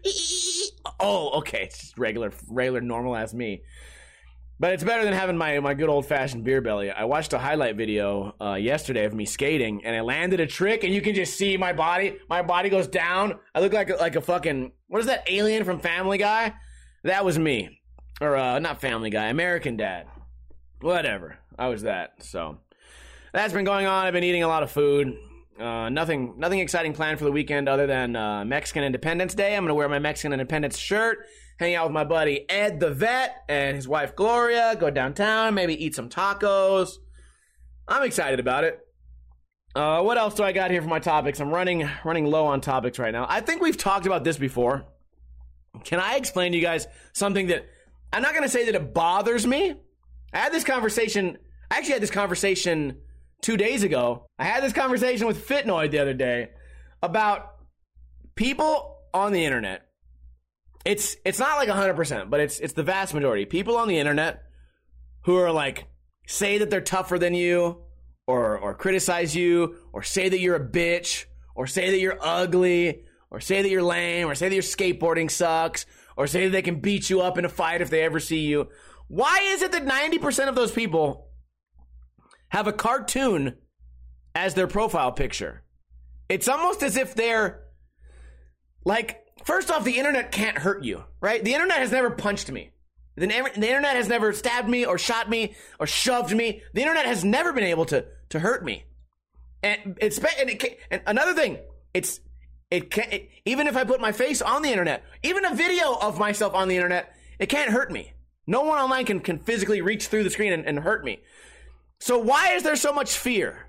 oh, 1.01 1.39
okay, 1.39 1.63
it's 1.63 1.79
just 1.79 1.97
regular, 1.97 2.31
regular, 2.47 2.81
normal 2.81 3.15
ass 3.15 3.33
me. 3.33 3.63
But 4.59 4.73
it's 4.73 4.83
better 4.83 5.03
than 5.03 5.13
having 5.13 5.37
my, 5.37 5.59
my 5.59 5.73
good 5.73 5.89
old 5.89 6.05
fashioned 6.05 6.43
beer 6.43 6.61
belly. 6.61 6.91
I 6.91 7.05
watched 7.05 7.33
a 7.33 7.39
highlight 7.39 7.75
video 7.75 8.35
uh, 8.39 8.53
yesterday 8.53 9.05
of 9.05 9.13
me 9.13 9.25
skating, 9.25 9.83
and 9.83 9.95
I 9.95 10.01
landed 10.01 10.39
a 10.39 10.45
trick, 10.45 10.83
and 10.83 10.93
you 10.93 11.01
can 11.01 11.15
just 11.15 11.35
see 11.35 11.57
my 11.57 11.73
body. 11.73 12.17
My 12.29 12.43
body 12.43 12.69
goes 12.69 12.87
down. 12.87 13.39
I 13.55 13.59
look 13.59 13.73
like 13.73 13.89
like 13.99 14.15
a 14.15 14.21
fucking 14.21 14.71
what 14.87 14.99
is 14.99 15.07
that 15.07 15.23
alien 15.27 15.63
from 15.63 15.79
Family 15.79 16.19
Guy? 16.19 16.53
That 17.03 17.25
was 17.25 17.39
me, 17.39 17.81
or 18.21 18.35
uh, 18.35 18.59
not 18.59 18.81
Family 18.81 19.09
Guy, 19.09 19.25
American 19.27 19.77
Dad 19.77 20.05
whatever. 20.81 21.37
I 21.57 21.67
was 21.67 21.83
that. 21.83 22.23
So 22.23 22.57
that's 23.33 23.53
been 23.53 23.65
going 23.65 23.85
on. 23.85 24.05
I've 24.05 24.13
been 24.13 24.23
eating 24.23 24.43
a 24.43 24.47
lot 24.47 24.63
of 24.63 24.71
food. 24.71 25.15
Uh, 25.61 25.89
nothing, 25.89 26.33
nothing 26.37 26.59
exciting 26.59 26.93
planned 26.93 27.19
for 27.19 27.25
the 27.25 27.31
weekend 27.31 27.69
other 27.69 27.85
than 27.85 28.15
uh, 28.15 28.43
Mexican 28.43 28.83
Independence 28.83 29.35
Day. 29.35 29.55
I'm 29.55 29.63
gonna 29.63 29.75
wear 29.75 29.87
my 29.87 29.99
Mexican 29.99 30.33
Independence 30.33 30.77
shirt, 30.77 31.27
hang 31.59 31.75
out 31.75 31.85
with 31.85 31.93
my 31.93 32.03
buddy 32.03 32.49
Ed 32.49 32.79
the 32.79 32.91
vet 32.91 33.43
and 33.47 33.75
his 33.75 33.87
wife 33.87 34.15
Gloria. 34.15 34.75
Go 34.79 34.89
downtown, 34.89 35.53
maybe 35.53 35.83
eat 35.83 35.95
some 35.95 36.09
tacos. 36.09 36.93
I'm 37.87 38.03
excited 38.03 38.39
about 38.39 38.63
it. 38.63 38.79
Uh, 39.75 40.01
what 40.01 40.17
else 40.17 40.33
do 40.33 40.43
I 40.43 40.51
got 40.51 40.71
here 40.71 40.81
for 40.81 40.89
my 40.89 40.99
topics? 40.99 41.39
I'm 41.39 41.51
running 41.51 41.87
running 42.03 42.25
low 42.25 42.45
on 42.47 42.61
topics 42.61 42.99
right 42.99 43.11
now. 43.13 43.25
I 43.29 43.41
think 43.41 43.61
we've 43.61 43.77
talked 43.77 44.05
about 44.05 44.23
this 44.23 44.37
before. 44.37 44.85
Can 45.83 45.99
I 45.99 46.15
explain 46.15 46.51
to 46.51 46.57
you 46.57 46.63
guys 46.63 46.87
something 47.13 47.47
that 47.47 47.65
I'm 48.11 48.21
not 48.21 48.33
gonna 48.33 48.49
say 48.49 48.65
that 48.65 48.75
it 48.75 48.93
bothers 48.93 49.45
me 49.45 49.75
I 50.33 50.39
had 50.39 50.53
this 50.53 50.63
conversation. 50.63 51.37
I 51.69 51.77
actually 51.77 51.93
had 51.93 52.01
this 52.01 52.11
conversation 52.11 52.97
two 53.41 53.57
days 53.57 53.83
ago. 53.83 54.25
I 54.37 54.45
had 54.45 54.63
this 54.63 54.73
conversation 54.73 55.27
with 55.27 55.47
Fitnoid 55.47 55.91
the 55.91 55.99
other 55.99 56.13
day 56.13 56.49
about 57.01 57.55
people 58.35 58.97
on 59.13 59.31
the 59.31 59.43
internet. 59.43 59.87
It's 60.85 61.15
it's 61.25 61.39
not 61.39 61.57
like 61.57 61.69
100%, 61.69 62.29
but 62.29 62.39
it's 62.39 62.59
it's 62.59 62.73
the 62.73 62.83
vast 62.83 63.13
majority. 63.13 63.45
People 63.45 63.77
on 63.77 63.87
the 63.87 63.99
internet 63.99 64.43
who 65.23 65.37
are 65.37 65.51
like 65.51 65.85
say 66.27 66.57
that 66.57 66.69
they're 66.69 66.81
tougher 66.81 67.19
than 67.19 67.33
you 67.33 67.83
or 68.27 68.57
or 68.57 68.73
criticize 68.73 69.35
you 69.35 69.75
or 69.93 70.01
say 70.03 70.29
that 70.29 70.39
you're 70.39 70.55
a 70.55 70.65
bitch 70.65 71.25
or 71.55 71.67
say 71.67 71.91
that 71.91 71.99
you're 71.99 72.17
ugly 72.21 73.03
or 73.29 73.39
say 73.39 73.61
that 73.61 73.69
you're 73.69 73.83
lame 73.83 74.27
or 74.27 74.35
say 74.35 74.49
that 74.49 74.55
your 74.55 74.63
skateboarding 74.63 75.29
sucks 75.29 75.85
or 76.17 76.27
say 76.27 76.45
that 76.45 76.51
they 76.51 76.61
can 76.61 76.79
beat 76.79 77.09
you 77.09 77.21
up 77.21 77.37
in 77.37 77.45
a 77.45 77.49
fight 77.49 77.81
if 77.81 77.89
they 77.89 78.01
ever 78.01 78.19
see 78.19 78.39
you 78.39 78.69
why 79.07 79.39
is 79.47 79.61
it 79.61 79.73
that 79.73 79.85
90% 79.85 80.47
of 80.47 80.55
those 80.55 80.71
people 80.71 81.30
have 82.51 82.67
a 82.67 82.73
cartoon 82.73 83.55
as 84.35 84.53
their 84.53 84.67
profile 84.67 85.11
picture? 85.11 85.63
It's 86.29 86.47
almost 86.47 86.83
as 86.83 86.95
if 86.95 87.15
they're 87.15 87.63
like, 88.85 89.25
first 89.43 89.71
off, 89.71 89.83
the 89.83 89.97
internet 89.97 90.31
can't 90.31 90.57
hurt 90.57 90.83
you, 90.83 91.03
right? 91.19 91.43
The 91.43 91.53
internet 91.53 91.79
has 91.79 91.91
never 91.91 92.11
punched 92.11 92.51
me. 92.51 92.71
The, 93.15 93.27
the 93.27 93.67
internet 93.67 93.95
has 93.95 94.07
never 94.07 94.31
stabbed 94.33 94.69
me 94.69 94.85
or 94.85 94.97
shot 94.97 95.29
me 95.29 95.55
or 95.79 95.87
shoved 95.87 96.35
me. 96.35 96.61
The 96.73 96.81
internet 96.81 97.05
has 97.05 97.23
never 97.23 97.53
been 97.53 97.65
able 97.65 97.85
to, 97.85 98.05
to 98.29 98.39
hurt 98.39 98.63
me. 98.63 98.85
And 99.63 99.97
it's, 100.01 100.17
and, 100.17 100.49
it, 100.49 100.59
can, 100.59 100.71
and 100.89 101.01
another 101.05 101.33
thing, 101.33 101.57
it's, 101.93 102.19
it 102.69 102.89
can't, 102.89 103.11
it, 103.13 103.29
even 103.45 103.67
if 103.67 103.75
I 103.75 103.83
put 103.83 104.01
my 104.01 104.11
face 104.11 104.41
on 104.41 104.61
the 104.61 104.69
internet, 104.69 105.03
even 105.23 105.45
a 105.45 105.53
video 105.53 105.93
of 105.93 106.17
myself 106.17 106.53
on 106.53 106.67
the 106.67 106.75
internet, 106.75 107.15
it 107.37 107.47
can't 107.47 107.69
hurt 107.69 107.91
me. 107.91 108.13
No 108.47 108.63
one 108.63 108.79
online 108.79 109.05
can, 109.05 109.19
can 109.19 109.37
physically 109.37 109.81
reach 109.81 110.07
through 110.07 110.23
the 110.23 110.29
screen 110.29 110.53
and, 110.53 110.65
and 110.65 110.79
hurt 110.79 111.03
me. 111.03 111.19
So 112.01 112.17
why 112.17 112.53
is 112.53 112.63
there 112.63 112.75
so 112.75 112.91
much 112.91 113.15
fear? 113.15 113.67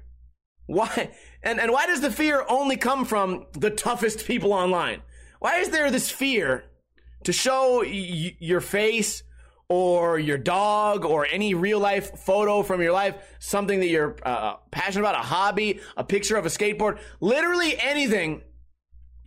Why? 0.66 1.10
And, 1.42 1.60
and 1.60 1.70
why 1.70 1.86
does 1.86 2.00
the 2.00 2.10
fear 2.10 2.44
only 2.48 2.76
come 2.76 3.04
from 3.04 3.46
the 3.52 3.68
toughest 3.68 4.26
people 4.26 4.52
online? 4.52 5.02
Why 5.38 5.58
is 5.58 5.68
there 5.68 5.90
this 5.90 6.10
fear 6.10 6.64
to 7.24 7.32
show 7.32 7.82
y- 7.84 8.36
your 8.38 8.60
face 8.60 9.22
or 9.68 10.18
your 10.18 10.38
dog 10.38 11.04
or 11.04 11.26
any 11.26 11.52
real 11.52 11.78
life 11.78 12.18
photo 12.20 12.62
from 12.62 12.80
your 12.80 12.92
life, 12.92 13.16
something 13.38 13.80
that 13.80 13.88
you're 13.88 14.16
uh, 14.22 14.56
passionate 14.70 15.02
about, 15.02 15.16
a 15.16 15.26
hobby, 15.26 15.80
a 15.96 16.04
picture 16.04 16.36
of 16.36 16.46
a 16.46 16.48
skateboard, 16.48 17.00
literally 17.20 17.78
anything 17.78 18.40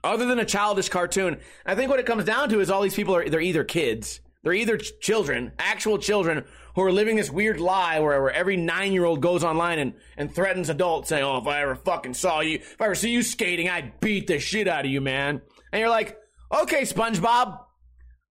other 0.03 0.25
than 0.25 0.39
a 0.39 0.45
childish 0.45 0.89
cartoon? 0.89 1.37
I 1.63 1.75
think 1.75 1.91
what 1.91 1.99
it 1.99 2.07
comes 2.07 2.25
down 2.25 2.49
to 2.49 2.59
is 2.59 2.71
all 2.71 2.81
these 2.81 2.95
people 2.95 3.15
are, 3.15 3.29
they're 3.29 3.41
either 3.41 3.63
kids 3.65 4.21
they're 4.45 4.53
either 4.53 4.77
ch- 4.77 4.91
children, 5.01 5.53
actual 5.57 5.97
children, 5.97 6.45
who 6.75 6.83
are 6.83 6.91
living 6.91 7.15
this 7.15 7.31
weird 7.31 7.59
lie 7.59 7.99
where, 7.99 8.21
where 8.21 8.31
every 8.31 8.55
nine 8.55 8.91
year 8.91 9.03
old 9.03 9.19
goes 9.19 9.43
online 9.43 9.79
and, 9.79 9.95
and 10.17 10.33
threatens 10.33 10.69
adults 10.69 11.09
saying, 11.09 11.23
Oh, 11.23 11.37
if 11.39 11.47
I 11.47 11.63
ever 11.63 11.75
fucking 11.75 12.13
saw 12.13 12.41
you, 12.41 12.57
if 12.57 12.79
I 12.79 12.85
ever 12.85 12.93
see 12.93 13.09
you 13.09 13.23
skating, 13.23 13.69
I'd 13.69 13.99
beat 13.99 14.27
the 14.27 14.37
shit 14.37 14.67
out 14.67 14.85
of 14.85 14.91
you, 14.91 15.01
man. 15.01 15.41
And 15.71 15.79
you're 15.79 15.89
like, 15.89 16.19
Okay, 16.53 16.83
SpongeBob, 16.83 17.59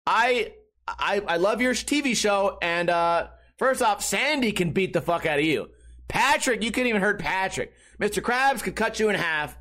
I, 0.07 0.53
I, 0.87 1.21
I 1.27 1.37
love 1.39 1.61
your 1.61 1.75
TV 1.75 2.17
show. 2.17 2.59
And, 2.63 2.91
uh, 2.91 3.27
first 3.59 3.83
off, 3.83 4.01
Sandy 4.01 4.53
can 4.53 4.71
beat 4.71 4.93
the 4.93 5.03
fuck 5.03 5.27
out 5.27 5.41
of 5.41 5.45
you. 5.45 5.71
Patrick, 6.07 6.63
you 6.63 6.71
couldn't 6.71 6.91
even 6.91 7.03
hurt 7.03 7.19
Patrick. 7.19 7.73
Mr. 8.01 8.23
Krabs 8.23 8.63
could 8.63 8.77
cut 8.77 9.01
you 9.01 9.09
in 9.09 9.17
half. 9.17 9.59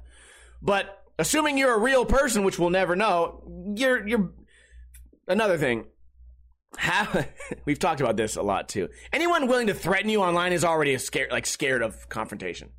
But 0.61 1.03
assuming 1.17 1.57
you're 1.57 1.73
a 1.73 1.79
real 1.79 2.05
person, 2.05 2.43
which 2.43 2.59
we'll 2.59 2.69
never 2.69 2.95
know, 2.95 3.73
you're, 3.75 4.07
you're, 4.07 4.29
another 5.27 5.57
thing 5.57 5.85
how 6.77 7.25
we've 7.65 7.79
talked 7.79 8.01
about 8.01 8.17
this 8.17 8.35
a 8.35 8.41
lot 8.41 8.69
too. 8.69 8.89
Anyone 9.11 9.47
willing 9.47 9.67
to 9.67 9.73
threaten 9.73 10.09
you 10.09 10.21
online 10.21 10.53
is 10.53 10.63
already 10.63 10.97
scared, 10.97 11.31
like 11.31 11.45
scared 11.45 11.81
of 11.81 12.09
confrontation, 12.09 12.69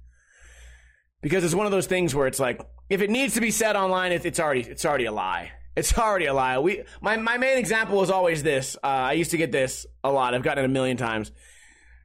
because 1.22 1.44
it's 1.44 1.54
one 1.54 1.66
of 1.66 1.72
those 1.72 1.86
things 1.86 2.14
where 2.14 2.26
it's 2.26 2.40
like 2.40 2.60
if 2.90 3.00
it 3.00 3.10
needs 3.10 3.34
to 3.34 3.40
be 3.40 3.50
said 3.50 3.76
online, 3.76 4.12
it, 4.12 4.24
it's 4.24 4.40
already 4.40 4.62
it's 4.62 4.84
already 4.84 5.06
a 5.06 5.12
lie. 5.12 5.52
It's 5.76 5.96
already 5.98 6.26
a 6.26 6.34
lie. 6.34 6.58
We 6.58 6.82
my 7.00 7.16
my 7.16 7.38
main 7.38 7.58
example 7.58 8.02
is 8.02 8.10
always 8.10 8.42
this. 8.42 8.76
Uh, 8.82 8.86
I 8.86 9.12
used 9.12 9.30
to 9.32 9.36
get 9.36 9.52
this 9.52 9.86
a 10.02 10.10
lot. 10.10 10.34
I've 10.34 10.42
gotten 10.42 10.64
it 10.64 10.66
a 10.66 10.70
million 10.70 10.96
times. 10.96 11.32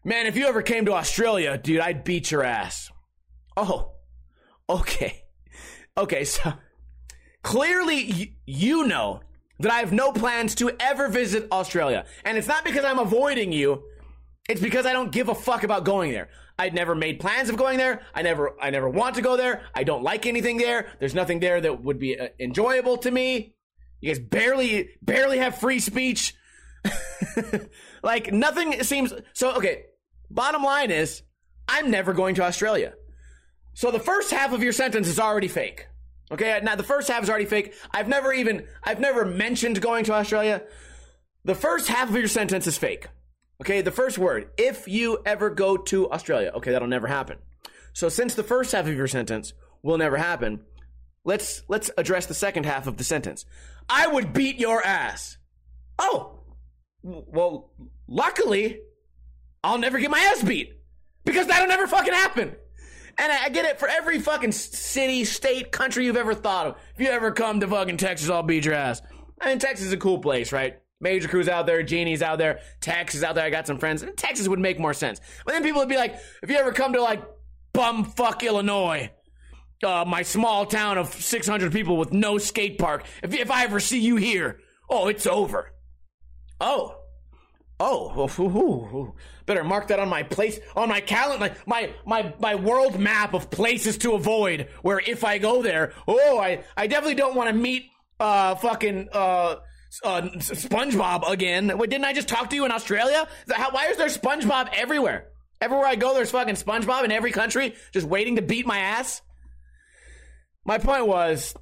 Man, 0.03 0.27
if 0.27 0.37
you 0.37 0.47
ever 0.47 0.61
came 0.61 0.85
to 0.85 0.93
Australia, 0.93 1.57
dude, 1.57 1.81
I'd 1.81 2.05
beat 2.05 2.31
your 2.31 2.43
ass. 2.43 2.89
Oh, 3.57 3.95
okay, 4.69 5.25
okay. 5.97 6.23
So 6.23 6.53
clearly, 7.43 8.37
you 8.45 8.87
know 8.87 9.21
that 9.59 9.71
I 9.71 9.79
have 9.79 9.91
no 9.91 10.11
plans 10.11 10.55
to 10.55 10.71
ever 10.79 11.07
visit 11.09 11.47
Australia. 11.51 12.05
And 12.25 12.37
it's 12.37 12.47
not 12.47 12.63
because 12.63 12.85
I'm 12.85 12.99
avoiding 12.99 13.51
you. 13.51 13.83
It's 14.47 14.61
because 14.61 14.85
I 14.85 14.93
don't 14.93 15.11
give 15.11 15.29
a 15.29 15.35
fuck 15.35 15.63
about 15.63 15.83
going 15.83 16.11
there. 16.11 16.29
I'd 16.57 16.73
never 16.73 16.95
made 16.95 17.19
plans 17.19 17.49
of 17.49 17.57
going 17.57 17.77
there. 17.77 18.01
I 18.13 18.21
never, 18.21 18.55
I 18.61 18.69
never 18.69 18.89
want 18.89 19.15
to 19.15 19.21
go 19.21 19.37
there. 19.37 19.63
I 19.75 19.83
don't 19.83 20.03
like 20.03 20.25
anything 20.25 20.57
there. 20.57 20.91
There's 20.99 21.13
nothing 21.13 21.39
there 21.39 21.61
that 21.61 21.83
would 21.83 21.99
be 21.99 22.19
uh, 22.19 22.29
enjoyable 22.39 22.97
to 22.97 23.11
me. 23.11 23.55
You 24.01 24.09
guys 24.09 24.19
barely, 24.19 24.89
barely 25.01 25.37
have 25.37 25.57
free 25.57 25.79
speech. 25.79 26.33
like 28.03 28.31
nothing 28.31 28.83
seems 28.83 29.13
so. 29.33 29.55
Okay. 29.55 29.83
Bottom 30.31 30.63
line 30.63 30.91
is, 30.91 31.23
I'm 31.67 31.91
never 31.91 32.13
going 32.13 32.35
to 32.35 32.43
Australia. 32.43 32.93
So 33.73 33.91
the 33.91 33.99
first 33.99 34.31
half 34.31 34.53
of 34.53 34.61
your 34.61 34.73
sentence 34.73 35.07
is 35.07 35.19
already 35.19 35.47
fake. 35.47 35.87
Okay, 36.31 36.59
now 36.63 36.75
the 36.75 36.83
first 36.83 37.07
half 37.07 37.23
is 37.23 37.29
already 37.29 37.45
fake. 37.45 37.73
I've 37.91 38.07
never 38.07 38.31
even, 38.31 38.67
I've 38.83 38.99
never 38.99 39.25
mentioned 39.25 39.81
going 39.81 40.05
to 40.05 40.13
Australia. 40.13 40.63
The 41.43 41.55
first 41.55 41.87
half 41.87 42.09
of 42.09 42.15
your 42.15 42.27
sentence 42.27 42.67
is 42.67 42.77
fake. 42.77 43.07
Okay, 43.61 43.81
the 43.81 43.91
first 43.91 44.17
word, 44.17 44.51
if 44.57 44.87
you 44.87 45.19
ever 45.25 45.49
go 45.49 45.75
to 45.75 46.09
Australia. 46.11 46.51
Okay, 46.55 46.71
that'll 46.71 46.87
never 46.87 47.07
happen. 47.07 47.37
So 47.93 48.09
since 48.09 48.35
the 48.35 48.43
first 48.43 48.71
half 48.71 48.87
of 48.87 48.95
your 48.95 49.07
sentence 49.07 49.53
will 49.81 49.97
never 49.97 50.17
happen, 50.17 50.61
let's 51.25 51.63
let's 51.67 51.89
address 51.97 52.27
the 52.27 52.33
second 52.33 52.65
half 52.65 52.87
of 52.87 52.97
the 52.97 53.03
sentence. 53.03 53.45
I 53.89 54.07
would 54.07 54.31
beat 54.33 54.59
your 54.59 54.85
ass. 54.85 55.37
Oh, 55.97 56.39
well, 57.01 57.71
luckily, 58.07 58.79
I'll 59.63 59.77
never 59.77 59.99
get 59.99 60.11
my 60.11 60.19
ass 60.19 60.43
beat 60.43 60.73
because 61.25 61.47
that'll 61.47 61.67
never 61.67 61.87
fucking 61.87 62.13
happen. 62.13 62.55
And 63.19 63.33
I, 63.33 63.49
get 63.49 63.65
it 63.65 63.79
for 63.79 63.89
every 63.89 64.17
fucking 64.17 64.53
city, 64.53 65.25
state, 65.25 65.73
country 65.73 66.05
you've 66.05 66.15
ever 66.15 66.33
thought 66.33 66.67
of. 66.67 66.75
If 66.95 67.01
you 67.01 67.09
ever 67.09 67.31
come 67.31 67.59
to 67.59 67.67
fucking 67.67 67.97
Texas, 67.97 68.29
I'll 68.29 68.43
beat 68.43 68.63
your 68.63 68.75
ass. 68.75 69.01
I 69.41 69.49
mean, 69.49 69.59
Texas 69.59 69.87
is 69.87 69.93
a 69.93 69.97
cool 69.97 70.19
place, 70.19 70.53
right? 70.53 70.77
Major 71.01 71.27
Crew's 71.27 71.49
out 71.49 71.65
there, 71.65 71.83
Genie's 71.83 72.21
out 72.21 72.37
there, 72.37 72.59
Texas 72.79 73.21
out 73.21 73.35
there. 73.35 73.43
I 73.43 73.49
got 73.49 73.67
some 73.67 73.77
friends. 73.77 74.05
Texas 74.15 74.47
would 74.47 74.59
make 74.59 74.79
more 74.79 74.93
sense. 74.93 75.19
But 75.45 75.51
then 75.51 75.63
people 75.63 75.81
would 75.81 75.89
be 75.89 75.97
like, 75.97 76.15
if 76.41 76.49
you 76.49 76.55
ever 76.55 76.71
come 76.71 76.93
to 76.93 77.01
like 77.01 77.21
bumfuck 77.73 78.41
Illinois, 78.41 79.11
uh, 79.83 80.05
my 80.07 80.21
small 80.21 80.65
town 80.65 80.97
of 80.97 81.13
600 81.13 81.73
people 81.73 81.97
with 81.97 82.13
no 82.13 82.37
skate 82.37 82.77
park, 82.77 83.05
if, 83.21 83.33
if 83.33 83.51
I 83.51 83.65
ever 83.65 83.81
see 83.81 83.99
you 83.99 84.15
here, 84.15 84.59
oh, 84.89 85.07
it's 85.07 85.27
over. 85.27 85.73
Oh, 86.61 86.98
Oh, 87.79 88.29
ooh, 88.39 88.43
ooh, 88.43 88.97
ooh. 88.97 89.15
better 89.45 89.63
mark 89.63 89.87
that 89.87 89.99
on 89.99 90.09
my 90.09 90.23
place 90.23 90.59
on 90.75 90.89
my 90.89 90.99
calendar, 90.99 91.55
my 91.65 91.91
my 92.05 92.33
my 92.39 92.55
world 92.55 92.99
map 92.99 93.33
of 93.33 93.49
places 93.49 93.97
to 93.99 94.13
avoid. 94.13 94.67
Where 94.81 94.99
if 94.99 95.23
I 95.23 95.37
go 95.37 95.61
there, 95.61 95.93
oh, 96.07 96.39
I 96.39 96.63
I 96.75 96.87
definitely 96.87 97.15
don't 97.15 97.35
want 97.35 97.49
to 97.49 97.55
meet 97.55 97.89
uh 98.19 98.55
fucking 98.55 99.09
uh 99.13 99.57
uh, 100.03 100.21
SpongeBob 100.37 101.29
again. 101.29 101.75
Wait, 101.77 101.89
didn't 101.89 102.05
I 102.05 102.13
just 102.13 102.27
talk 102.27 102.51
to 102.51 102.55
you 102.55 102.65
in 102.65 102.71
Australia? 102.71 103.27
How, 103.49 103.71
why 103.71 103.87
is 103.87 103.97
there 103.97 104.07
SpongeBob 104.07 104.69
everywhere? 104.73 105.29
Everywhere 105.61 105.87
I 105.87 105.95
go, 105.95 106.13
there's 106.13 106.31
fucking 106.31 106.55
SpongeBob 106.55 107.03
in 107.05 107.11
every 107.11 107.31
country, 107.31 107.75
just 107.91 108.07
waiting 108.07 108.35
to 108.37 108.41
beat 108.41 108.65
my 108.65 108.77
ass. 108.77 109.21
My 110.63 110.77
point 110.77 111.07
was, 111.07 111.55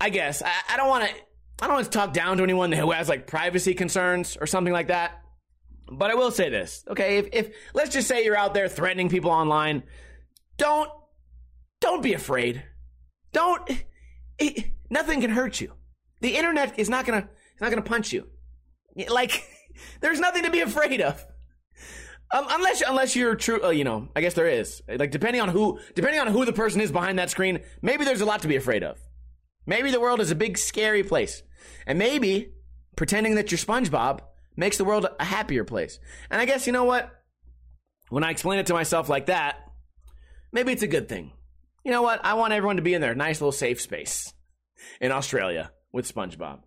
I 0.00 0.10
guess 0.10 0.42
I, 0.42 0.76
don't 0.76 0.88
want 0.88 1.08
to. 1.08 1.14
I 1.60 1.66
don't 1.66 1.74
want 1.74 1.84
to 1.84 1.90
talk 1.90 2.12
down 2.12 2.38
to 2.38 2.42
anyone 2.42 2.72
who 2.72 2.90
has 2.90 3.08
like 3.08 3.26
privacy 3.26 3.74
concerns 3.74 4.36
or 4.40 4.46
something 4.46 4.72
like 4.72 4.88
that. 4.88 5.22
But 5.90 6.10
I 6.10 6.14
will 6.14 6.30
say 6.30 6.48
this, 6.48 6.84
okay? 6.88 7.18
If, 7.18 7.28
if 7.32 7.54
let's 7.74 7.90
just 7.90 8.08
say 8.08 8.24
you're 8.24 8.36
out 8.36 8.54
there 8.54 8.68
threatening 8.68 9.08
people 9.08 9.30
online, 9.30 9.84
don't 10.56 10.90
don't 11.80 12.02
be 12.02 12.14
afraid. 12.14 12.64
Don't. 13.32 13.70
It, 14.38 14.72
nothing 14.90 15.20
can 15.20 15.30
hurt 15.30 15.60
you. 15.60 15.72
The 16.20 16.36
internet 16.36 16.78
is 16.78 16.88
not 16.88 17.06
gonna 17.06 17.28
it's 17.52 17.60
not 17.60 17.70
gonna 17.70 17.82
punch 17.82 18.12
you. 18.12 18.26
Like 19.08 19.44
there's 20.00 20.20
nothing 20.20 20.42
to 20.42 20.50
be 20.50 20.60
afraid 20.60 21.00
of. 21.00 21.24
Um, 22.34 22.46
unless 22.50 22.82
unless 22.82 23.14
you're 23.14 23.36
true, 23.36 23.62
uh, 23.62 23.70
you 23.70 23.84
know, 23.84 24.08
I 24.16 24.20
guess 24.20 24.34
there 24.34 24.48
is. 24.48 24.82
Like 24.88 25.12
depending 25.12 25.40
on 25.40 25.48
who 25.48 25.78
depending 25.94 26.20
on 26.20 26.26
who 26.26 26.44
the 26.44 26.52
person 26.52 26.80
is 26.80 26.90
behind 26.90 27.18
that 27.18 27.30
screen, 27.30 27.60
maybe 27.82 28.04
there's 28.04 28.20
a 28.20 28.26
lot 28.26 28.42
to 28.42 28.48
be 28.48 28.56
afraid 28.56 28.82
of. 28.82 28.98
Maybe 29.66 29.90
the 29.90 30.00
world 30.00 30.20
is 30.20 30.30
a 30.30 30.36
big 30.36 30.58
scary 30.58 31.02
place, 31.02 31.42
and 31.86 31.98
maybe 31.98 32.52
pretending 32.96 33.36
that 33.36 33.50
you're 33.50 33.58
SpongeBob 33.58 34.20
makes 34.56 34.78
the 34.78 34.84
world 34.84 35.06
a 35.18 35.24
happier 35.24 35.64
place. 35.64 35.98
And 36.30 36.40
I 36.40 36.44
guess 36.44 36.66
you 36.66 36.72
know 36.72 36.84
what? 36.84 37.10
When 38.08 38.24
I 38.24 38.30
explain 38.30 38.58
it 38.58 38.66
to 38.66 38.74
myself 38.74 39.08
like 39.08 39.26
that, 39.26 39.56
maybe 40.52 40.72
it's 40.72 40.82
a 40.82 40.88
good 40.88 41.08
thing. 41.08 41.32
You 41.84 41.92
know 41.92 42.02
what? 42.02 42.24
I 42.24 42.34
want 42.34 42.52
everyone 42.52 42.76
to 42.76 42.82
be 42.82 42.94
in 42.94 43.00
their 43.00 43.14
nice 43.14 43.40
little 43.40 43.52
safe 43.52 43.80
space 43.80 44.32
in 45.00 45.12
Australia 45.12 45.70
with 45.92 46.12
SpongeBob. 46.12 46.60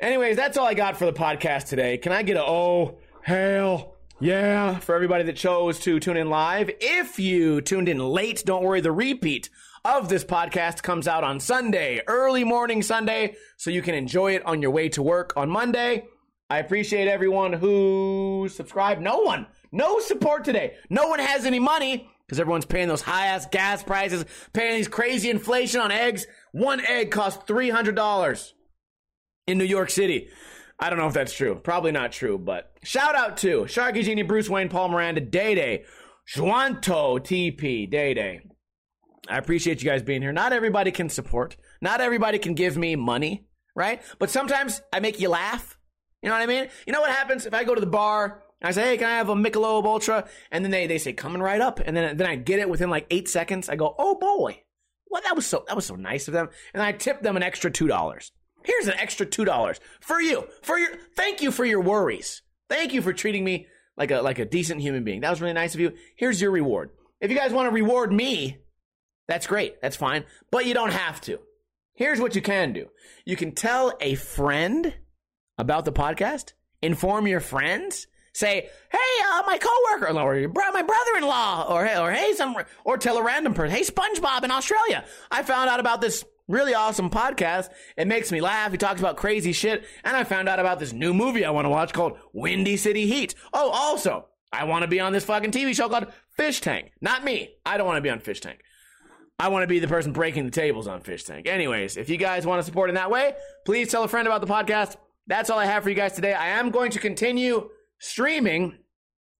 Anyways, 0.00 0.36
that's 0.36 0.56
all 0.56 0.66
I 0.66 0.74
got 0.74 0.96
for 0.96 1.06
the 1.06 1.12
podcast 1.12 1.68
today. 1.68 1.96
Can 1.96 2.12
I 2.12 2.22
get 2.22 2.36
a 2.36 2.44
oh 2.44 2.98
hell 3.22 3.96
yeah 4.20 4.78
for 4.78 4.94
everybody 4.94 5.24
that 5.24 5.36
chose 5.36 5.78
to 5.80 6.00
tune 6.00 6.16
in 6.16 6.28
live? 6.28 6.70
If 6.80 7.18
you 7.18 7.60
tuned 7.60 7.88
in 7.88 7.98
late, 7.98 8.42
don't 8.44 8.64
worry, 8.64 8.80
the 8.80 8.92
repeat 8.92 9.48
of 9.84 10.08
this 10.08 10.24
podcast 10.24 10.82
comes 10.82 11.08
out 11.08 11.24
on 11.24 11.40
Sunday, 11.40 12.00
early 12.06 12.44
morning 12.44 12.82
Sunday, 12.82 13.36
so 13.56 13.70
you 13.70 13.82
can 13.82 13.94
enjoy 13.94 14.34
it 14.34 14.44
on 14.46 14.62
your 14.62 14.70
way 14.70 14.88
to 14.90 15.02
work 15.02 15.32
on 15.36 15.50
Monday. 15.50 16.04
I 16.52 16.58
appreciate 16.58 17.08
everyone 17.08 17.54
who 17.54 18.46
subscribed. 18.52 19.00
No 19.00 19.20
one, 19.20 19.46
no 19.72 20.00
support 20.00 20.44
today. 20.44 20.74
No 20.90 21.08
one 21.08 21.18
has 21.18 21.46
any 21.46 21.58
money 21.58 22.10
because 22.26 22.38
everyone's 22.38 22.66
paying 22.66 22.88
those 22.88 23.00
high 23.00 23.28
ass 23.28 23.46
gas 23.50 23.82
prices, 23.82 24.26
paying 24.52 24.76
these 24.76 24.86
crazy 24.86 25.30
inflation 25.30 25.80
on 25.80 25.90
eggs. 25.90 26.26
One 26.52 26.84
egg 26.84 27.10
costs 27.10 27.42
$300 27.50 28.52
in 29.46 29.56
New 29.56 29.64
York 29.64 29.88
City. 29.88 30.28
I 30.78 30.90
don't 30.90 30.98
know 30.98 31.06
if 31.06 31.14
that's 31.14 31.32
true. 31.32 31.54
Probably 31.54 31.90
not 31.90 32.12
true, 32.12 32.36
but 32.36 32.70
shout 32.84 33.14
out 33.14 33.38
to 33.38 33.62
Sharky 33.62 34.04
Genie, 34.04 34.20
Bruce 34.20 34.50
Wayne, 34.50 34.68
Paul 34.68 34.90
Miranda, 34.90 35.22
Day 35.22 35.54
Day, 35.54 35.84
Juanto, 36.36 37.16
TP, 37.16 37.88
Day 37.90 38.12
Day. 38.12 38.42
I 39.26 39.38
appreciate 39.38 39.82
you 39.82 39.88
guys 39.88 40.02
being 40.02 40.20
here. 40.20 40.32
Not 40.32 40.52
everybody 40.52 40.90
can 40.90 41.08
support. 41.08 41.56
Not 41.80 42.02
everybody 42.02 42.38
can 42.38 42.52
give 42.52 42.76
me 42.76 42.94
money, 42.94 43.46
right? 43.74 44.02
But 44.18 44.28
sometimes 44.28 44.82
I 44.92 45.00
make 45.00 45.18
you 45.18 45.30
laugh. 45.30 45.78
You 46.22 46.28
know 46.28 46.36
what 46.36 46.42
I 46.42 46.46
mean? 46.46 46.68
You 46.86 46.92
know 46.92 47.00
what 47.00 47.10
happens 47.10 47.46
if 47.46 47.54
I 47.54 47.64
go 47.64 47.74
to 47.74 47.80
the 47.80 47.86
bar 47.86 48.42
I 48.62 48.70
say, 48.70 48.82
"Hey, 48.82 48.96
can 48.96 49.08
I 49.08 49.16
have 49.16 49.28
a 49.28 49.34
Michelob 49.34 49.84
Ultra?" 49.84 50.28
And 50.50 50.64
then 50.64 50.70
they, 50.70 50.86
they 50.86 50.98
say, 50.98 51.12
"Coming 51.12 51.42
right 51.42 51.60
up," 51.60 51.80
and 51.80 51.96
then 51.96 52.16
then 52.16 52.26
I 52.26 52.36
get 52.36 52.60
it 52.60 52.68
within 52.70 52.90
like 52.90 53.06
eight 53.10 53.28
seconds. 53.28 53.68
I 53.68 53.76
go, 53.76 53.94
"Oh 53.98 54.14
boy, 54.14 54.62
well 55.08 55.22
that 55.24 55.36
was 55.36 55.46
so 55.46 55.64
that 55.66 55.76
was 55.76 55.86
so 55.86 55.96
nice 55.96 56.28
of 56.28 56.34
them," 56.34 56.48
and 56.72 56.82
I 56.82 56.92
tip 56.92 57.22
them 57.22 57.36
an 57.36 57.42
extra 57.42 57.70
two 57.70 57.88
dollars. 57.88 58.32
Here's 58.64 58.86
an 58.86 58.98
extra 58.98 59.26
two 59.26 59.44
dollars 59.44 59.80
for 60.00 60.20
you 60.20 60.46
for 60.62 60.78
your 60.78 60.90
thank 61.16 61.42
you 61.42 61.50
for 61.50 61.64
your 61.64 61.80
worries. 61.80 62.42
Thank 62.68 62.94
you 62.94 63.02
for 63.02 63.12
treating 63.12 63.44
me 63.44 63.66
like 63.96 64.10
a 64.10 64.20
like 64.20 64.38
a 64.38 64.44
decent 64.44 64.80
human 64.80 65.02
being. 65.02 65.20
That 65.20 65.30
was 65.30 65.40
really 65.40 65.54
nice 65.54 65.74
of 65.74 65.80
you. 65.80 65.94
Here's 66.16 66.40
your 66.40 66.52
reward. 66.52 66.90
If 67.20 67.30
you 67.30 67.36
guys 67.36 67.52
want 67.52 67.66
to 67.66 67.74
reward 67.74 68.12
me, 68.12 68.58
that's 69.26 69.46
great. 69.46 69.80
That's 69.80 69.96
fine, 69.96 70.24
but 70.50 70.66
you 70.66 70.74
don't 70.74 70.92
have 70.92 71.20
to. 71.22 71.40
Here's 71.94 72.20
what 72.20 72.34
you 72.34 72.42
can 72.42 72.72
do. 72.72 72.88
You 73.24 73.36
can 73.36 73.52
tell 73.52 73.92
a 74.00 74.14
friend 74.14 74.94
about 75.62 75.84
the 75.84 75.92
podcast, 75.92 76.52
inform 76.82 77.26
your 77.26 77.40
friends, 77.40 78.08
say, 78.32 78.68
"Hey, 78.90 79.24
uh, 79.32 79.42
my 79.46 79.58
coworker, 79.58 80.08
or 80.08 80.72
my 80.72 80.82
brother-in-law," 80.82 81.72
or 81.72 81.86
hey, 81.86 81.98
or 81.98 82.10
hey, 82.10 82.34
some, 82.34 82.56
or 82.84 82.98
tell 82.98 83.16
a 83.16 83.22
random 83.22 83.54
person, 83.54 83.74
"Hey, 83.74 83.82
SpongeBob 83.82 84.42
in 84.44 84.50
Australia, 84.50 85.04
I 85.30 85.42
found 85.42 85.70
out 85.70 85.80
about 85.80 86.00
this 86.00 86.24
really 86.48 86.74
awesome 86.74 87.08
podcast. 87.08 87.70
It 87.96 88.08
makes 88.08 88.32
me 88.32 88.40
laugh. 88.40 88.72
He 88.72 88.78
talks 88.78 89.00
about 89.00 89.16
crazy 89.16 89.52
shit, 89.52 89.84
and 90.04 90.16
I 90.16 90.24
found 90.24 90.48
out 90.48 90.58
about 90.58 90.80
this 90.80 90.92
new 90.92 91.14
movie 91.14 91.44
I 91.44 91.50
want 91.50 91.64
to 91.64 91.70
watch 91.70 91.92
called 91.92 92.18
Windy 92.32 92.76
City 92.76 93.06
Heat. 93.06 93.34
Oh, 93.52 93.70
also, 93.70 94.26
I 94.52 94.64
want 94.64 94.82
to 94.82 94.88
be 94.88 95.00
on 95.00 95.12
this 95.12 95.24
fucking 95.24 95.52
TV 95.52 95.74
show 95.74 95.88
called 95.88 96.12
Fish 96.36 96.60
Tank. 96.60 96.92
Not 97.00 97.24
me. 97.24 97.54
I 97.64 97.78
don't 97.78 97.86
want 97.86 97.98
to 97.98 98.02
be 98.02 98.10
on 98.10 98.18
Fish 98.18 98.40
Tank. 98.40 98.60
I 99.38 99.48
want 99.48 99.62
to 99.62 99.66
be 99.66 99.78
the 99.78 99.88
person 99.88 100.12
breaking 100.12 100.44
the 100.44 100.50
tables 100.50 100.86
on 100.86 101.00
Fish 101.00 101.24
Tank. 101.24 101.46
Anyways, 101.46 101.96
if 101.96 102.10
you 102.10 102.16
guys 102.16 102.44
want 102.44 102.60
to 102.60 102.64
support 102.64 102.90
in 102.90 102.96
that 102.96 103.10
way, 103.10 103.34
please 103.64 103.90
tell 103.90 104.02
a 104.02 104.08
friend 104.08 104.26
about 104.26 104.40
the 104.40 104.46
podcast 104.46 104.96
that's 105.32 105.48
all 105.48 105.58
I 105.58 105.64
have 105.64 105.82
for 105.82 105.88
you 105.88 105.94
guys 105.94 106.12
today. 106.12 106.34
I 106.34 106.48
am 106.48 106.70
going 106.70 106.90
to 106.90 106.98
continue 106.98 107.70
streaming, 107.98 108.76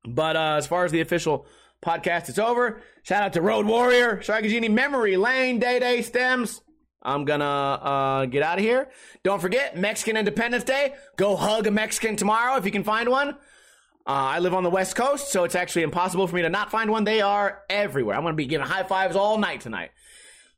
but 0.09 0.37
uh, 0.37 0.55
as 0.57 0.67
far 0.67 0.87
as 0.87 0.91
the 0.91 1.03
official 1.03 1.47
podcast, 1.85 2.31
it's 2.31 2.39
over. 2.39 2.81
Shout 3.03 3.23
out 3.23 3.35
to 3.35 3.43
Road 3.43 3.67
Warrior, 3.67 4.17
Sharky 4.19 4.49
Genie, 4.49 4.71
Memory 4.71 5.19
Lane, 5.19 5.59
Day 5.59 5.79
Day 5.79 6.01
Stems. 6.01 6.63
I'm 7.03 7.27
gonna 7.27 7.45
uh, 7.45 8.27
get 8.27 8.43
out 8.43 8.59
of 8.59 8.65
here. 8.65 8.89
Don't 9.23 9.43
forget 9.43 9.77
Mexican 9.77 10.17
Independence 10.17 10.65
Day. 10.65 10.95
Go 11.17 11.37
hug 11.37 11.67
a 11.67 11.71
Mexican 11.71 12.17
tomorrow 12.17 12.57
if 12.57 12.65
you 12.65 12.71
can 12.71 12.85
find 12.85 13.11
one. 13.11 13.31
Uh, 13.31 14.35
I 14.35 14.39
live 14.39 14.55
on 14.55 14.63
the 14.63 14.71
West 14.71 14.97
Coast, 14.97 15.31
so 15.31 15.45
it's 15.45 15.55
actually 15.55 15.83
impossible 15.83 16.27
for 16.27 16.37
me 16.37 16.43
to 16.43 16.49
not 16.49 16.71
find 16.71 16.91
one. 16.91 17.05
They 17.05 17.21
are 17.21 17.63
everywhere. 17.69 18.17
I'm 18.17 18.23
gonna 18.23 18.35
be 18.35 18.47
giving 18.47 18.67
high 18.67 18.85
fives 18.85 19.15
all 19.15 19.37
night 19.37 19.61
tonight. 19.61 19.91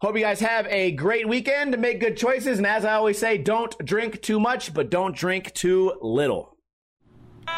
Hope 0.05 0.17
you 0.17 0.21
guys 0.21 0.41
have 0.41 0.67
a 0.67 0.91
great 0.91 1.27
weekend. 1.27 1.79
Make 1.79 1.99
good 1.99 2.19
choices. 2.19 2.59
And 2.59 2.67
as 2.67 2.85
I 2.85 2.93
always 2.93 3.17
say, 3.17 3.39
don't 3.39 3.75
drink 3.79 4.21
too 4.21 4.39
much, 4.39 4.75
but 4.75 4.91
don't 4.91 5.17
drink 5.17 5.55
too 5.55 5.95
little. 6.03 6.59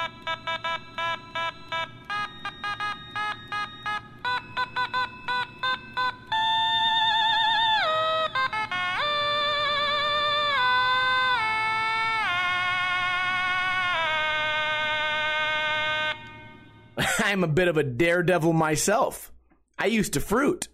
I'm 17.19 17.43
a 17.43 17.49
bit 17.49 17.67
of 17.67 17.77
a 17.77 17.83
daredevil 17.83 18.53
myself. 18.53 19.33
I 19.77 19.87
used 19.87 20.13
to 20.13 20.21
fruit 20.21 20.69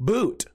boot. 0.00 0.49